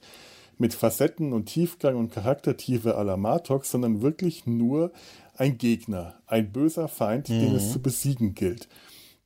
[0.58, 4.92] mit Facetten und Tiefgang und Charaktertiefe la Martok, sondern wirklich nur
[5.38, 7.40] ein Gegner, ein böser Feind, mhm.
[7.40, 8.68] den es zu besiegen gilt.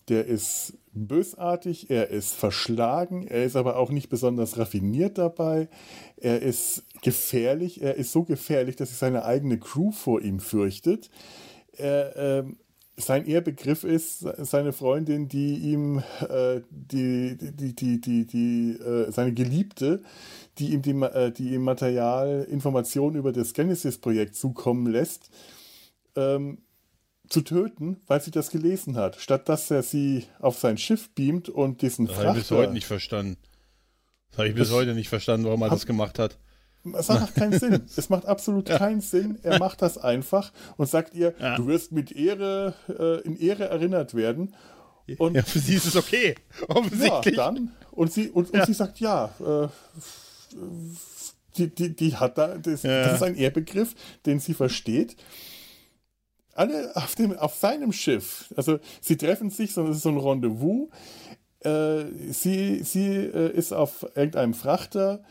[0.07, 5.69] Der ist bösartig, er ist verschlagen, er ist aber auch nicht besonders raffiniert dabei,
[6.17, 11.09] er ist gefährlich, er ist so gefährlich, dass sich seine eigene Crew vor ihm fürchtet.
[11.77, 12.43] Er, äh,
[12.99, 19.33] sein Ehrbegriff ist seine Freundin, die ihm äh, die, die, die, die, die, äh, seine
[19.33, 20.01] Geliebte,
[20.57, 25.29] die ihm, die, äh, die ihm Material, Informationen über das Genesis-Projekt zukommen lässt,
[26.15, 26.59] ähm,
[27.29, 31.47] zu töten, weil sie das gelesen hat, statt dass er sie auf sein Schiff beamt
[31.47, 32.33] und diesen das Frachter...
[32.33, 33.37] Das habe ich bis heute nicht verstanden.
[34.31, 36.37] Das habe ich bis heute nicht verstanden, warum er hab, das gemacht hat.
[36.93, 37.81] Es macht keinen Sinn.
[37.95, 38.77] Es macht absolut ja.
[38.77, 39.37] keinen Sinn.
[39.43, 41.55] Er macht das einfach und sagt ihr, ja.
[41.55, 44.55] du wirst mit Ehre, äh, in Ehre erinnert werden.
[45.17, 46.35] Und ja, für sie ist es okay.
[46.67, 47.35] Offensichtlich.
[47.35, 47.71] Ja, dann.
[47.91, 49.67] Und sie, und, und sie sagt, ja, äh,
[51.57, 53.95] die, die, die hat da, das, das ist ein Ehrbegriff,
[54.25, 55.15] den sie versteht.
[56.53, 60.17] Alle auf, dem, auf seinem Schiff, also sie treffen sich, sondern es ist so ein
[60.17, 60.89] Rendezvous.
[61.61, 65.23] Äh, sie sie äh, ist auf irgendeinem Frachter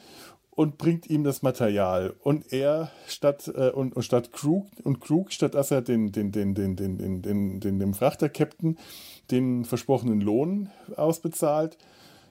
[0.59, 2.17] und bringt ihm das Material.
[2.25, 6.33] Und er statt äh, und, und, statt Krug und Krug, statt dass er den, den,
[6.33, 8.77] den, den, den, den, den, den dem Frachter-Captain
[9.31, 11.79] den versprochenen Lohn ausbezahlt,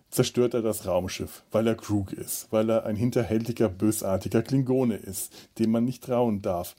[0.10, 5.32] zerstört er das Raumschiff, weil er Krug ist, weil er ein hinterhältiger, bösartiger Klingone ist,
[5.58, 6.76] dem man nicht trauen darf.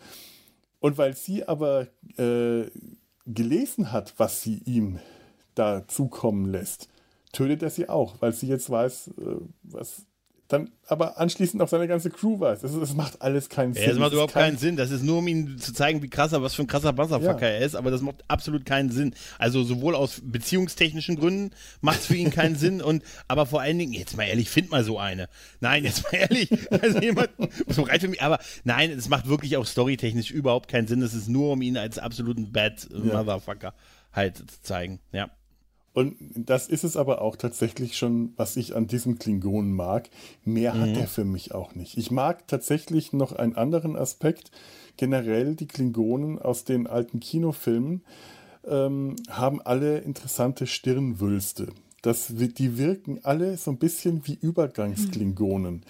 [0.80, 1.86] Und weil sie aber
[2.18, 2.66] äh,
[3.24, 4.98] gelesen hat, was sie ihm
[5.54, 6.90] da zukommen lässt,
[7.32, 10.04] tötet er sie auch, weil sie jetzt weiß, äh, was
[10.48, 12.60] dann aber anschließend auch seine ganze Crew weiß.
[12.60, 13.82] Das, das macht alles keinen Sinn.
[13.82, 14.44] Ja, das macht das überhaupt kein...
[14.44, 14.76] keinen Sinn.
[14.76, 17.58] Das ist nur, um ihm zu zeigen, wie krasser, was für ein krasser Buzzerfucker ja.
[17.58, 19.14] er ist, aber das macht absolut keinen Sinn.
[19.38, 23.78] Also sowohl aus beziehungstechnischen Gründen macht es für ihn keinen Sinn und aber vor allen
[23.78, 25.28] Dingen, jetzt mal ehrlich, find mal so eine.
[25.60, 26.50] Nein, jetzt mal ehrlich,
[26.82, 27.28] also jemand,
[27.66, 31.02] so reicht für mich, aber nein, es macht wirklich auch storytechnisch überhaupt keinen Sinn.
[31.02, 32.98] Es ist nur, um ihn als absoluten Bad ja.
[32.98, 33.74] Motherfucker
[34.12, 35.00] halt zu zeigen.
[35.12, 35.28] Ja.
[35.98, 40.08] Und das ist es aber auch tatsächlich schon, was ich an diesem Klingonen mag.
[40.44, 40.80] Mehr mhm.
[40.82, 41.98] hat er für mich auch nicht.
[41.98, 44.52] Ich mag tatsächlich noch einen anderen Aspekt.
[44.96, 48.04] Generell die Klingonen aus den alten Kinofilmen
[48.68, 51.66] ähm, haben alle interessante Stirnwülste.
[52.02, 55.82] Das, die wirken alle so ein bisschen wie Übergangsklingonen.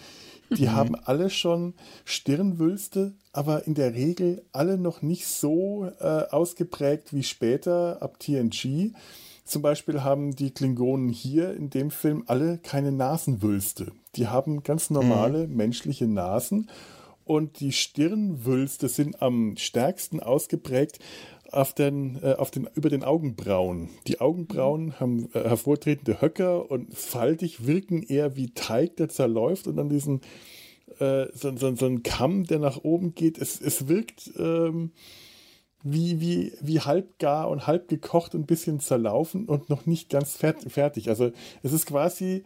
[0.48, 0.72] Die mhm.
[0.72, 1.74] haben alle schon
[2.06, 8.94] Stirnwülste, aber in der Regel alle noch nicht so äh, ausgeprägt wie später ab TNG
[9.49, 13.93] zum Beispiel haben die Klingonen hier in dem Film alle keine Nasenwülste.
[14.16, 15.57] Die haben ganz normale mhm.
[15.57, 16.69] menschliche Nasen
[17.25, 20.99] und die Stirnwülste sind am stärksten ausgeprägt
[21.51, 23.89] auf den, äh, auf den, über den Augenbrauen.
[24.07, 25.01] Die Augenbrauen mhm.
[25.01, 30.20] haben äh, hervortretende Höcker und faltig wirken eher wie Teig, der zerläuft und dann diesen
[30.99, 33.39] äh, so, so, so ein Kamm, der nach oben geht.
[33.39, 34.93] Es, es wirkt ähm,
[35.83, 40.11] wie, wie, wie halb gar und halb gekocht und ein bisschen zerlaufen und noch nicht
[40.11, 41.09] ganz fertig.
[41.09, 41.31] Also
[41.63, 42.45] es ist quasi,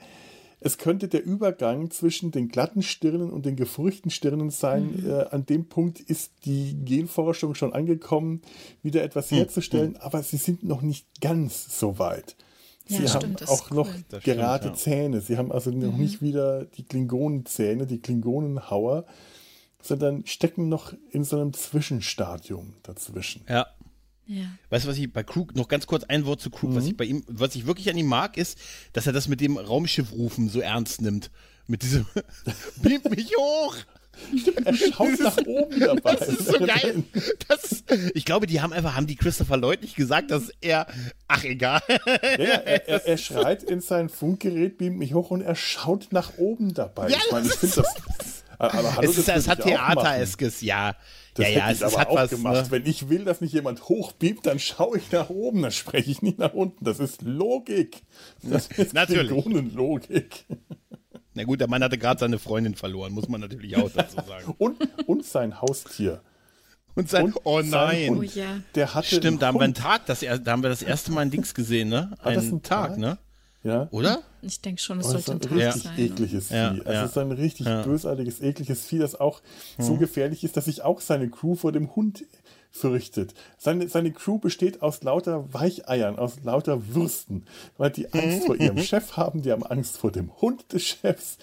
[0.60, 4.96] es könnte der Übergang zwischen den glatten Stirnen und den gefurchten Stirnen sein.
[4.96, 5.10] Mhm.
[5.10, 8.42] Äh, an dem Punkt ist die Genforschung schon angekommen,
[8.82, 9.96] wieder etwas hm, herzustellen, mhm.
[10.00, 12.36] aber sie sind noch nicht ganz so weit.
[12.86, 14.20] Sie ja, haben stimmt, auch noch cool.
[14.20, 14.82] gerade stimmt, ja.
[14.82, 15.20] Zähne.
[15.20, 16.00] Sie haben also noch mhm.
[16.00, 19.06] nicht wieder die Klingonenzähne, die Klingonenhauer
[19.82, 23.44] sondern stecken noch in so einem Zwischenstadium dazwischen.
[23.48, 23.66] Ja.
[24.26, 24.44] Ja.
[24.70, 26.76] Weißt du, was ich bei Krug, noch ganz kurz ein Wort zu Krug, mhm.
[26.76, 28.58] was ich bei ihm, was ich wirklich an ihm mag, ist,
[28.92, 31.30] dass er das mit dem Raumschiff rufen so ernst nimmt.
[31.66, 32.06] Mit diesem
[32.82, 33.76] Beam mich hoch!
[34.38, 36.14] Stimmt, er schaut nach oben dabei.
[36.14, 37.02] Das ist so geil.
[37.48, 37.82] Das,
[38.14, 40.86] ich glaube, die haben einfach, haben die Christopher Lloyd nicht gesagt, dass er,
[41.28, 41.80] ach egal.
[41.88, 46.36] Ja, er, er, er schreit in sein Funkgerät, beamt mich hoch und er schaut nach
[46.36, 47.08] oben dabei.
[47.08, 47.94] Ja, ich meine, ich finde das.
[48.62, 49.64] Aber hallo, Es, ist, das es hat ich.
[49.66, 50.94] Theatereskes, ja.
[51.34, 52.30] Das ja, hätte ja, ich es, aber auch was.
[52.30, 52.54] gemacht.
[52.66, 52.70] Ne?
[52.70, 56.22] Wenn ich will, dass mich jemand hochbiebt, dann schaue ich nach oben, dann spreche ich
[56.22, 56.84] nicht nach unten.
[56.84, 58.02] Das ist Logik.
[58.42, 59.30] Das ist Natürlich.
[59.74, 60.44] Logik.
[61.34, 64.54] Na gut, der Mann hatte gerade seine Freundin verloren, muss man natürlich auch dazu sagen.
[64.58, 64.76] Und,
[65.06, 66.20] und sein Haustier.
[66.94, 68.10] Und sein, Und oh sein nein.
[68.10, 68.34] Oh Hund.
[68.34, 68.60] ja.
[68.74, 69.72] Der hatte Stimmt, da haben wir einen.
[69.72, 72.12] Tag, das, er- da haben wir das erste Mal ein Dings gesehen, ne?
[72.22, 72.98] War das Einen ein Tag, Tag?
[72.98, 73.18] ne?
[73.64, 73.88] Ja.
[73.92, 74.22] Oder?
[74.42, 75.98] Ich denke schon, es Oh, sollte ist ein ein Tag richtig sein.
[75.98, 76.54] ekliges Vieh.
[76.54, 77.04] Ja, Also ja.
[77.04, 77.82] es ist ein richtig Ja.
[77.82, 79.40] bösartiges, ekliges Vieh, das auch
[79.78, 82.24] so gefährlich ist, dass sich auch seine Crew vor dem Hund
[82.72, 83.34] fürchtet.
[83.58, 87.44] Seine, seine Crew besteht aus lauter Weicheiern, aus lauter Würsten,
[87.76, 91.38] weil die Angst vor ihrem Chef haben, die haben Angst vor dem Hund des Chefs.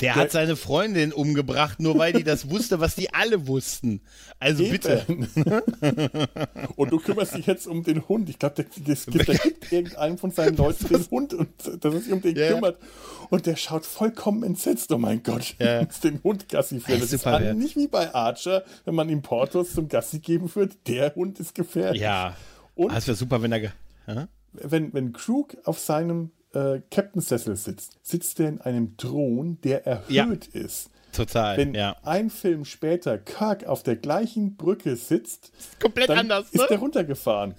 [0.00, 4.00] Der hat seine Freundin umgebracht, nur weil die das wusste, was die alle wussten.
[4.38, 5.04] Also bitte.
[5.08, 5.28] Eben.
[6.76, 8.28] und du kümmerst dich jetzt um den Hund.
[8.28, 11.48] Ich glaube, der, der, der gibt irgendeinem von seinen Leuten den Hund und
[11.80, 12.52] dass er sich um den Ja.
[12.52, 12.78] kümmert.
[13.30, 14.90] Und der schaut vollkommen entsetzt.
[14.92, 15.82] Oh mein Gott, Ja.
[15.82, 17.00] muss den Hund Gassi führen.
[17.00, 17.52] Das ist ja.
[17.54, 20.86] nicht wie bei Archer, wenn man ihm Portos zum Gassi geben wird.
[20.86, 22.00] Der Hund ist gefährlich.
[22.02, 22.36] Ja.
[22.74, 23.72] Und Ah, es wäre super, wenn er.
[24.52, 30.48] wenn, wenn Krug auf seinem äh, Captain-Sessel sitzt, sitzt er in einem Thron, der erhöht
[30.48, 30.90] ist.
[31.12, 31.56] Total.
[31.56, 31.96] Wenn ja.
[32.02, 36.66] ein Film später Kirk auf der gleichen Brücke sitzt, Komplett dann anders, ist ne?
[36.68, 37.54] der runtergefahren.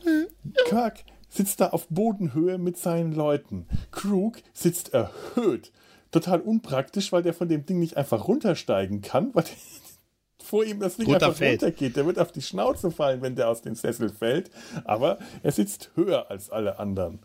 [0.65, 3.67] Kirk sitzt da auf Bodenhöhe mit seinen Leuten.
[3.91, 5.71] Krug sitzt erhöht.
[6.11, 9.45] Total unpraktisch, weil der von dem Ding nicht einfach runtersteigen kann, weil
[10.43, 11.63] vor ihm das Ding einfach Runterfällt.
[11.63, 11.95] runtergeht.
[11.95, 14.49] Der wird auf die Schnauze fallen, wenn der aus dem Sessel fällt.
[14.85, 17.19] Aber er sitzt höher als alle anderen.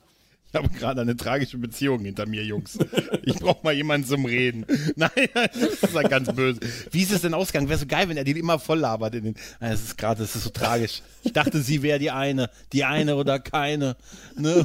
[0.55, 2.79] Ich habe gerade eine tragische Beziehung hinter mir, Jungs.
[3.25, 4.65] Ich brauche mal jemanden zum Reden.
[4.95, 6.61] Nein, das ist ja ganz böse.
[6.93, 7.69] Wie ist es denn ausgegangen?
[7.69, 9.17] Wäre so geil, wenn er den immer voll labert.
[9.17, 11.03] In den, Nein, das ist gerade, das ist so tragisch.
[11.25, 12.51] Ich dachte, sie wäre die eine.
[12.73, 13.97] Die eine oder keine.
[14.37, 14.65] Ne?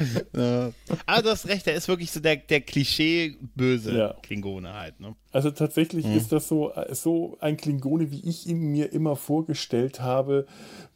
[0.36, 0.72] ja.
[1.06, 4.14] Aber du hast recht, er ist wirklich so der, der Klischee-böse Ja.
[4.22, 4.98] Klingone halt.
[5.00, 5.14] Ne?
[5.32, 6.16] Also tatsächlich Mhm.
[6.16, 10.46] ist das so, so ein Klingone, wie ich ihn mir immer vorgestellt habe,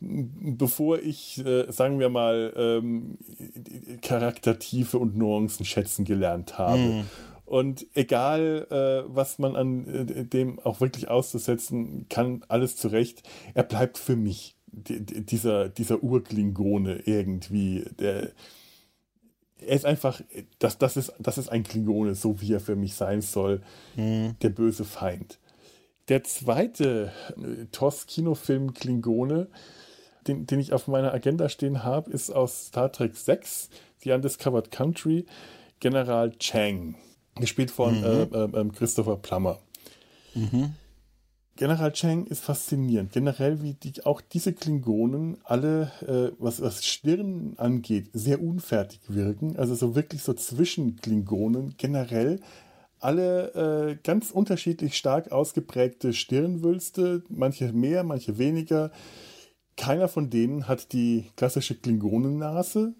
[0.00, 3.18] bevor ich, äh, sagen wir mal, ähm,
[4.02, 6.78] Charaktertiefe und Nuancen schätzen gelernt habe.
[6.78, 7.04] Mhm.
[7.46, 13.22] Und egal, äh, was man an äh, dem auch wirklich auszusetzen kann, alles zurecht,
[13.52, 18.32] er bleibt für mich die, die, dieser, dieser Urklingone irgendwie, der,
[19.66, 20.20] er ist einfach,
[20.58, 23.62] das, das, ist, das ist ein Klingone, so wie er für mich sein soll,
[23.96, 25.38] der böse Feind.
[26.08, 29.48] Der zweite äh, TOS-Kinofilm Klingone,
[30.26, 33.70] den, den ich auf meiner Agenda stehen habe, ist aus Star Trek 6,
[34.00, 35.24] The Undiscovered Country,
[35.80, 36.96] General Chang,
[37.36, 39.58] gespielt von äh, äh, äh, Christopher Plummer.
[41.56, 43.12] General Chang ist faszinierend.
[43.12, 49.56] Generell, wie die, auch diese Klingonen alle, äh, was, was Stirn angeht, sehr unfertig wirken.
[49.56, 52.40] Also so wirklich so zwischen Klingonen generell
[52.98, 58.90] alle äh, ganz unterschiedlich stark ausgeprägte Stirnwülste, manche mehr, manche weniger.
[59.76, 62.94] Keiner von denen hat die klassische Klingonennase.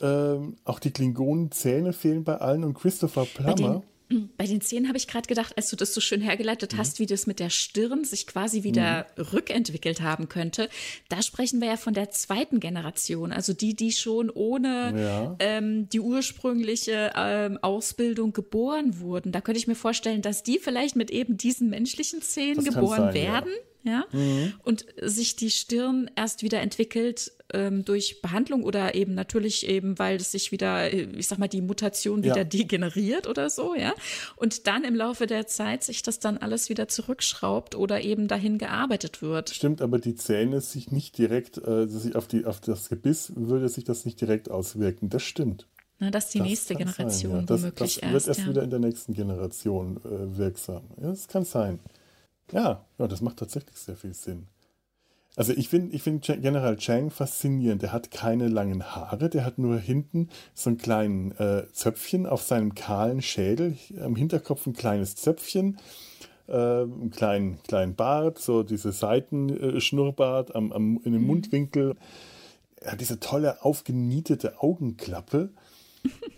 [0.00, 3.82] Ähm, auch die Klingonenzähne fehlen bei allen und Christopher Plummer.
[4.36, 6.78] Bei den Szenen habe ich gerade gedacht, als du das so schön hergeleitet Mhm.
[6.78, 10.68] hast, wie das mit der Stirn sich quasi wieder rückentwickelt haben könnte.
[11.08, 15.36] Da sprechen wir ja von der zweiten Generation, also die, die schon ohne Ja.
[15.40, 19.32] ähm, die ursprüngliche ähm, Ausbildung geboren wurden.
[19.32, 23.12] Da könnte ich mir vorstellen, dass die vielleicht mit eben diesen menschlichen Zähnen Das geboren
[23.12, 23.32] sein, ja.
[23.32, 23.52] werden.
[23.84, 24.04] Ja,
[24.64, 30.16] und sich die Stirn erst wieder entwickelt ähm, durch Behandlung oder eben natürlich eben, weil
[30.16, 32.34] es sich wieder, äh, ich sag mal, die Mutation Ja.
[32.34, 33.94] wieder degeneriert oder so, ja.
[34.36, 38.58] Und dann im Laufe der Zeit sich das dann alles wieder zurückschraubt oder eben dahin
[38.58, 39.50] gearbeitet wird.
[39.50, 43.68] Stimmt, aber die Zähne sich nicht direkt, äh, sich auf, die, auf das Gebiss würde
[43.68, 45.08] sich das nicht direkt auswirken.
[45.08, 45.66] Das stimmt.
[45.98, 47.46] Na, das ist die Das nächste Generation sein, ja.
[47.46, 48.28] das, womöglich das wird erst.
[48.28, 48.48] erst ja.
[48.48, 50.82] wieder in der nächsten Generation äh, wirksam.
[51.00, 51.78] Ja, das kann sein.
[52.52, 54.46] Ja, ja, das macht tatsächlich sehr viel Sinn.
[55.36, 57.82] Also ich finde ich find General Chang faszinierend.
[57.82, 62.42] Der hat keine langen Haare, der hat nur hinten so einen kleinen äh, Zöpfchen auf
[62.42, 65.78] seinem kahlen Schädel, am Hinterkopf ein kleines Zöpfchen,
[66.48, 71.96] äh, einen kleinen, kleinen Bart, so diese Seitenschnurrbart am, am, in dem Mundwinkel.
[72.80, 75.50] Er hat diese tolle aufgenietete Augenklappe.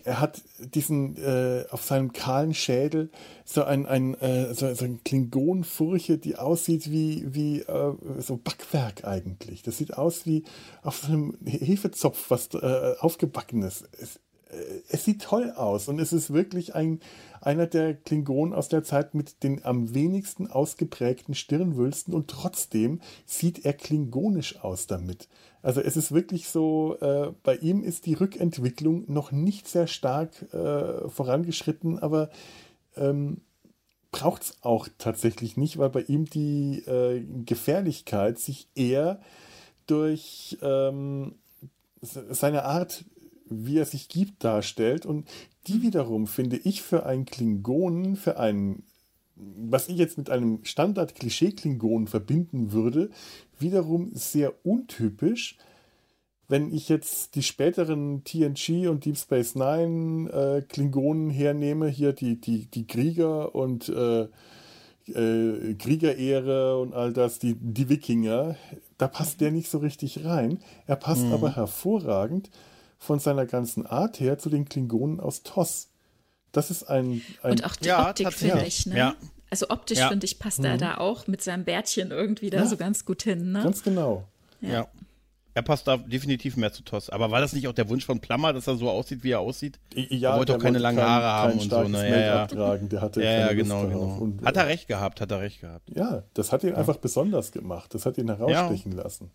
[0.03, 0.41] Er hat
[0.73, 3.09] diesen äh, auf seinem kahlen Schädel
[3.45, 9.05] so ein, ein, äh, so, so ein Klingonenfurche, die aussieht wie, wie äh, so Backwerk
[9.05, 9.61] eigentlich.
[9.61, 10.43] Das sieht aus wie
[10.81, 13.87] auf so einem Hefezopf, was äh, aufgebacken ist.
[13.99, 14.19] Es,
[14.49, 16.99] äh, es sieht toll aus und es ist wirklich ein,
[17.41, 23.65] einer der Klingonen aus der Zeit mit den am wenigsten ausgeprägten Stirnwülsten und trotzdem sieht
[23.65, 25.27] er klingonisch aus damit.
[25.61, 30.53] Also es ist wirklich so, äh, bei ihm ist die Rückentwicklung noch nicht sehr stark
[30.53, 32.29] äh, vorangeschritten, aber
[32.95, 33.41] ähm,
[34.11, 39.19] braucht es auch tatsächlich nicht, weil bei ihm die äh, Gefährlichkeit sich eher
[39.85, 41.35] durch ähm,
[42.01, 43.05] seine Art,
[43.49, 45.05] wie er sich gibt, darstellt.
[45.05, 45.27] Und
[45.67, 48.83] die wiederum finde ich für einen Klingonen, für einen,
[49.35, 53.09] was ich jetzt mit einem Standard-Klischee-Klingonen verbinden würde,
[53.61, 55.57] wiederum sehr untypisch.
[56.47, 62.41] Wenn ich jetzt die späteren TNG und Deep Space Nine äh, Klingonen hernehme, hier die,
[62.41, 64.27] die, die Krieger und äh,
[65.13, 68.55] äh, Kriegerehre und all das, die, die Wikinger,
[68.97, 70.59] da passt der nicht so richtig rein.
[70.87, 71.33] Er passt mhm.
[71.33, 72.49] aber hervorragend
[72.97, 75.89] von seiner ganzen Art her zu den Klingonen aus TOS.
[76.51, 77.21] Das ist ein.
[77.43, 78.85] ein und auch die ja, Optik, finde ich.
[78.85, 78.97] Ne?
[78.97, 79.15] Ja.
[79.49, 80.09] Also optisch, ja.
[80.09, 80.65] finde ich, passt mhm.
[80.65, 83.51] er da auch mit seinem Bärtchen irgendwie da so ganz gut hin.
[83.51, 83.63] Ne?
[83.63, 84.25] Ganz genau.
[84.61, 84.87] ja.
[85.55, 87.09] Er passt da definitiv mehr zu Toss.
[87.09, 89.39] Aber war das nicht auch der Wunsch von Plummer, dass er so aussieht, wie er
[89.39, 89.79] aussieht?
[89.93, 91.83] Ja, er wollte auch keine langen Haare haben und so.
[91.83, 92.09] Ne?
[92.09, 92.43] Ja, ja.
[92.43, 92.87] Abtragen.
[92.87, 94.17] Der hatte ja, ja genau, genau.
[94.21, 95.89] Und, hat er recht gehabt, hat er recht gehabt.
[95.93, 96.75] Ja, das hat ihn ja.
[96.75, 97.93] einfach besonders gemacht.
[97.93, 99.03] Das hat ihn herausstechen ja.
[99.03, 99.31] lassen.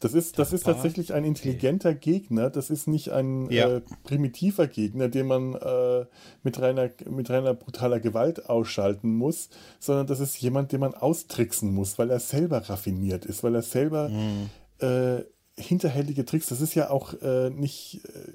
[0.00, 1.94] Das ist, das ist tatsächlich ein intelligenter.
[1.94, 2.50] Gegner.
[2.50, 6.04] Das ist nicht ein äh, primitiver Gegner, den man äh,
[6.42, 9.48] mit, reiner, mit reiner brutaler Gewalt ausschalten muss,
[9.78, 13.62] sondern das ist jemand, den man austricksen muss, weil er selber raffiniert ist, weil er
[13.62, 15.24] selber mhm äh,
[15.56, 16.46] hinterhältige Tricks.
[16.46, 18.32] Das ist ja auch äh, nicht, äh,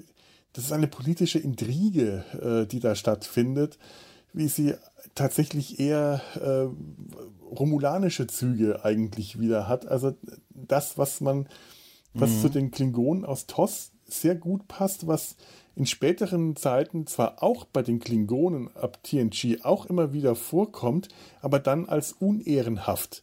[0.52, 3.78] das ist eine politische Intrige, äh, die da stattfindet,
[4.32, 4.74] wie sie
[5.14, 6.22] tatsächlich eher
[7.50, 9.86] romulanische Züge eigentlich wieder hat.
[9.86, 10.14] Also
[10.50, 11.48] das, was man,
[12.14, 12.40] was mhm.
[12.40, 15.36] zu den Klingonen aus TOS sehr gut passt, was
[15.76, 21.08] in späteren Zeiten zwar auch bei den Klingonen ab TNG auch immer wieder vorkommt,
[21.40, 23.22] aber dann als unehrenhaft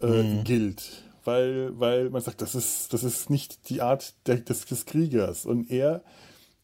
[0.00, 0.44] äh, mhm.
[0.44, 4.86] gilt weil, weil man sagt, das ist, das ist nicht die Art der, des, des
[4.86, 5.46] Kriegers.
[5.46, 6.02] Und er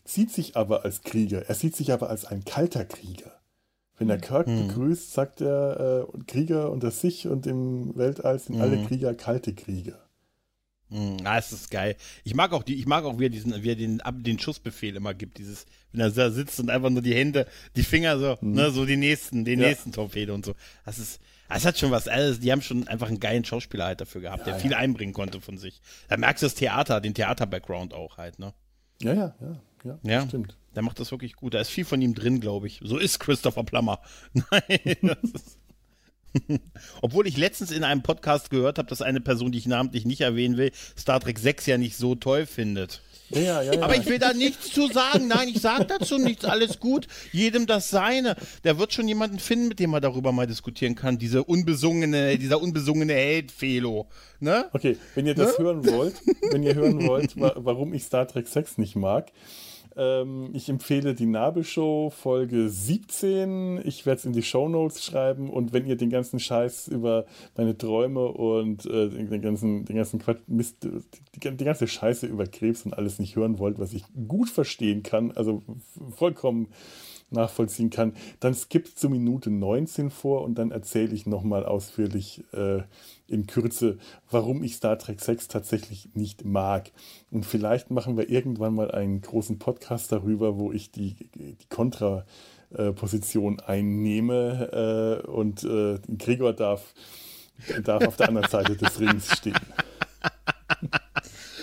[0.04, 3.32] sieht sich aber als Krieger, er sieht sich aber als ein kalter Krieger.
[3.98, 4.68] Wenn er Kirk hm.
[4.68, 8.62] begrüßt, sagt er, äh, Krieger unter sich und im Weltall sind hm.
[8.62, 9.98] alle Krieger kalte Krieger.
[10.89, 11.97] Mm, ah, es ist geil.
[12.23, 14.94] Ich mag auch die, ich mag auch, wie er diesen, wie er den, den Schussbefehl
[14.94, 18.40] immer gibt, dieses, wenn er da sitzt und einfach nur die Hände, die Finger so,
[18.40, 18.52] hm.
[18.52, 19.68] ne, so die nächsten, den ja.
[19.68, 20.55] nächsten Torpedo und so.
[20.85, 24.01] Das ist, es hat schon was, also die haben schon einfach einen geilen Schauspieler halt
[24.01, 25.81] dafür gehabt, ja, der viel einbringen konnte von sich.
[26.09, 28.52] Da merkst du das Theater, den Theater-Background auch halt, ne?
[29.01, 30.56] Ja, ja, ja, ja, ja, stimmt.
[30.76, 31.54] Der macht das wirklich gut.
[31.54, 32.80] Da ist viel von ihm drin, glaube ich.
[32.82, 34.00] So ist Christopher Plummer.
[34.32, 35.58] Nein, das ist
[37.02, 40.20] Obwohl ich letztens in einem Podcast gehört habe, dass eine Person, die ich namentlich nicht
[40.20, 43.02] erwähnen will, Star Trek 6 ja nicht so toll findet.
[43.30, 43.82] Ja, ja, ja.
[43.82, 45.26] Aber ich will da nichts zu sagen.
[45.26, 46.44] Nein, ich sage dazu nichts.
[46.44, 47.08] Alles gut.
[47.32, 48.36] Jedem das Seine.
[48.62, 51.18] Der wird schon jemanden finden, mit dem man darüber mal diskutieren kann.
[51.18, 54.06] Diese unbesungene, dieser unbesungene Held Felo.
[54.38, 54.66] Ne?
[54.72, 55.64] Okay, wenn ihr das ne?
[55.64, 56.14] hören wollt,
[56.52, 59.32] wenn ihr hören wollt, warum ich Star Trek 6 nicht mag,
[60.52, 63.81] ich empfehle die Nabelshow Folge 17.
[63.82, 67.24] Ich werde es in die Show Notes schreiben und wenn ihr den ganzen Scheiß über
[67.56, 72.47] meine Träume und äh, den ganzen, den ganzen Quatsch, Mist, die, die, ganze Scheiße über
[72.47, 75.62] Krebs und alles nicht hören wollt, was ich gut verstehen kann, also
[76.14, 76.68] vollkommen
[77.31, 82.82] nachvollziehen kann, dann skippt zu Minute 19 vor und dann erzähle ich nochmal ausführlich äh,
[83.28, 83.98] in Kürze,
[84.30, 86.90] warum ich Star Trek 6 tatsächlich nicht mag.
[87.30, 93.60] Und vielleicht machen wir irgendwann mal einen großen Podcast darüber, wo ich die, die Kontraposition
[93.60, 96.94] einnehme äh, und äh, Gregor darf,
[97.82, 99.56] darf auf der anderen Seite des Rings stehen.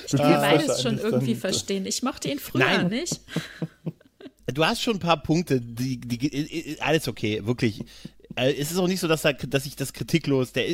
[0.06, 1.85] Ich kann beides schon irgendwie verstehen.
[1.85, 2.88] Ich mochte ihn früher Nein.
[2.88, 3.22] nicht.
[4.53, 7.85] Du hast schon ein paar Punkte, die, die alles okay, wirklich.
[8.36, 10.66] Äh, es ist auch nicht so, dass, er, dass ich das kritiklos, der,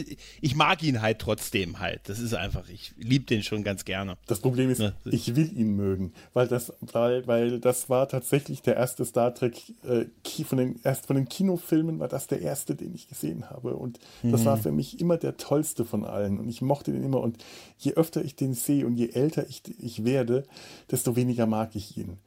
[0.41, 2.01] ich mag ihn halt trotzdem halt.
[2.07, 4.17] Das ist einfach, ich liebe den schon ganz gerne.
[4.27, 4.93] Das Problem ist, ja.
[5.05, 9.73] ich will ihn mögen, weil das, weil, weil das war tatsächlich der erste Star Trek,
[9.83, 10.05] äh,
[10.43, 13.75] von den, erst von den Kinofilmen war das der erste, den ich gesehen habe.
[13.75, 14.45] Und das mhm.
[14.45, 16.39] war für mich immer der tollste von allen.
[16.39, 17.19] Und ich mochte den immer.
[17.19, 17.43] Und
[17.77, 20.43] je öfter ich den sehe und je älter ich, ich werde,
[20.89, 22.17] desto weniger mag ich ihn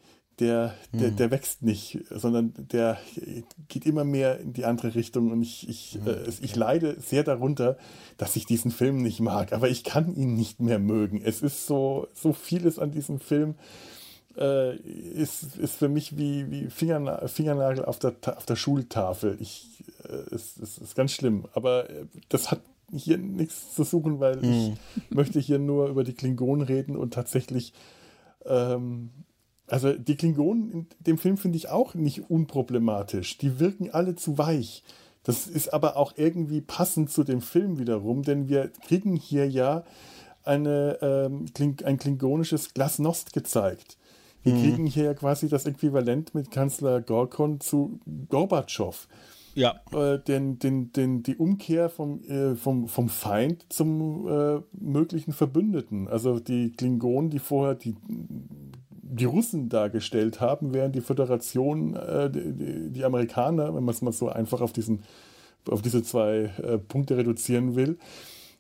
[0.41, 1.17] der, der, hm.
[1.17, 2.99] der wächst nicht, sondern der
[3.69, 5.31] geht immer mehr in die andere Richtung.
[5.31, 6.07] Und ich, ich, hm.
[6.07, 7.77] äh, ich leide sehr darunter,
[8.17, 9.53] dass ich diesen Film nicht mag.
[9.53, 11.21] Aber ich kann ihn nicht mehr mögen.
[11.23, 13.55] Es ist so, so vieles an diesem Film.
[14.37, 19.37] Äh, ist, ist für mich wie, wie Fingernagel, Fingernagel auf, der, auf der Schultafel.
[19.41, 21.47] Ich, äh, es, es ist ganz schlimm.
[21.53, 24.77] Aber äh, das hat hier nichts zu suchen, weil hm.
[24.97, 27.75] ich möchte hier nur über die Klingonen reden und tatsächlich
[28.47, 29.11] ähm,
[29.66, 33.39] Also die Klingonen in dem Film finde ich auch nicht unproblematisch.
[33.39, 34.82] Die wirken alle zu weich.
[35.24, 39.84] Das ist aber auch irgendwie passend zu dem Film wiederum, denn wir kriegen hier ja
[40.44, 41.44] eine, ähm,
[41.84, 43.98] ein klingonisches Glasnost gezeigt.
[44.43, 44.62] Wir mhm.
[44.62, 49.06] kriegen hier ja quasi das Äquivalent mit Kanzler Gorkon zu Gorbatschow.
[49.55, 49.80] Ja.
[49.93, 56.09] Äh, den, den, den, die Umkehr vom, äh, vom, vom Feind zum äh, möglichen Verbündeten.
[56.09, 57.94] Also die Klingonen, die vorher die,
[59.12, 64.12] die Russen dargestellt haben, während die Föderation, äh, die, die, Amerikaner, wenn man es mal
[64.12, 65.02] so einfach auf, diesen,
[65.68, 67.98] auf diese zwei äh, Punkte reduzieren will,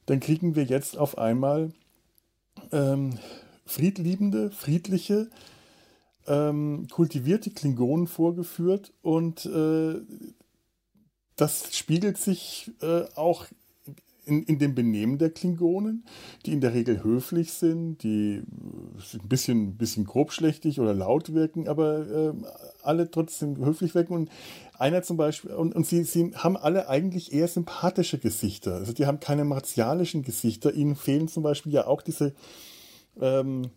[0.06, 1.72] dann kriegen wir jetzt auf einmal
[2.70, 3.18] ähm,
[3.64, 5.30] friedliebende, friedliche,
[6.26, 10.00] ähm, kultivierte Klingonen vorgeführt und äh,
[11.36, 13.46] das spiegelt sich äh, auch
[14.24, 16.04] in, in dem Benehmen der Klingonen,
[16.46, 18.42] die in der Regel höflich sind, die
[19.14, 22.32] ein bisschen, bisschen grobschlächtig oder laut wirken, aber äh,
[22.82, 24.14] alle trotzdem höflich wirken.
[24.14, 24.30] Und
[24.78, 28.74] einer zum Beispiel, und, und sie, sie haben alle eigentlich eher sympathische Gesichter.
[28.74, 30.72] Also die haben keine martialischen Gesichter.
[30.72, 32.34] Ihnen fehlen zum Beispiel ja auch diese
[33.20, 33.70] ähm,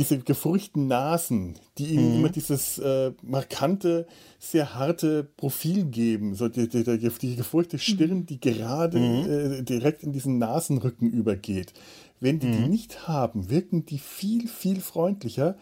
[0.00, 2.18] diese gefurchten Nasen, die ihnen mhm.
[2.18, 4.06] immer dieses äh, markante,
[4.38, 7.80] sehr harte Profil geben, so die, die, die, die gefurchte mhm.
[7.80, 9.58] Stirn, die gerade mhm.
[9.58, 11.74] äh, direkt in diesen Nasenrücken übergeht.
[12.18, 12.70] Wenn die die mhm.
[12.70, 15.56] nicht haben, wirken die viel, viel freundlicher.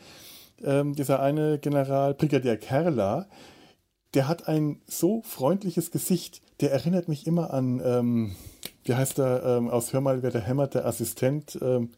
[0.62, 3.26] Ähm, dieser eine General Brigadier Kerla,
[4.14, 8.36] der hat ein so freundliches Gesicht, der erinnert mich immer an, ähm,
[8.84, 11.58] wie heißt er, ähm, aus Hör mal, wer der hämmert, der Assistent.
[11.60, 11.90] Ähm,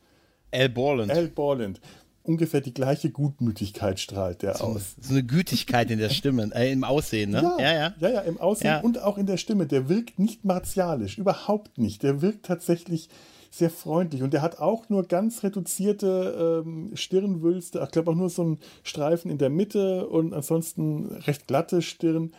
[0.53, 1.13] Al Borland.
[1.13, 1.81] Al Borland
[2.23, 4.97] ungefähr die gleiche Gutmütigkeit strahlt der so, aus.
[5.01, 7.43] So eine Gütigkeit in der Stimme, äh, im Aussehen, ne?
[7.43, 8.81] Ja, ja, ja, ja, ja im Aussehen ja.
[8.81, 9.67] und auch in der Stimme.
[9.67, 12.03] Der wirkt nicht martialisch, überhaupt nicht.
[12.03, 13.09] Der wirkt tatsächlich
[13.51, 17.81] sehr freundlich und der hat auch nur ganz reduzierte ähm, Stirnwülste.
[17.83, 22.33] Ich glaube auch nur so einen Streifen in der Mitte und ansonsten recht glatte Stirn.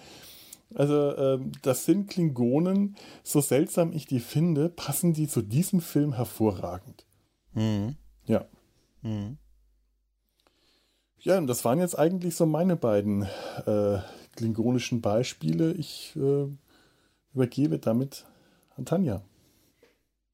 [0.73, 6.13] Also ähm, das sind Klingonen, so seltsam ich die finde, passen die zu diesem Film
[6.13, 7.05] hervorragend.
[7.53, 7.95] Mhm.
[8.25, 8.45] Ja.
[9.01, 9.37] Mhm.
[11.23, 13.23] Ja, und das waren jetzt eigentlich so meine beiden
[13.67, 13.99] äh,
[14.35, 15.71] klingonischen Beispiele.
[15.73, 16.47] Ich äh,
[17.33, 18.25] übergebe damit
[18.75, 19.21] an Tanja.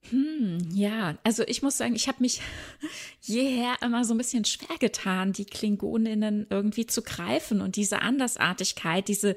[0.09, 2.41] Hm, ja, also ich muss sagen, ich habe mich
[3.21, 9.09] jeher immer so ein bisschen schwer getan, die Klingoninnen irgendwie zu greifen und diese Andersartigkeit,
[9.09, 9.35] diese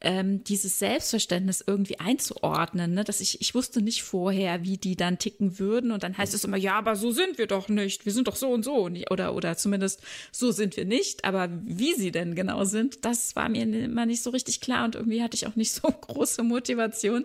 [0.00, 3.04] ähm, dieses Selbstverständnis irgendwie einzuordnen, ne?
[3.04, 5.90] dass ich, ich wusste nicht vorher, wie die dann ticken würden.
[5.90, 8.36] Und dann heißt es immer, ja, aber so sind wir doch nicht, wir sind doch
[8.36, 8.88] so und so.
[9.10, 10.00] Oder, oder zumindest
[10.30, 14.22] so sind wir nicht, aber wie sie denn genau sind, das war mir immer nicht
[14.22, 14.84] so richtig klar.
[14.84, 17.24] Und irgendwie hatte ich auch nicht so große Motivation,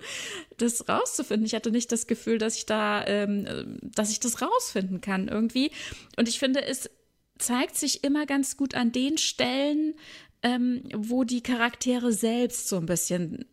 [0.58, 1.46] das rauszufinden.
[1.46, 5.72] Ich hatte nicht das Gefühl, dass ich da, ähm, dass ich das rausfinden kann irgendwie.
[6.18, 6.90] Und ich finde, es
[7.38, 9.96] zeigt sich immer ganz gut an den Stellen,
[10.44, 13.46] ähm, wo die Charaktere selbst so ein bisschen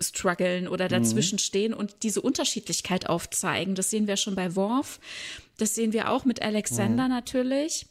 [0.00, 0.90] strugglen oder mhm.
[0.90, 3.74] dazwischen stehen und diese Unterschiedlichkeit aufzeigen.
[3.74, 5.00] Das sehen wir schon bei Worf.
[5.58, 7.10] Das sehen wir auch mit Alexander mhm.
[7.10, 7.86] natürlich.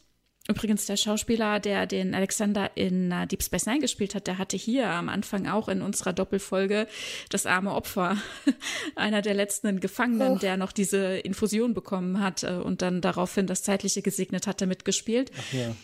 [0.48, 4.56] Übrigens, der Schauspieler, der den Alexander in uh, Deep Space Nine gespielt hat, der hatte
[4.56, 6.88] hier am Anfang auch in unserer Doppelfolge
[7.28, 8.16] das arme Opfer,
[8.96, 10.38] einer der letzten Gefangenen, oh.
[10.38, 15.30] der noch diese Infusion bekommen hat äh, und dann daraufhin das Zeitliche gesegnet hatte, mitgespielt.
[15.38, 15.76] Ach ja.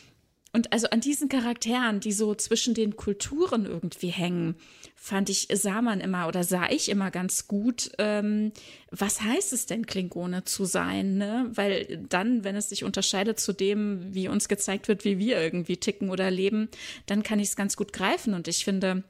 [0.57, 4.55] Und also an diesen Charakteren, die so zwischen den Kulturen irgendwie hängen,
[4.95, 8.53] fand ich, sah man immer oder sah ich immer ganz gut, ähm,
[8.91, 11.19] was heißt es denn, Klingone zu sein?
[11.19, 11.51] Ne?
[11.53, 15.77] Weil dann, wenn es sich unterscheidet zu dem, wie uns gezeigt wird, wie wir irgendwie
[15.77, 16.71] ticken oder leben,
[17.05, 18.33] dann kann ich es ganz gut greifen.
[18.33, 19.05] Und ich finde,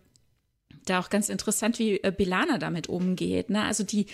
[0.85, 3.51] da auch ganz interessant, wie äh, Belana damit umgeht.
[3.51, 3.63] Ne?
[3.63, 4.07] Also die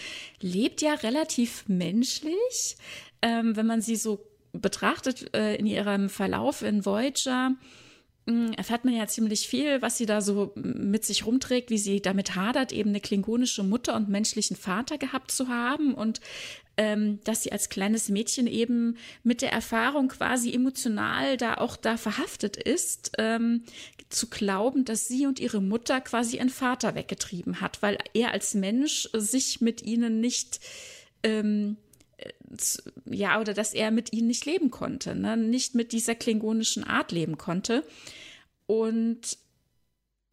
[0.42, 2.76] lebt ja relativ menschlich,
[3.22, 4.22] ähm, wenn man sie so
[4.52, 7.52] betrachtet äh, in ihrem Verlauf in Voyager,
[8.26, 12.00] hm, erfährt man ja ziemlich viel, was sie da so mit sich rumträgt, wie sie
[12.00, 16.20] damit hadert, eben eine klingonische Mutter und menschlichen Vater gehabt zu haben und
[16.76, 21.96] ähm, dass sie als kleines Mädchen eben mit der Erfahrung quasi emotional da auch da
[21.96, 23.64] verhaftet ist, ähm,
[24.08, 28.54] zu glauben, dass sie und ihre Mutter quasi ihren Vater weggetrieben hat, weil er als
[28.54, 30.60] Mensch sich mit ihnen nicht
[31.24, 31.76] ähm,
[33.06, 35.36] ja, oder dass er mit ihnen nicht leben konnte, ne?
[35.36, 37.84] nicht mit dieser klingonischen Art leben konnte.
[38.66, 39.38] Und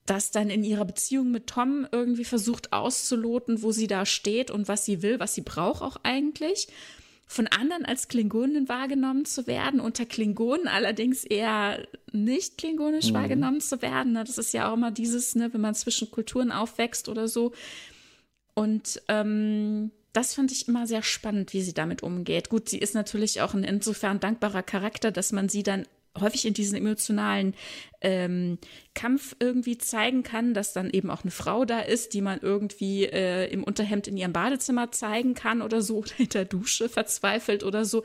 [0.06, 4.68] das dann in ihrer Beziehung mit Tom irgendwie versucht auszuloten, wo sie da steht und
[4.68, 6.68] was sie will, was sie braucht auch eigentlich.
[7.28, 13.16] Von anderen als Klingonin wahrgenommen zu werden, unter Klingonen allerdings eher nicht klingonisch mhm.
[13.16, 14.14] wahrgenommen zu werden.
[14.14, 14.24] Ne?
[14.24, 17.52] Das ist ja auch immer dieses, ne, wenn man zwischen Kulturen aufwächst oder so.
[18.56, 22.50] Und ähm, das fand ich immer sehr spannend, wie sie damit umgeht.
[22.50, 25.86] Gut, sie ist natürlich auch ein insofern dankbarer Charakter, dass man sie dann
[26.20, 27.54] häufig in diesen emotionalen
[28.02, 28.58] ähm,
[28.96, 33.06] Kampf irgendwie zeigen kann, dass dann eben auch eine Frau da ist, die man irgendwie
[33.06, 37.86] äh, im Unterhemd in ihrem Badezimmer zeigen kann oder so oder hinter Dusche verzweifelt oder
[37.86, 38.04] so.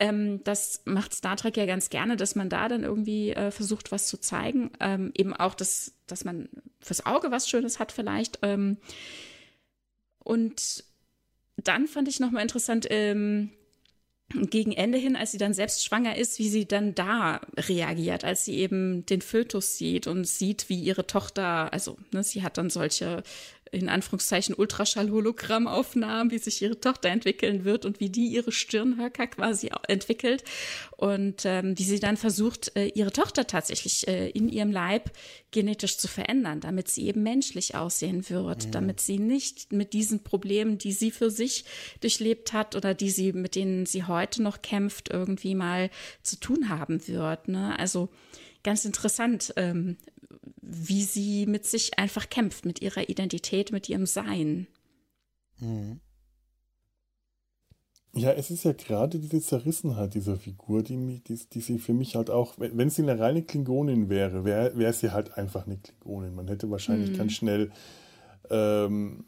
[0.00, 3.92] Ähm, das macht Star Trek ja ganz gerne, dass man da dann irgendwie äh, versucht,
[3.92, 4.70] was zu zeigen.
[4.80, 6.48] Ähm, eben auch, dass, dass man
[6.80, 8.38] fürs Auge was Schönes hat vielleicht.
[8.42, 8.78] Ähm,
[10.18, 10.84] und
[11.56, 13.50] dann fand ich nochmal interessant, ähm,
[14.30, 18.44] gegen Ende hin, als sie dann selbst schwanger ist, wie sie dann da reagiert, als
[18.44, 22.70] sie eben den Fötus sieht und sieht, wie ihre Tochter, also ne, sie hat dann
[22.70, 23.22] solche
[23.72, 29.70] in Anführungszeichen Ultraschall-Hologrammaufnahmen, wie sich ihre Tochter entwickeln wird und wie die ihre Stirnhöcker quasi
[29.88, 30.44] entwickelt
[30.96, 35.10] und ähm, wie sie dann versucht, äh, ihre Tochter tatsächlich äh, in ihrem Leib
[35.50, 38.70] genetisch zu verändern, damit sie eben menschlich aussehen wird, mhm.
[38.70, 41.64] damit sie nicht mit diesen Problemen, die sie für sich
[42.00, 45.90] durchlebt hat oder die sie, mit denen sie heute noch kämpft, irgendwie mal
[46.22, 47.48] zu tun haben wird.
[47.48, 47.78] Ne?
[47.78, 48.08] Also
[48.64, 49.96] ganz interessant, ähm,
[50.66, 54.66] wie sie mit sich einfach kämpft, mit ihrer Identität, mit ihrem Sein.
[55.60, 56.00] Mhm.
[58.16, 62.14] Ja, es ist ja gerade diese Zerrissenheit dieser Figur, die, die, die sie für mich
[62.14, 66.34] halt auch, wenn, sie eine reine Klingonin wäre, wäre wär sie halt einfach eine Klingonin.
[66.34, 67.16] Man hätte wahrscheinlich mhm.
[67.16, 67.72] ganz schnell
[68.50, 69.24] ähm,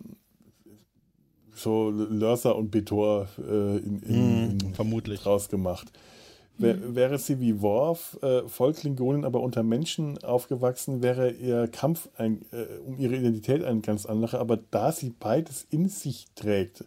[1.53, 5.91] so Lörser und Betor äh, in, in, in, vermutlich draus gemacht.
[6.59, 12.43] Wär, wäre sie wie Worf, äh, Vollklingonin, aber unter Menschen aufgewachsen, wäre ihr Kampf ein,
[12.53, 14.41] äh, um ihre Identität ein ganz anderer.
[14.41, 16.85] Aber da sie beides in sich trägt,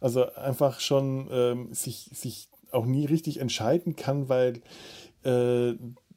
[0.00, 4.60] also einfach schon ähm, sich, sich auch nie richtig entscheiden kann, weil
[5.24, 5.74] äh,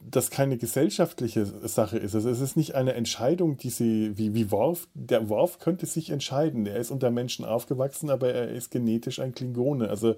[0.10, 2.16] das keine gesellschaftliche Sache ist.
[2.16, 6.10] Also es ist nicht eine Entscheidung, die sie, wie, wie Worf, der Worf könnte sich
[6.10, 6.66] entscheiden.
[6.66, 9.90] Er ist unter Menschen aufgewachsen, aber er ist genetisch ein Klingone.
[9.90, 10.16] Also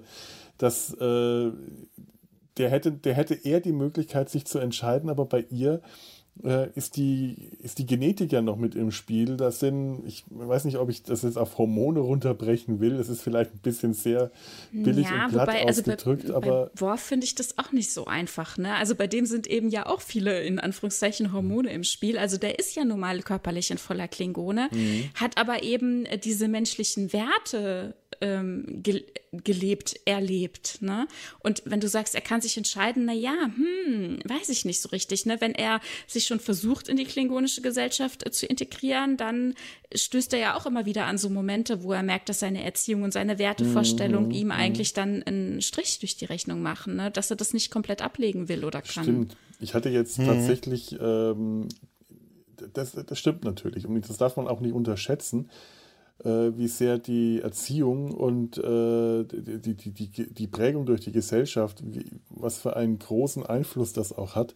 [0.58, 1.50] das, äh,
[2.56, 5.80] der hätte, der hätte eher die Möglichkeit, sich zu entscheiden, aber bei ihr
[6.42, 9.36] äh, ist, die, ist die Genetik ja noch mit im Spiel.
[9.36, 12.96] Das sind, ich weiß nicht, ob ich das jetzt auf Hormone runterbrechen will.
[12.96, 14.30] Das ist vielleicht ein bisschen sehr
[14.72, 16.70] billig ja, und glatt wobei, ausgedrückt, also bei, aber.
[16.74, 18.74] Bei Worf finde ich das auch nicht so einfach, ne?
[18.74, 22.18] Also bei dem sind eben ja auch viele, in Anführungszeichen, Hormone im Spiel.
[22.18, 25.10] Also der ist ja normal körperlich in voller Klingone, mhm.
[25.14, 29.04] hat aber eben diese menschlichen Werte ähm, ge
[29.42, 30.80] gelebt, erlebt.
[30.80, 31.08] Ne?
[31.40, 34.90] Und wenn du sagst, er kann sich entscheiden, na ja, hm, weiß ich nicht so
[34.90, 35.26] richtig.
[35.26, 35.40] Ne?
[35.40, 39.54] Wenn er sich schon versucht, in die klingonische Gesellschaft äh, zu integrieren, dann
[39.94, 43.02] stößt er ja auch immer wieder an so Momente, wo er merkt, dass seine Erziehung
[43.02, 44.32] und seine Wertevorstellung mhm.
[44.32, 44.52] ihm mhm.
[44.52, 47.10] eigentlich dann einen Strich durch die Rechnung machen, ne?
[47.10, 49.04] dass er das nicht komplett ablegen will oder kann.
[49.04, 49.36] Stimmt.
[49.60, 50.26] Ich hatte jetzt mhm.
[50.26, 51.68] tatsächlich, ähm,
[52.72, 55.50] das, das stimmt natürlich und das darf man auch nicht unterschätzen
[56.22, 61.82] wie sehr die Erziehung und äh, die, die, die, die Prägung durch die Gesellschaft,
[62.30, 64.54] was für einen großen Einfluss das auch hat.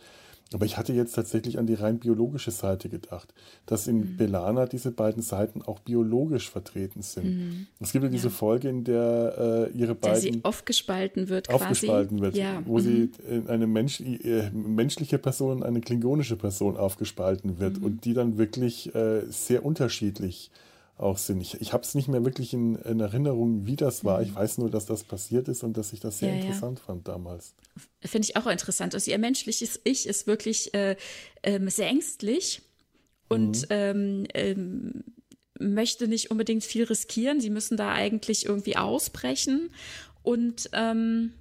[0.55, 3.35] Aber ich hatte jetzt tatsächlich an die rein biologische Seite gedacht,
[3.67, 4.17] dass in mhm.
[4.17, 7.25] Belana diese beiden Seiten auch biologisch vertreten sind.
[7.25, 7.67] Mhm.
[7.81, 8.31] Es gibt ja diese.
[8.31, 10.23] Folge, in der äh, ihre beiden.
[10.23, 12.23] Der sie aufgespalten wird, aufgespalten quasi.
[12.23, 12.63] wird, ja.
[12.65, 12.81] wo mhm.
[12.81, 17.85] sie in eine Mensch, äh, menschliche Person, eine klingonische Person aufgespalten wird mhm.
[17.85, 20.69] und die dann wirklich äh, sehr unterschiedlich äh,
[20.99, 21.41] auch sind.
[21.41, 24.21] Ich, ich habe es nicht mehr wirklich in, in, Erinnerung, wie das war.
[24.23, 24.37] Ich mhm.
[24.37, 26.85] weiß nur, dass das passiert ist und dass ich das sehr ja, interessant ja.
[26.85, 27.55] fand damals.
[28.01, 28.95] Finde ich auch interessant.
[28.95, 30.97] Also ihr menschliches Ich ist wirklich äh,
[31.43, 32.63] ähm, sehr ängstlich
[33.29, 33.67] und mhm.
[33.71, 35.05] ähm, ähm,
[35.59, 37.41] möchte nicht unbedingt viel riskieren.
[37.41, 39.71] Sie müssen da eigentlich irgendwie ausbrechen
[40.23, 41.33] und ähm,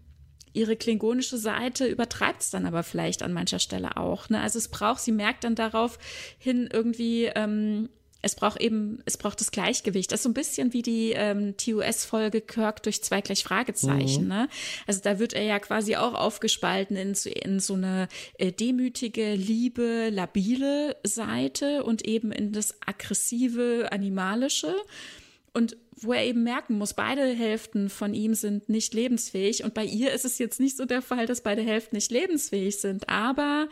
[0.54, 4.30] ihre klingonische Seite übertreibt es dann aber vielleicht an mancher Stelle auch.
[4.30, 4.42] Ne?
[4.42, 6.00] Also es braucht, sie merkt dann darauf
[6.40, 7.90] hin irgendwie, ähm,
[8.28, 10.12] es braucht eben, es braucht das Gleichgewicht.
[10.12, 14.24] Das ist so ein bisschen wie die ähm, TUS-Folge Kirk durch zwei gleich Fragezeichen.
[14.24, 14.30] Mhm.
[14.30, 14.50] Ne?
[14.86, 20.10] Also da wird er ja quasi auch aufgespalten in, in so eine äh, demütige, liebe,
[20.10, 24.76] labile Seite und eben in das aggressive, animalische.
[25.54, 29.64] Und wo er eben merken muss, beide Hälften von ihm sind nicht lebensfähig.
[29.64, 32.78] Und bei ihr ist es jetzt nicht so der Fall, dass beide Hälften nicht lebensfähig
[32.78, 33.10] sind.
[33.10, 33.70] Aber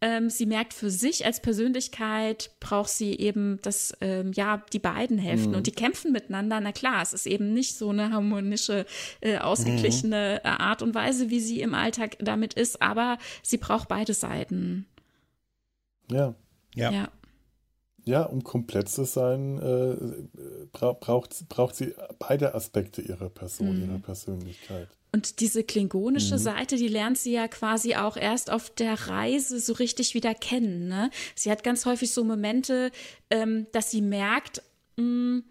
[0.00, 5.18] ähm, sie merkt für sich als Persönlichkeit braucht sie eben das, ähm, ja, die beiden
[5.18, 5.56] Hälften mhm.
[5.56, 6.60] und die kämpfen miteinander.
[6.60, 8.86] Na klar, es ist eben nicht so eine harmonische,
[9.20, 10.48] äh, ausgeglichene mhm.
[10.48, 14.86] Art und Weise, wie sie im Alltag damit ist, aber sie braucht beide Seiten.
[16.10, 16.34] Ja.
[16.74, 16.92] Ja.
[16.92, 17.08] ja.
[18.08, 19.94] Ja, um komplett zu sein, äh,
[20.72, 23.90] bra braucht, braucht sie beide Aspekte ihrer Person, mhm.
[23.90, 24.88] ihrer Persönlichkeit.
[25.12, 26.38] Und diese klingonische mhm.
[26.38, 30.88] Seite, die lernt sie ja quasi auch erst auf der Reise so richtig wieder kennen.
[30.88, 31.10] Ne?
[31.34, 32.92] Sie hat ganz häufig so Momente,
[33.28, 34.62] ähm, dass sie merkt,
[34.96, 35.44] mh, mm,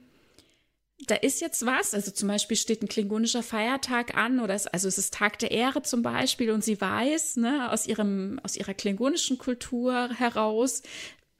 [1.05, 4.87] da ist jetzt was, also zum Beispiel steht ein klingonischer Feiertag an oder es, also
[4.87, 8.73] es ist Tag der Ehre zum Beispiel und sie weiß, ne, aus ihrem, aus ihrer
[8.73, 10.81] klingonischen Kultur heraus,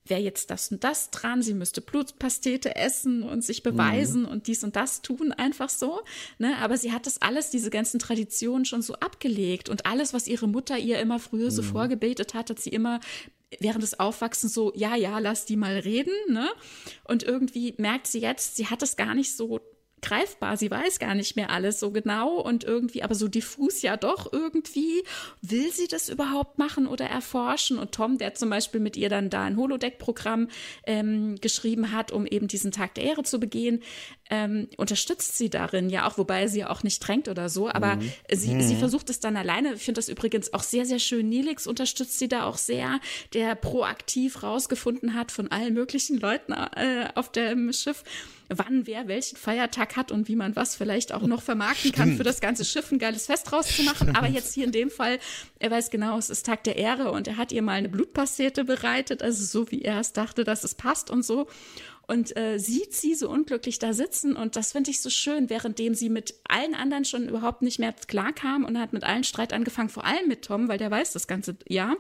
[0.10, 4.28] wäre jetzt das und das dran, sie müsste Blutpastete essen und sich beweisen mhm.
[4.28, 6.02] und dies und das tun, einfach so.
[6.38, 6.58] Ne?
[6.58, 10.48] Aber sie hat das alles, diese ganzen Traditionen schon so abgelegt und alles, was ihre
[10.48, 11.52] Mutter ihr immer früher mhm.
[11.52, 13.00] so vorgebetet hat, hat sie immer
[13.60, 16.50] während des Aufwachsens so, ja, ja, lass die mal reden, ne?
[17.06, 19.62] Und irgendwie merkt sie jetzt, sie hat es gar nicht so
[20.02, 20.58] greifbar.
[20.58, 24.32] Sie weiß gar nicht mehr alles so genau und irgendwie, aber so diffus ja doch
[24.32, 25.04] irgendwie.
[25.42, 27.80] Will sie das überhaupt machen oder erforschen?
[27.80, 30.50] Und Tom, der zum Beispiel mit ihr dann da ein Holodeck-Programm
[30.86, 33.82] ähm, geschrieben hat, um eben diesen Tag der Ehre zu begehen,
[34.30, 37.96] ähm, unterstützt sie darin ja auch, wobei sie ja auch nicht drängt oder so, aber
[37.96, 38.12] mhm.
[38.32, 38.62] sie, mhm.
[38.62, 39.74] sie versucht es dann alleine.
[39.74, 41.30] Ich finde das übrigens auch sehr, sehr schön.
[41.30, 43.00] Nilix unterstützt sie da auch sehr,
[43.34, 48.04] der proaktiv rausgefunden hat von allen möglichen Leuten äh, auf dem Schiff
[48.50, 52.24] wann wer welchen Feiertag hat und wie man was vielleicht auch noch vermarkten kann, für
[52.24, 54.16] das ganze Schiff ein geiles Fest rauszumachen.
[54.16, 55.20] Aber jetzt hier in dem Fall,
[55.60, 58.64] er weiß genau, es ist Tag der Ehre und er hat ihr mal eine Blutpastete
[58.64, 61.48] bereitet, also so wie er es dachte, dass es passt und so
[62.08, 65.94] und äh, sieht sie so unglücklich da sitzen und das finde ich so schön, währenddem
[65.94, 69.90] sie mit allen anderen schon überhaupt nicht mehr klarkam und hat mit allen Streit angefangen,
[69.90, 71.98] vor allem mit Tom, weil der weiß das ganze Jahr,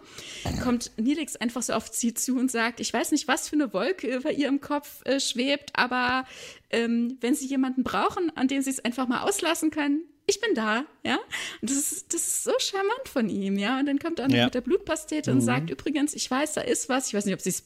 [0.63, 3.73] kommt Nilix einfach so auf sie zu und sagt, ich weiß nicht, was für eine
[3.73, 6.25] Wolke über ihrem Kopf äh, schwebt, aber
[6.69, 10.53] ähm, wenn sie jemanden brauchen, an dem sie es einfach mal auslassen können, ich bin
[10.55, 11.15] da, ja.
[11.61, 13.79] Und das ist, das ist so charmant von ihm, ja.
[13.79, 14.45] Und dann kommt er ja.
[14.45, 15.37] mit der Blutpastete mhm.
[15.37, 17.07] und sagt, übrigens, ich weiß, da ist was.
[17.07, 17.63] Ich weiß nicht, ob sie es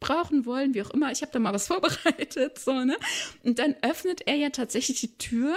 [0.00, 1.12] brauchen wollen, wie auch immer.
[1.12, 2.96] Ich habe da mal was vorbereitet, so, ne?
[3.42, 5.56] Und dann öffnet er ja tatsächlich die Tür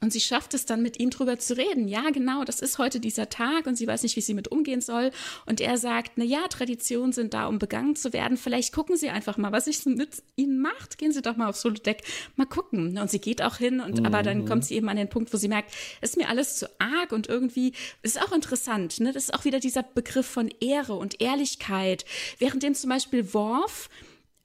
[0.00, 1.88] und sie schafft es dann mit ihm drüber zu reden.
[1.88, 4.80] Ja, genau, das ist heute dieser Tag und sie weiß nicht, wie sie mit umgehen
[4.80, 5.10] soll.
[5.46, 8.36] Und er sagt, na ja, Traditionen sind da, um begangen zu werden.
[8.36, 10.98] Vielleicht gucken Sie einfach mal, was ich mit Ihnen macht.
[10.98, 12.02] Gehen Sie doch mal aufs Holodeck,
[12.36, 12.98] mal gucken.
[12.98, 14.06] Und sie geht auch hin und, mhm.
[14.06, 14.46] aber dann mhm.
[14.46, 17.28] kommt sie eben an den Punkt, wo sie merkt, ist mir alles zu arg und
[17.28, 19.12] irgendwie, ist auch interessant, ne?
[19.12, 22.04] Das ist auch wieder dieser Begriff von Ehre und Ehrlichkeit.
[22.38, 23.88] Währenddem zum Beispiel Worf,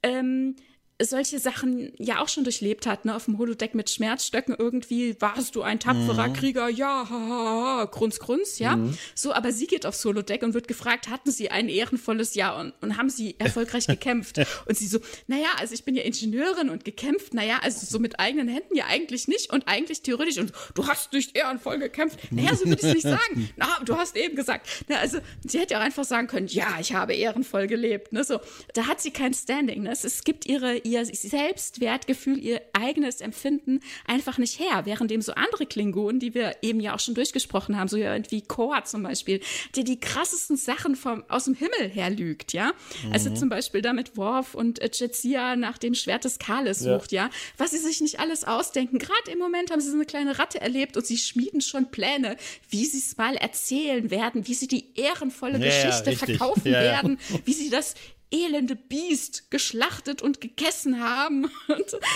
[0.03, 0.55] ähm,
[1.03, 5.55] solche Sachen ja auch schon durchlebt hat, ne, auf dem Holodeck mit Schmerzstöcken irgendwie, warst
[5.55, 6.33] du ein tapferer mhm.
[6.33, 8.75] Krieger, ja, ha, ha, ha, grunz, grunz, ja.
[8.75, 8.97] Mhm.
[9.15, 12.73] So, aber sie geht aufs Holodeck und wird gefragt, hatten sie ein ehrenvolles Jahr und,
[12.81, 14.39] und haben sie erfolgreich gekämpft?
[14.65, 18.19] und sie so, naja, also ich bin ja Ingenieurin und gekämpft, naja, also so mit
[18.19, 22.19] eigenen Händen ja eigentlich nicht und eigentlich theoretisch und du hast nicht ehrenvoll gekämpft.
[22.31, 23.49] Naja, so würde ich es nicht sagen.
[23.55, 24.67] Na, du hast eben gesagt.
[24.87, 28.23] Na, also sie hätte ja auch einfach sagen können, ja, ich habe ehrenvoll gelebt, ne,
[28.23, 28.39] so.
[28.73, 29.91] Da hat sie kein Standing, ne.
[29.91, 34.85] Es, es gibt ihre, ihr Selbstwertgefühl, ihr eigenes Empfinden einfach nicht her.
[34.85, 38.41] Währenddem so andere Klingonen, die wir eben ja auch schon durchgesprochen haben, so ja irgendwie
[38.41, 39.39] Kor zum Beispiel,
[39.75, 42.73] der die krassesten Sachen vom, aus dem Himmel her lügt, ja.
[43.11, 43.31] Also mhm.
[43.31, 47.25] Also zum Beispiel damit Worf und äh, Jetsia nach dem Schwert des Kales sucht, ja.
[47.25, 47.29] ja.
[47.57, 48.97] Was sie sich nicht alles ausdenken.
[48.97, 52.35] Gerade im Moment haben sie so eine kleine Ratte erlebt und sie schmieden schon Pläne,
[52.69, 57.53] wie sie es mal erzählen werden, wie sie die ehrenvolle ja, Geschichte verkaufen werden, wie
[57.53, 57.93] sie das
[58.31, 61.49] elende Biest geschlachtet und gegessen haben.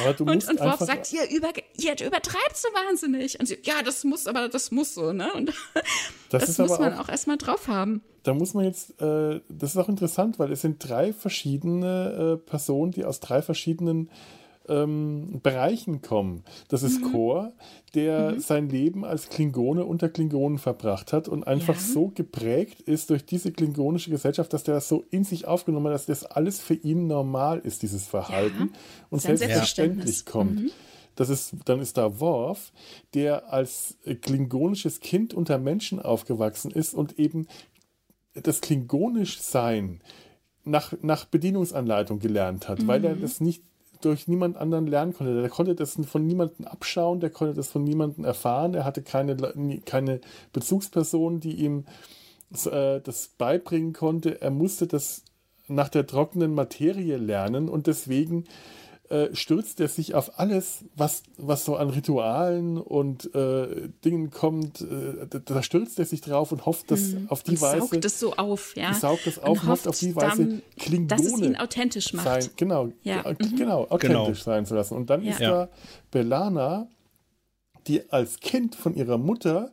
[0.05, 3.39] Und, und, und Worf sagt, ihr, über, ihr übertreibt so wahnsinnig.
[3.39, 5.31] Und sie, ja, das muss, aber das muss so, ne?
[5.33, 5.53] Und
[6.29, 8.01] das, das muss man auch, auch erstmal drauf haben.
[8.23, 12.49] Da muss man jetzt, äh, das ist auch interessant, weil es sind drei verschiedene äh,
[12.49, 14.09] Personen, die aus drei verschiedenen
[14.69, 16.43] ähm, Bereichen kommen.
[16.67, 17.11] Das ist mhm.
[17.11, 17.53] Chor,
[17.93, 18.39] der mhm.
[18.39, 21.81] sein Leben als Klingone unter Klingonen verbracht hat und einfach ja.
[21.81, 25.93] so geprägt ist durch diese klingonische Gesellschaft, dass der das so in sich aufgenommen hat,
[25.93, 28.79] dass das alles für ihn normal ist, dieses Verhalten ja.
[29.09, 30.63] und selbstverständlich kommt.
[30.63, 30.71] Mhm.
[31.15, 32.73] Das ist, dann ist da Worf,
[33.13, 37.47] der als klingonisches Kind unter Menschen aufgewachsen ist und eben
[38.33, 40.01] das klingonisch Sein
[40.65, 42.87] nach, nach Bedienungsanleitung gelernt hat, mhm.
[42.87, 43.21] weil er mhm.
[43.21, 43.63] das nicht
[44.01, 45.39] durch niemand anderen lernen konnte.
[45.39, 49.35] Der konnte das von niemandem abschauen, der konnte das von niemandem erfahren, er hatte keine,
[49.85, 50.21] keine
[50.53, 51.85] Bezugsperson, die ihm
[52.65, 54.41] äh, das beibringen konnte.
[54.41, 55.23] Er musste das
[55.67, 58.45] nach der trockenen Materie lernen und deswegen
[59.09, 64.81] äh, stürzt er sich auf alles, was, was so an Ritualen und äh, Dingen kommt.
[64.81, 67.29] Äh, da stürzt er sich drauf und hofft, dass hm.
[67.29, 67.87] auf die und Weise.
[67.87, 68.93] Saugt es so auf, ja.
[68.95, 72.25] Saugt es auf und hofft auf die Weise Klingone dass es ihn authentisch macht.
[72.25, 73.23] Sein, genau, ja.
[73.23, 73.55] ja mhm.
[73.55, 74.55] genau, authentisch genau.
[74.55, 74.95] sein zu lassen.
[74.95, 75.31] Und dann ja.
[75.33, 75.69] ist da
[76.09, 76.87] Belana,
[77.85, 79.71] die als Kind von ihrer Mutter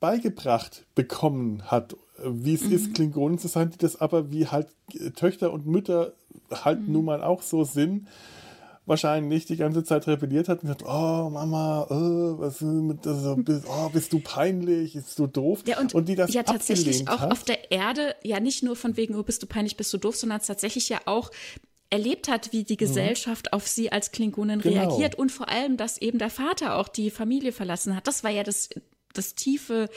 [0.00, 1.94] beigebracht bekommen hat,
[2.24, 2.72] wie es mhm.
[2.72, 4.68] ist, Klingonen zu sein, die das aber wie halt
[5.14, 6.14] Töchter und Mütter
[6.50, 6.92] halt mhm.
[6.92, 8.08] nun mal auch so sind
[8.86, 13.64] wahrscheinlich die ganze Zeit rebelliert hat und gesagt, oh Mama, oh, was mit, also, bist,
[13.68, 15.62] oh, bist du peinlich, bist du doof.
[15.66, 17.32] Ja, und, und die das ja tatsächlich auch hat.
[17.32, 20.16] auf der Erde, ja nicht nur von wegen, oh, bist du peinlich, bist du doof,
[20.16, 21.30] sondern tatsächlich ja auch
[21.90, 24.80] erlebt hat, wie die Gesellschaft auf sie als Klingonin Genau.
[24.80, 28.06] reagiert und vor allem, dass eben der Vater auch die Familie verlassen hat.
[28.06, 28.70] Das war ja das,
[29.12, 29.90] das tiefe,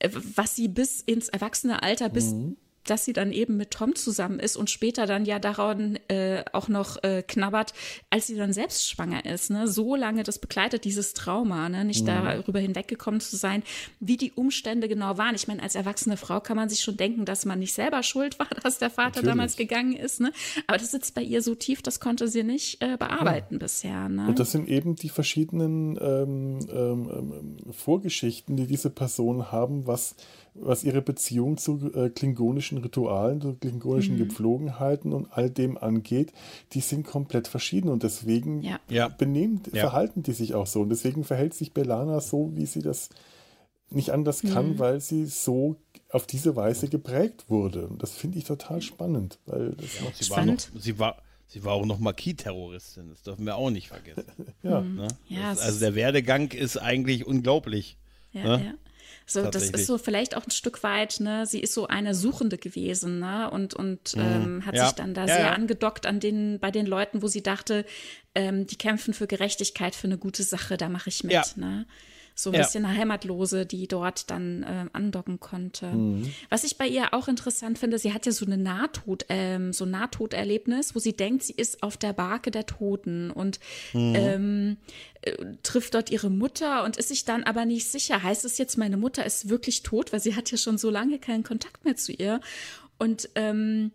[0.00, 2.34] äh, was sie bis ins Erwachsene-Alter, bis
[2.84, 6.68] dass sie dann eben mit Tom zusammen ist und später dann ja daran äh, auch
[6.68, 7.72] noch äh, knabbert,
[8.10, 9.50] als sie dann selbst schwanger ist.
[9.50, 9.68] Ne?
[9.68, 11.84] So lange das begleitet, dieses Trauma, ne?
[11.84, 13.62] nicht darüber hinweggekommen zu sein,
[14.00, 15.34] wie die Umstände genau waren.
[15.34, 18.38] Ich meine, als erwachsene Frau kann man sich schon denken, dass man nicht selber schuld
[18.38, 19.28] war, dass der Vater Natürlich.
[19.28, 20.20] damals gegangen ist.
[20.20, 20.32] Ne?
[20.66, 24.08] Aber das sitzt bei ihr so tief, das konnte sie nicht äh, bearbeiten bisher.
[24.08, 24.26] Ne?
[24.26, 30.14] Und das sind eben die verschiedenen ähm, ähm, ähm, Vorgeschichten, die diese Personen haben, was,
[30.54, 32.10] was ihre Beziehung zu äh,
[32.70, 36.32] klingonischen Ritualen, zu klingonischen Gepflogenheiten und all dem angeht.
[36.72, 38.78] Die sind komplett verschieden und deswegen Ja.
[38.88, 39.08] Ja.
[39.08, 39.80] benehmen, Ja.
[39.80, 40.80] verhalten die sich auch so.
[40.82, 43.08] Und deswegen verhält sich Belana so, wie sie das
[43.90, 45.76] nicht anders kann, weil sie so
[46.10, 47.88] auf diese Weise geprägt wurde.
[47.88, 50.70] Und das finde ich total spannend, weil das macht Sie war, noch, Spannend.
[50.78, 51.16] sie, war,
[51.48, 54.24] sie war auch noch Marquis-Terroristin, das dürfen wir auch nicht vergessen.
[54.62, 54.80] ja.
[54.80, 55.08] Ne?
[55.28, 57.96] Ja, das, also der Werdegang ist eigentlich unglaublich.
[58.32, 58.64] Ja, Ne?
[58.64, 58.74] ja.
[59.26, 62.58] So, das ist so vielleicht auch ein Stück weit, ne, sie ist so eine Suchende
[62.58, 64.78] gewesen, ne, und, und ähm, hat Mhm.
[64.78, 64.86] Ja.
[64.86, 65.52] sich dann da Ja, sehr ja.
[65.52, 67.84] angedockt an den, bei den Leuten, wo sie dachte,
[68.34, 71.86] ähm, die kämpfen für Gerechtigkeit, für eine gute Sache, da mache ich mit, ne.
[72.42, 72.60] So ein Ja.
[72.62, 75.86] bisschen eine Heimatlose, die dort dann ähm, andocken konnte.
[75.86, 76.32] Mhm.
[76.48, 79.84] Was ich bei ihr auch interessant finde, sie hat ja so eine Nahtod, ähm, so
[79.84, 83.60] ein Nahtoderlebnis, wo sie denkt, sie ist auf der Barke der Toten und
[83.92, 84.12] Mhm.
[84.16, 84.76] ähm,
[85.22, 88.22] äh, trifft dort ihre Mutter und ist sich dann aber nicht sicher.
[88.22, 91.18] Heißt es jetzt, meine Mutter ist wirklich tot, weil sie hat ja schon so lange
[91.18, 92.40] keinen Kontakt mehr zu ihr
[92.98, 93.90] und ähm,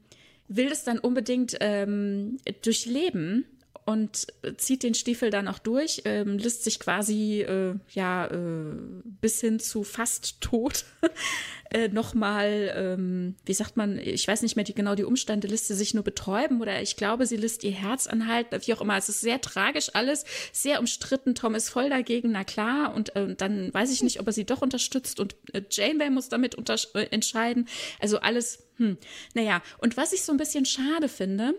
[0.48, 3.46] will das dann unbedingt ähm, durchleben
[3.86, 8.76] und zieht den Stiefel dann auch durch, ähm, lässt sich quasi äh, ja äh,
[9.22, 10.86] bis hin zu fast tot
[11.70, 15.68] äh, nochmal, ähm, wie sagt man, ich weiß nicht mehr die, genau die Umstände, lässt
[15.68, 18.98] sie sich nur betäuben oder ich glaube, sie lässt ihr Herz anhalten, wie auch immer.
[18.98, 21.36] Es ist sehr tragisch alles, sehr umstritten.
[21.36, 22.96] Tom ist voll dagegen, na klar.
[22.96, 26.30] Und äh, dann weiß ich nicht, ob er sie doch unterstützt und äh, Janeway muss
[26.30, 27.68] damit äh, entscheiden.
[28.00, 28.98] Also alles, hm.
[29.36, 31.54] Naja, und was ich so ein bisschen schade finde,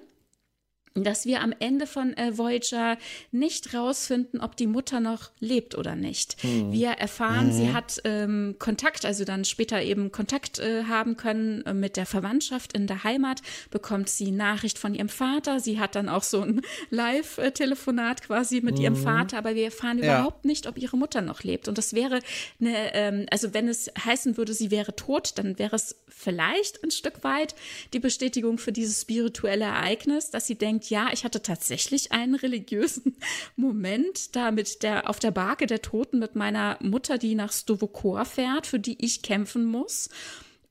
[1.05, 2.97] dass wir am Ende von äh, Voyager
[3.33, 6.37] nicht rausfinden, ob die Mutter noch lebt oder nicht.
[6.43, 11.75] Wir erfahren, sie hat ähm, Kontakt, also dann später eben Kontakt äh, haben können äh,
[11.75, 15.61] mit der Verwandtschaft in der Heimat, bekommt sie Nachricht von ihrem Vater.
[15.61, 20.17] Sie hat dann auch so ein Live-Telefonat quasi mit ihrem Vater, aber wir erfahren Ja.
[20.21, 21.69] überhaupt nicht, ob ihre Mutter noch lebt.
[21.69, 22.21] Und das wäre
[22.61, 26.91] eine, ähm, also wenn es heißen würde, sie wäre tot, dann wäre es vielleicht ein
[26.91, 27.55] Stück weit
[27.93, 33.17] die Bestätigung für dieses spirituelle Ereignis, dass sie denkt, ja, ich hatte tatsächlich einen religiösen
[33.57, 38.25] Moment da mit der, auf der Barke der Toten mit meiner Mutter, die nach Stovokor
[38.25, 40.09] fährt, für die ich kämpfen muss.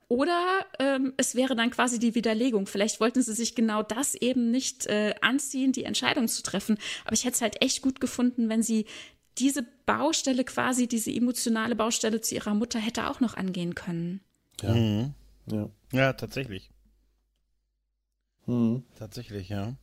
[0.07, 2.67] Oder ähm, es wäre dann quasi die Widerlegung.
[2.67, 6.77] Vielleicht wollten sie sich genau das eben nicht äh, anziehen, die Entscheidung zu treffen.
[7.05, 8.85] Aber ich hätte es halt echt gut gefunden, wenn sie
[9.39, 14.21] diese Baustelle quasi, diese emotionale Baustelle zu ihrer Mutter hätte auch noch angehen können.
[14.61, 14.73] Ja.
[14.73, 15.13] Mhm.
[15.47, 15.69] ja.
[15.91, 16.69] Ja, tatsächlich.
[18.45, 18.83] Mhm.
[18.97, 19.75] Tatsächlich, ja.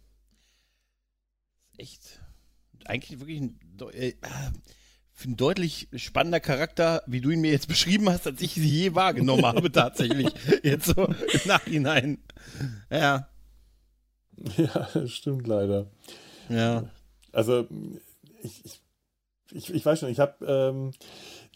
[1.83, 2.21] Echt.
[2.85, 3.59] Eigentlich wirklich ein,
[3.93, 4.13] äh,
[5.25, 8.95] ein deutlich spannender Charakter, wie du ihn mir jetzt beschrieben hast, als ich sie je
[8.95, 10.29] wahrgenommen habe, tatsächlich.
[10.63, 12.19] Jetzt so im Nachhinein.
[12.89, 13.29] Ja.
[14.57, 15.91] ja, stimmt leider.
[16.49, 16.89] Ja.
[17.33, 17.67] Also
[18.45, 18.81] ich, ich,
[19.51, 20.93] ich, ich weiß schon, ich habe, ähm,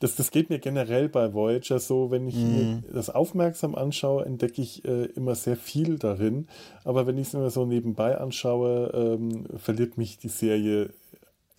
[0.00, 4.60] das, das geht mir generell bei Voyager so, wenn ich mir das aufmerksam anschaue, entdecke
[4.60, 6.48] ich äh, immer sehr viel darin.
[6.84, 10.90] Aber wenn ich es mir so nebenbei anschaue, ähm, verliert mich die Serie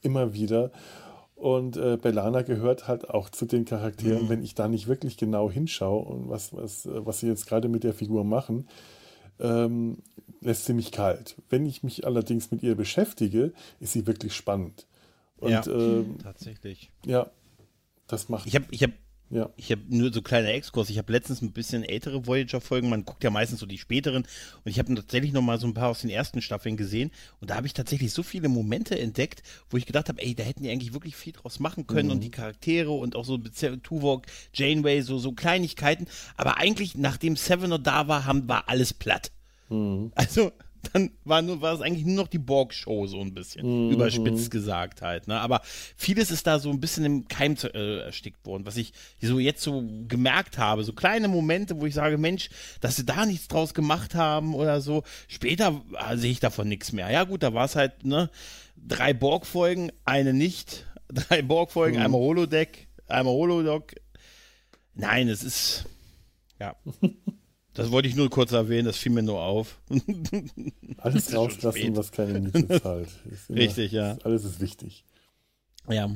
[0.03, 0.71] immer wieder.
[1.35, 5.51] Und äh, Bellana gehört halt auch zu den Charakteren, wenn ich da nicht wirklich genau
[5.51, 8.67] hinschaue und was, was, äh, was sie jetzt gerade mit der Figur machen,
[9.39, 9.97] ähm,
[10.41, 11.35] lässt sie mich kalt.
[11.49, 14.87] Wenn ich mich allerdings mit ihr beschäftige, ist sie wirklich spannend.
[15.37, 15.63] Und Ja.
[15.67, 16.91] ähm, Tatsächlich.
[17.05, 17.29] ja,
[18.07, 18.47] das macht.
[18.47, 18.91] Ich habe ich hab,
[19.29, 19.49] ja.
[19.57, 20.89] ich hab nur so kleiner Exkurs.
[20.89, 22.89] Ich habe letztens ein bisschen ältere Voyager-Folgen.
[22.89, 24.23] Man guckt ja meistens so die späteren.
[24.23, 27.11] Und ich habe tatsächlich noch mal so ein paar aus den ersten Staffeln gesehen.
[27.39, 30.43] Und da habe ich tatsächlich so viele Momente entdeckt, wo ich gedacht habe, ey, da
[30.43, 32.11] hätten die eigentlich wirklich viel draus machen können.
[32.11, 36.07] Und die Charaktere und auch so Tuvok, Janeway, so, so Kleinigkeiten.
[36.37, 39.31] Aber eigentlich, nachdem Seven da war, haben, war alles platt.
[40.15, 40.53] Also,
[40.93, 43.91] dann war, nur, war es eigentlich nur noch die Borg-Show, so ein bisschen.
[43.91, 45.27] Überspitzt gesagt halt.
[45.27, 45.39] Ne?
[45.39, 45.61] Aber
[45.95, 49.39] vieles ist da so ein bisschen im Keim zu- äh, erstickt worden, was ich so
[49.39, 50.83] jetzt so gemerkt habe.
[50.83, 52.49] So kleine Momente, wo ich sage, Mensch,
[52.81, 55.03] dass sie da nichts draus gemacht haben oder so.
[55.27, 57.09] Später äh, sehe ich davon nichts mehr.
[57.11, 58.29] Ja, gut, da war es halt, ne,
[58.75, 60.85] drei Borg-Folgen, eine nicht.
[61.09, 63.95] Drei Borg-Folgen, einmal Holodeck, einmal Holodoc.
[64.93, 65.85] Nein, es ist.
[66.59, 66.75] Ja.
[67.77, 69.79] Das wollte ich nur kurz erwähnen, das fiel mir nur auf.
[70.97, 73.07] Alles rauslassen, was keine Miete zahlt.
[73.49, 74.17] Immer, Richtig, ja.
[74.23, 75.05] Alles ist wichtig.
[75.87, 76.09] Ja.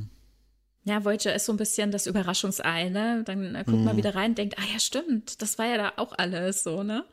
[0.85, 3.21] Ja, Voyager ist so ein bisschen das Überraschungsei, ne?
[3.25, 3.83] Dann äh, guckt mhm.
[3.83, 6.81] man wieder rein und denkt, ah ja, stimmt, das war ja da auch alles so,
[6.81, 7.05] ne?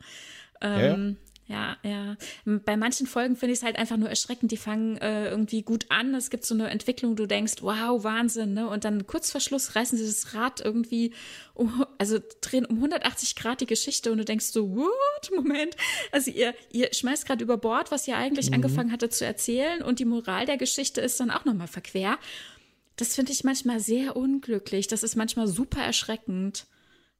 [0.61, 1.28] Ähm, ja.
[1.49, 2.15] Ja, ja.
[2.45, 4.51] Bei manchen Folgen finde ich es halt einfach nur erschreckend.
[4.51, 6.13] Die fangen äh, irgendwie gut an.
[6.13, 8.69] Es gibt so eine Entwicklung, du denkst, wow, Wahnsinn, ne?
[8.69, 11.11] Und dann kurz vor Schluss reißen sie das Rad irgendwie,
[11.55, 15.31] um, also drehen um 180 Grad die Geschichte und du denkst so, what?
[15.35, 15.75] Moment.
[16.11, 18.55] Also ihr, ihr schmeißt gerade über Bord, was ihr eigentlich mhm.
[18.55, 22.19] angefangen hatte zu erzählen und die Moral der Geschichte ist dann auch nochmal verquer.
[22.95, 24.85] Das finde ich manchmal sehr unglücklich.
[24.87, 26.67] Das ist manchmal super erschreckend.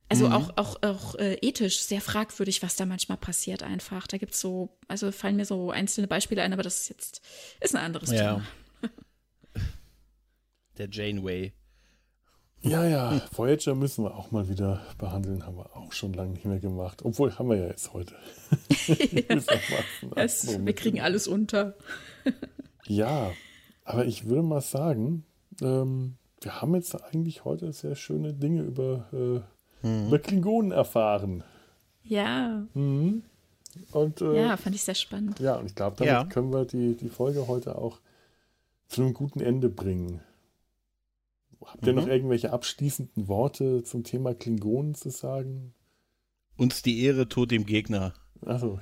[0.09, 0.33] Also mhm.
[0.33, 4.07] auch, auch, auch äh, ethisch sehr fragwürdig, was da manchmal passiert einfach.
[4.07, 7.21] Da gibt es so, also fallen mir so einzelne Beispiele ein, aber das ist jetzt
[7.61, 8.35] ist ein anderes ja.
[8.35, 8.45] Thema.
[10.79, 11.53] Der Janeway.
[12.61, 16.45] Ja, ja, Voyager müssen wir auch mal wieder behandeln, haben wir auch schon lange nicht
[16.45, 17.05] mehr gemacht.
[17.05, 18.15] Obwohl, haben wir ja jetzt heute.
[18.87, 19.37] ja.
[20.15, 21.77] es, wir kriegen alles unter.
[22.85, 23.31] ja,
[23.85, 25.23] aber ich würde mal sagen,
[25.61, 30.07] ähm, wir haben jetzt eigentlich heute sehr schöne Dinge über äh, mhm.
[30.07, 31.43] über Klingonen erfahren.
[32.03, 32.65] Ja.
[32.73, 33.23] Mhm.
[33.91, 35.39] Und, äh, ja, fand ich sehr spannend.
[35.39, 36.25] Ja, und ich glaube, damit ja.
[36.25, 37.99] können wir die, die Folge heute auch
[38.87, 40.21] zu einem guten Ende bringen.
[41.63, 41.99] Habt ihr mhm.
[41.99, 45.73] noch irgendwelche abschließenden Worte zum Thema Klingonen zu sagen?
[46.57, 48.13] Uns die Ehre tut dem Gegner.
[48.45, 48.79] Achso,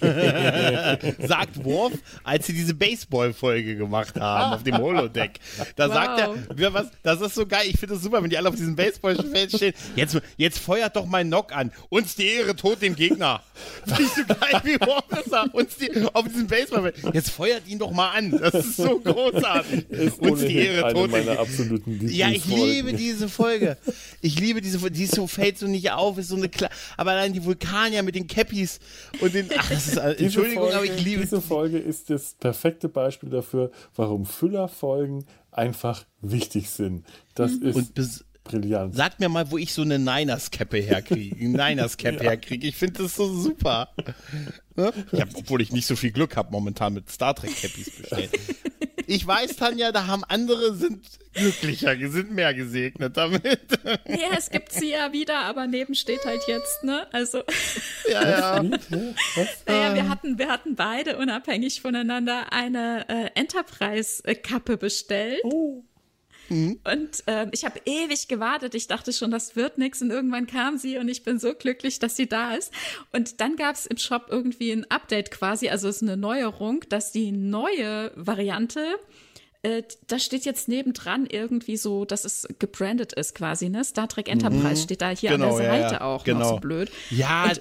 [0.00, 0.98] ja.
[1.26, 1.92] sagt Worf,
[2.24, 5.38] als sie diese Baseball-Folge gemacht haben auf dem Holodeck.
[5.76, 5.94] Da wow.
[5.94, 6.20] sagt
[6.58, 8.76] er, was, das ist so geil, ich finde es super, wenn die alle auf diesem
[8.76, 9.74] Baseballfeld stehen.
[9.94, 11.70] Jetzt, jetzt feuert doch mein Knock an.
[11.90, 13.42] Uns die Ehre, tot dem Gegner.
[13.86, 15.54] Nicht so geil wie Worf das sagt.
[15.54, 17.14] Uns die, auf diesem Baseballfeld.
[17.14, 18.30] Jetzt feuert ihn doch mal an.
[18.30, 19.88] Das ist so großartig.
[19.98, 22.10] Ist Uns die Ehre, tot dem Gegner.
[22.10, 23.76] Ja, ich liebe diese Folge.
[24.20, 24.96] Ich liebe diese Folge.
[24.96, 28.14] Die so fällt so nicht auf, ist so eine Kla aber allein die Vulkanier mit
[28.14, 28.77] den Cappies
[29.20, 29.48] und den.
[29.56, 33.70] Ach, das ist, Entschuldigung, Folge, aber ich liebe Diese Folge ist das perfekte Beispiel dafür,
[33.94, 37.04] warum Füllerfolgen einfach wichtig sind.
[37.34, 37.84] Das mhm.
[37.94, 38.24] ist.
[38.48, 38.94] Brillant.
[38.94, 41.36] Sag mir mal, wo ich so eine Niners-Cappe herkriege.
[41.48, 42.30] Niners-Cap ja.
[42.30, 42.66] herkriege.
[42.66, 43.90] Ich finde das so super.
[44.76, 44.92] Ne?
[45.10, 48.30] Ich hab, obwohl ich nicht so viel Glück habe, momentan mit Star Trek-Cappies bestellt.
[49.08, 51.02] Ich weiß, Tanja, da haben andere sind
[51.32, 53.58] glücklicher, sind mehr gesegnet damit.
[54.06, 57.06] Ja, es gibt sie ja wieder, aber neben steht halt jetzt, ne?
[57.10, 57.42] Also.
[58.10, 58.62] Ja, ja.
[59.66, 65.40] naja, wir hatten, wir hatten beide unabhängig voneinander eine äh, Enterprise-Kappe bestellt.
[65.42, 65.84] Oh.
[66.48, 66.80] Mhm.
[66.84, 68.74] Und äh, ich habe ewig gewartet.
[68.74, 70.02] Ich dachte schon, das wird nichts.
[70.02, 72.72] Und irgendwann kam sie und ich bin so glücklich, dass sie da ist.
[73.12, 76.84] Und dann gab es im Shop irgendwie ein Update quasi, also es ist eine Neuerung,
[76.88, 78.80] dass die neue Variante
[79.62, 83.84] äh, da steht jetzt nebendran irgendwie so, dass es gebrandet ist quasi, ne?
[83.84, 84.84] Star Trek Enterprise mhm.
[84.84, 86.00] steht da hier genau, an der Seite ja, ja.
[86.02, 86.38] auch genau.
[86.38, 86.92] noch so blöd.
[87.10, 87.60] Ja, und,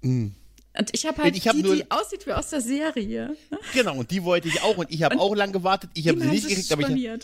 [0.00, 0.30] mh.
[0.78, 3.36] Und ich habe halt ich hab die, nur, die aussieht wie aus der Serie.
[3.72, 4.76] Genau, und die wollte ich auch.
[4.76, 5.90] Und ich habe auch lang gewartet.
[5.94, 7.20] Ich habe sie nicht gekriegt, aber ich hab,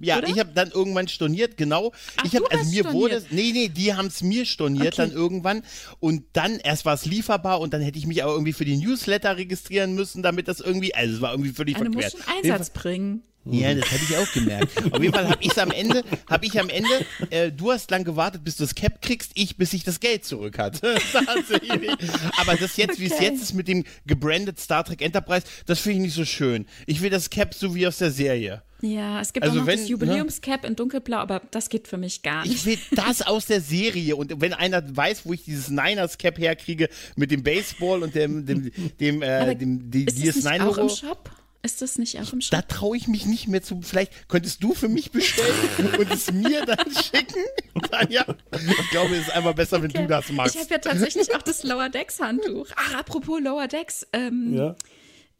[0.00, 0.28] Ja, Oder?
[0.28, 1.92] ich habe dann irgendwann storniert, genau.
[2.16, 2.94] Ach, ich habe also mir storniert.
[2.94, 5.08] wurde nee, nee, die haben es mir storniert okay.
[5.08, 5.62] dann irgendwann
[6.00, 8.76] und dann erst war es lieferbar und dann hätte ich mich aber irgendwie für die
[8.76, 12.12] Newsletter registrieren müssen, damit das irgendwie also es war irgendwie völlig also verquert.
[12.12, 13.22] Du musst einen Einsatz bringen.
[13.52, 14.92] Ja, das hätte ich auch gemerkt.
[14.92, 18.04] Auf jeden Fall habe ich am Ende, habe ich am Ende, äh, du hast lang
[18.04, 20.98] gewartet, bis du das Cap kriegst, ich, bis ich das Geld zurück hatte.
[22.38, 23.00] Aber das jetzt, okay.
[23.00, 26.24] wie es jetzt ist mit dem gebrandet Star Trek Enterprise, das finde ich nicht so
[26.24, 26.66] schön.
[26.86, 28.62] Ich will das Cap so wie aus der Serie.
[28.80, 29.90] Ja, es gibt also auch noch wenn, das ne?
[29.90, 30.68] Jubiläumscap ne?
[30.68, 32.54] in dunkelblau, aber das geht für mich gar nicht.
[32.54, 36.38] Ich will das aus der Serie und wenn einer weiß, wo ich dieses Niners Cap
[36.38, 38.70] herkriege mit dem Baseball und dem dem
[39.00, 41.30] dem, äh, dem ist das nicht auch im Shop?
[41.68, 42.50] Ist das nicht auch im Shop?
[42.50, 43.82] Da traue ich mich nicht mehr zu.
[43.82, 45.54] Vielleicht könntest du für mich bestellen
[45.98, 47.44] und es mir dann schicken.
[47.90, 48.24] Tanja,
[48.54, 50.00] ich glaube, es ist einfach besser, wenn okay.
[50.00, 50.54] du das machst.
[50.54, 52.68] Ich habe ja tatsächlich auch das Lower Decks Handtuch.
[52.74, 54.06] Ach, apropos Lower Decks.
[54.14, 54.76] Ähm, ja.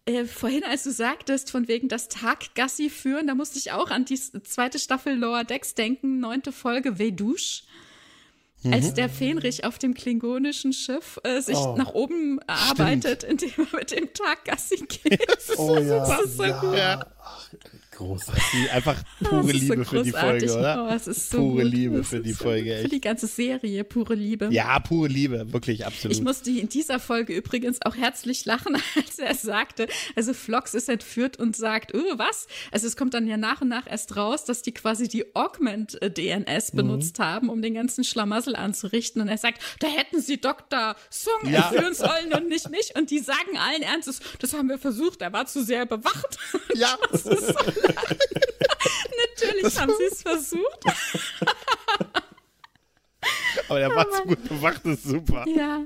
[0.05, 4.05] Äh, vorhin, als du sagtest, von wegen das Taggassi führen, da musste ich auch an
[4.05, 7.63] die zweite Staffel Lower Decks denken, neunte Folge Vedouche
[8.63, 8.73] mhm.
[8.73, 13.43] als der Fenrich auf dem klingonischen Schiff äh, sich oh, nach oben arbeitet, stimmt.
[13.43, 15.27] indem er mit dem Tag Gassi geht.
[15.29, 16.97] Das ist oh, so ja, super, so ja.
[16.97, 17.07] gut.
[17.23, 17.49] Ach,
[17.99, 18.71] Großartig.
[18.71, 20.87] Einfach pure Liebe so für die Folge, oder?
[20.89, 21.73] Oh, es ist so pure gut.
[21.73, 22.75] Liebe für die Folge.
[22.75, 22.83] Echt.
[22.83, 24.49] Für die ganze Serie, pure Liebe.
[24.53, 26.17] Ja, pure Liebe, wirklich, absolut.
[26.17, 30.89] Ich musste in dieser Folge übrigens auch herzlich lachen, als er sagte, also Flox ist
[30.89, 32.47] entführt und sagt, oh, was?
[32.71, 36.73] Also es kommt dann ja nach und nach erst raus, dass die quasi die Augment-DNS
[36.73, 36.77] mhm.
[36.77, 39.21] benutzt haben, um den ganzen Schlamassel anzurichten.
[39.21, 40.95] Und er sagt, da hätten sie Dr.
[41.11, 41.69] Sung ja.
[41.69, 42.95] entführen sollen und nicht mich.
[42.95, 46.39] Und die sagen allen Ernstes, das haben wir versucht, er war zu sehr bewacht.
[46.77, 46.97] Ja.
[47.11, 47.88] Das ist so
[49.35, 50.85] Natürlich das haben sie es versucht.
[53.69, 55.45] Aber der war zu gut gemacht, das ist super.
[55.49, 55.85] Ja.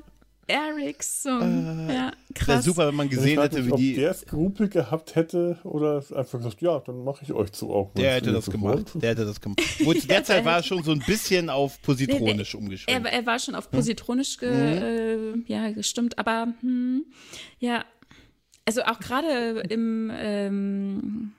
[0.49, 1.89] Erics Song.
[1.89, 2.47] ja, krass.
[2.47, 3.95] Das ist super, wenn man gesehen ich hätte, nicht, wie ob die.
[3.95, 7.93] der Skrupel gehabt hätte oder einfach gesagt, ja, dann mache ich euch zu auch.
[7.95, 8.91] Der hätte das gemacht.
[8.95, 9.61] Der hätte das gemacht.
[9.85, 13.09] Wo zu der Zeit war er schon so ein bisschen auf positronisch Er, umgeschwenkt.
[13.11, 17.05] er war schon auf positronisch ge, äh, ja, gestimmt, aber hm,
[17.59, 17.85] ja,
[18.65, 21.33] also auch gerade im ähm,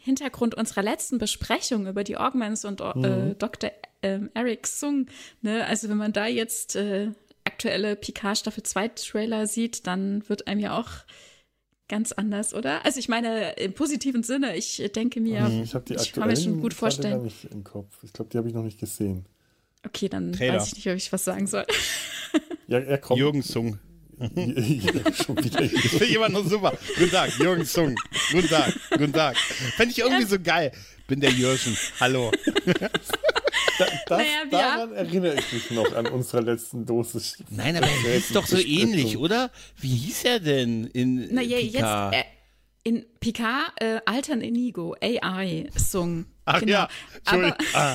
[0.00, 3.70] Hintergrund unserer letzten Besprechung über die Augments und äh, Dr.
[4.02, 5.06] Ähm, Eric Sung,
[5.42, 7.10] ne, also wenn man da jetzt äh,
[7.44, 10.88] aktuelle Picard Staffel 2 Trailer sieht, dann wird einem ja auch
[11.88, 12.84] ganz anders, oder?
[12.84, 16.36] Also ich meine, im positiven Sinne, ich denke mir, Ich habe die ich kann mir
[16.36, 17.14] schon gut vorstellen.
[17.16, 17.98] gar nicht im Kopf.
[18.02, 19.26] Ich glaube, die habe ich noch nicht gesehen.
[19.84, 20.54] Okay, dann Trailer.
[20.56, 21.64] weiß ich nicht, ob ich was sagen soll.
[22.66, 23.18] Ja, er kommt.
[23.18, 23.78] Jürgen Sung.
[24.18, 25.60] Schon wieder.
[25.68, 26.76] Das finde jemand noch super.
[26.98, 27.94] Guten Tag, Jürgen Sung.
[28.32, 29.36] Guten Tag, guten Tag.
[29.36, 30.72] Fände ich irgendwie so geil.
[31.06, 31.76] Bin der Jürgen.
[32.00, 32.30] Hallo.
[33.78, 37.38] Da, das, Naja, daran erinnere ich mich noch an unserer letzten Dosis.
[37.50, 39.50] Nein, aber er hieß doch so ähnlich, oder?
[39.76, 42.14] Wie hieß er denn in Na ja, jetzt Picard?
[42.14, 42.24] äh,
[42.82, 46.26] in Picard äh, Altern Inigo, AI-Song.
[46.50, 46.72] Ach genau.
[46.72, 46.88] ja,
[47.24, 47.66] aber, Entschuldigung.
[47.74, 47.94] ah,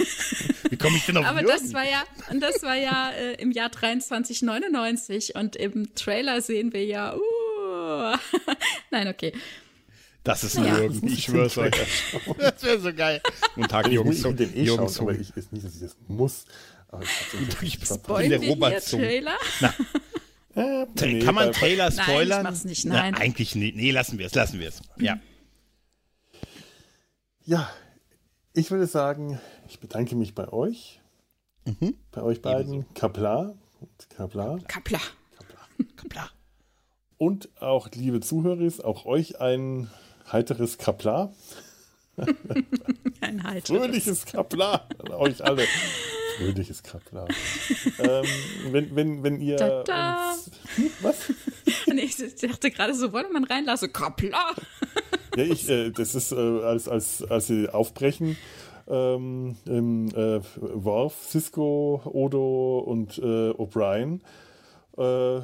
[0.70, 1.54] wie komme ich denn auf aber Jürgen?
[1.62, 6.72] das war ja, und das war ja äh, im Jahr 2399 und im Trailer sehen
[6.74, 8.16] wir ja, uh,
[8.92, 9.34] nein, okay.
[10.24, 10.78] Das ist Ja.
[10.78, 11.74] Jürgen, ich schwör's euch.
[12.38, 13.22] Das wäre so geil.
[13.56, 14.36] Guten Tag, Ich Jürgen muss Sung.
[14.38, 16.46] den eh Jürgen schauen, aber ich ist nicht, dass ich das muss.
[16.90, 19.02] Aber ich Ich bin der Robert Sung.
[19.02, 19.36] Trailer?
[20.56, 22.44] Äh, Tra- nee, Kann man Trailer Nein, ich spoilern?
[22.44, 23.16] mach's nicht, Na, nein.
[23.16, 23.76] eigentlich nicht.
[23.76, 24.82] Nee, lassen wir es, lassen wir es.
[24.98, 25.20] Ja.
[27.46, 27.70] Ja,
[28.54, 31.00] ich würde sagen, ich bedanke mich bei euch,
[31.66, 31.96] Mhm.
[32.12, 34.60] bei euch beiden, Kapla und Kapla.
[34.68, 35.00] Kapla.
[36.10, 36.30] Klar.
[37.18, 39.90] Und auch, liebe Zuhörer, auch euch ein
[40.32, 41.32] heiteres Kapla.
[43.22, 43.68] Ein Halt.
[43.68, 45.66] Fröhliches Kapla an euch alle.
[46.38, 47.26] Fröhliches Kapla.
[48.00, 48.26] ähm,
[48.72, 49.56] wenn, wenn, wenn ihr.
[49.56, 50.32] Da, da.
[50.34, 51.16] Uns, Hm, was?
[51.94, 53.92] Nee, ich dachte gerade so, wollte man reinlassen?
[53.94, 54.54] Kapla.
[55.36, 58.38] Ja, ich, äh, das ist, äh, als, als, als sie aufbrechen,
[58.88, 64.20] ähm, im, äh, Worf, Cisco, Odo und äh, O'Brien,
[64.98, 65.42] äh,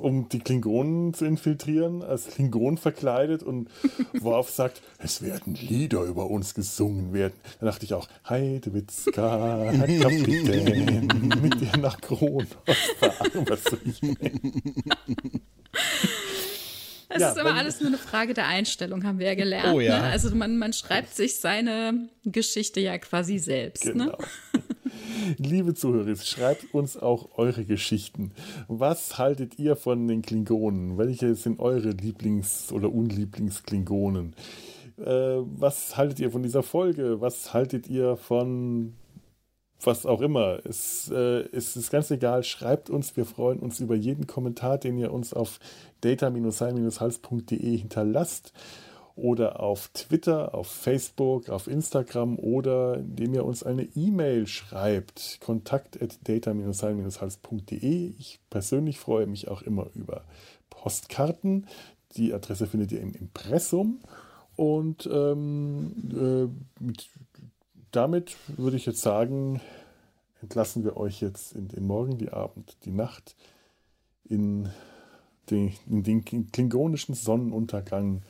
[0.00, 3.70] um die Klingonen zu infiltrieren, als Klingon verkleidet und
[4.20, 7.34] Worf sagt, es werden Lieder über uns gesungen werden.
[7.60, 11.08] Da dachte ich auch, Heidewitzka, Herr Kapitän,
[11.40, 12.48] mit dir nach Kronos
[13.46, 14.02] was soll ich
[17.14, 19.74] Es Ja, ist aber wenn- alles nur eine Frage der Einstellung, haben wir ja gelernt.
[19.74, 19.98] Oh ja.
[19.98, 20.04] Ne?
[20.04, 23.84] Also man, man schreibt sich seine Geschichte ja quasi selbst.
[23.84, 23.92] Ne?
[23.92, 24.18] Genau.
[25.38, 28.32] Liebe Zuhörer, schreibt uns auch eure Geschichten.
[28.68, 30.98] Was haltet ihr von den Klingonen?
[30.98, 34.34] Welche sind eure Lieblings- oder Unlieblingsklingonen?
[34.98, 37.20] Äh, was haltet ihr von dieser Folge?
[37.20, 38.94] Was haltet ihr von
[39.84, 40.60] was auch immer?
[40.64, 42.44] Es, äh, es ist ganz egal.
[42.44, 43.16] Schreibt uns.
[43.16, 45.58] Wir freuen uns über jeden Kommentar, den ihr uns auf
[46.02, 48.52] data-sein-hals.de hinterlasst
[49.14, 55.38] oder auf Twitter, auf Facebook, auf Instagram oder indem ihr uns eine E-Mail schreibt.
[55.40, 58.14] Kontakt at data-sein-hals.de.
[58.18, 60.24] Ich persönlich freue mich auch immer über
[60.70, 61.66] Postkarten.
[62.16, 64.00] Die Adresse findet ihr im Impressum.
[64.56, 67.08] Und ähm, äh, mit,
[67.90, 69.60] damit würde ich jetzt sagen,
[70.40, 73.36] entlassen wir euch jetzt in den Morgen, die Abend, die Nacht,
[74.24, 74.68] in
[75.52, 78.22] den, in den klingonischen Sonnenuntergang.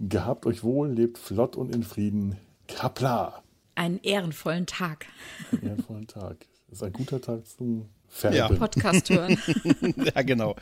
[0.00, 2.36] Gehabt euch wohl, lebt flott und in Frieden.
[2.66, 3.42] Kapla!
[3.76, 5.06] Einen ehrenvollen Tag.
[5.52, 6.46] Einen ehrenvollen Tag.
[6.68, 8.36] Das ist ein guter Tag zum Färben.
[8.36, 8.48] Ja.
[8.48, 9.38] Podcast hören.
[9.96, 10.56] ja, genau.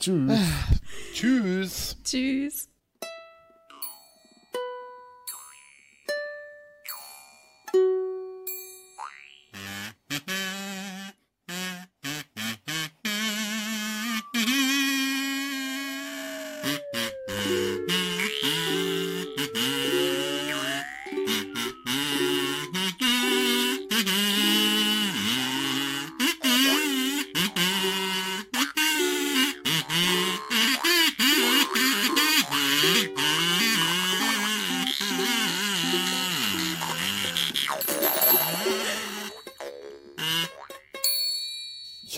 [0.00, 0.38] Tschüss.
[1.12, 1.96] Tschüss.
[2.02, 2.71] Tschüss.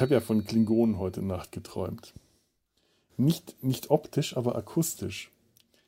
[0.05, 2.13] Habe ja von Klingonen heute Nacht geträumt.
[3.17, 5.31] Nicht, nicht optisch, aber akustisch.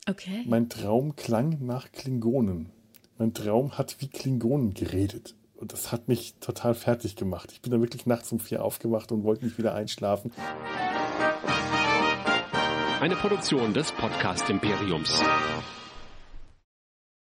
[0.09, 0.43] Okay.
[0.47, 2.71] Mein Traum klang nach Klingonen.
[3.19, 5.35] Mein Traum hat wie Klingonen geredet.
[5.55, 7.53] Und das hat mich total fertig gemacht.
[7.53, 10.33] Ich bin dann wirklich nachts um vier aufgewacht und wollte nicht wieder einschlafen.
[12.99, 15.23] Eine Produktion des Podcast Imperiums.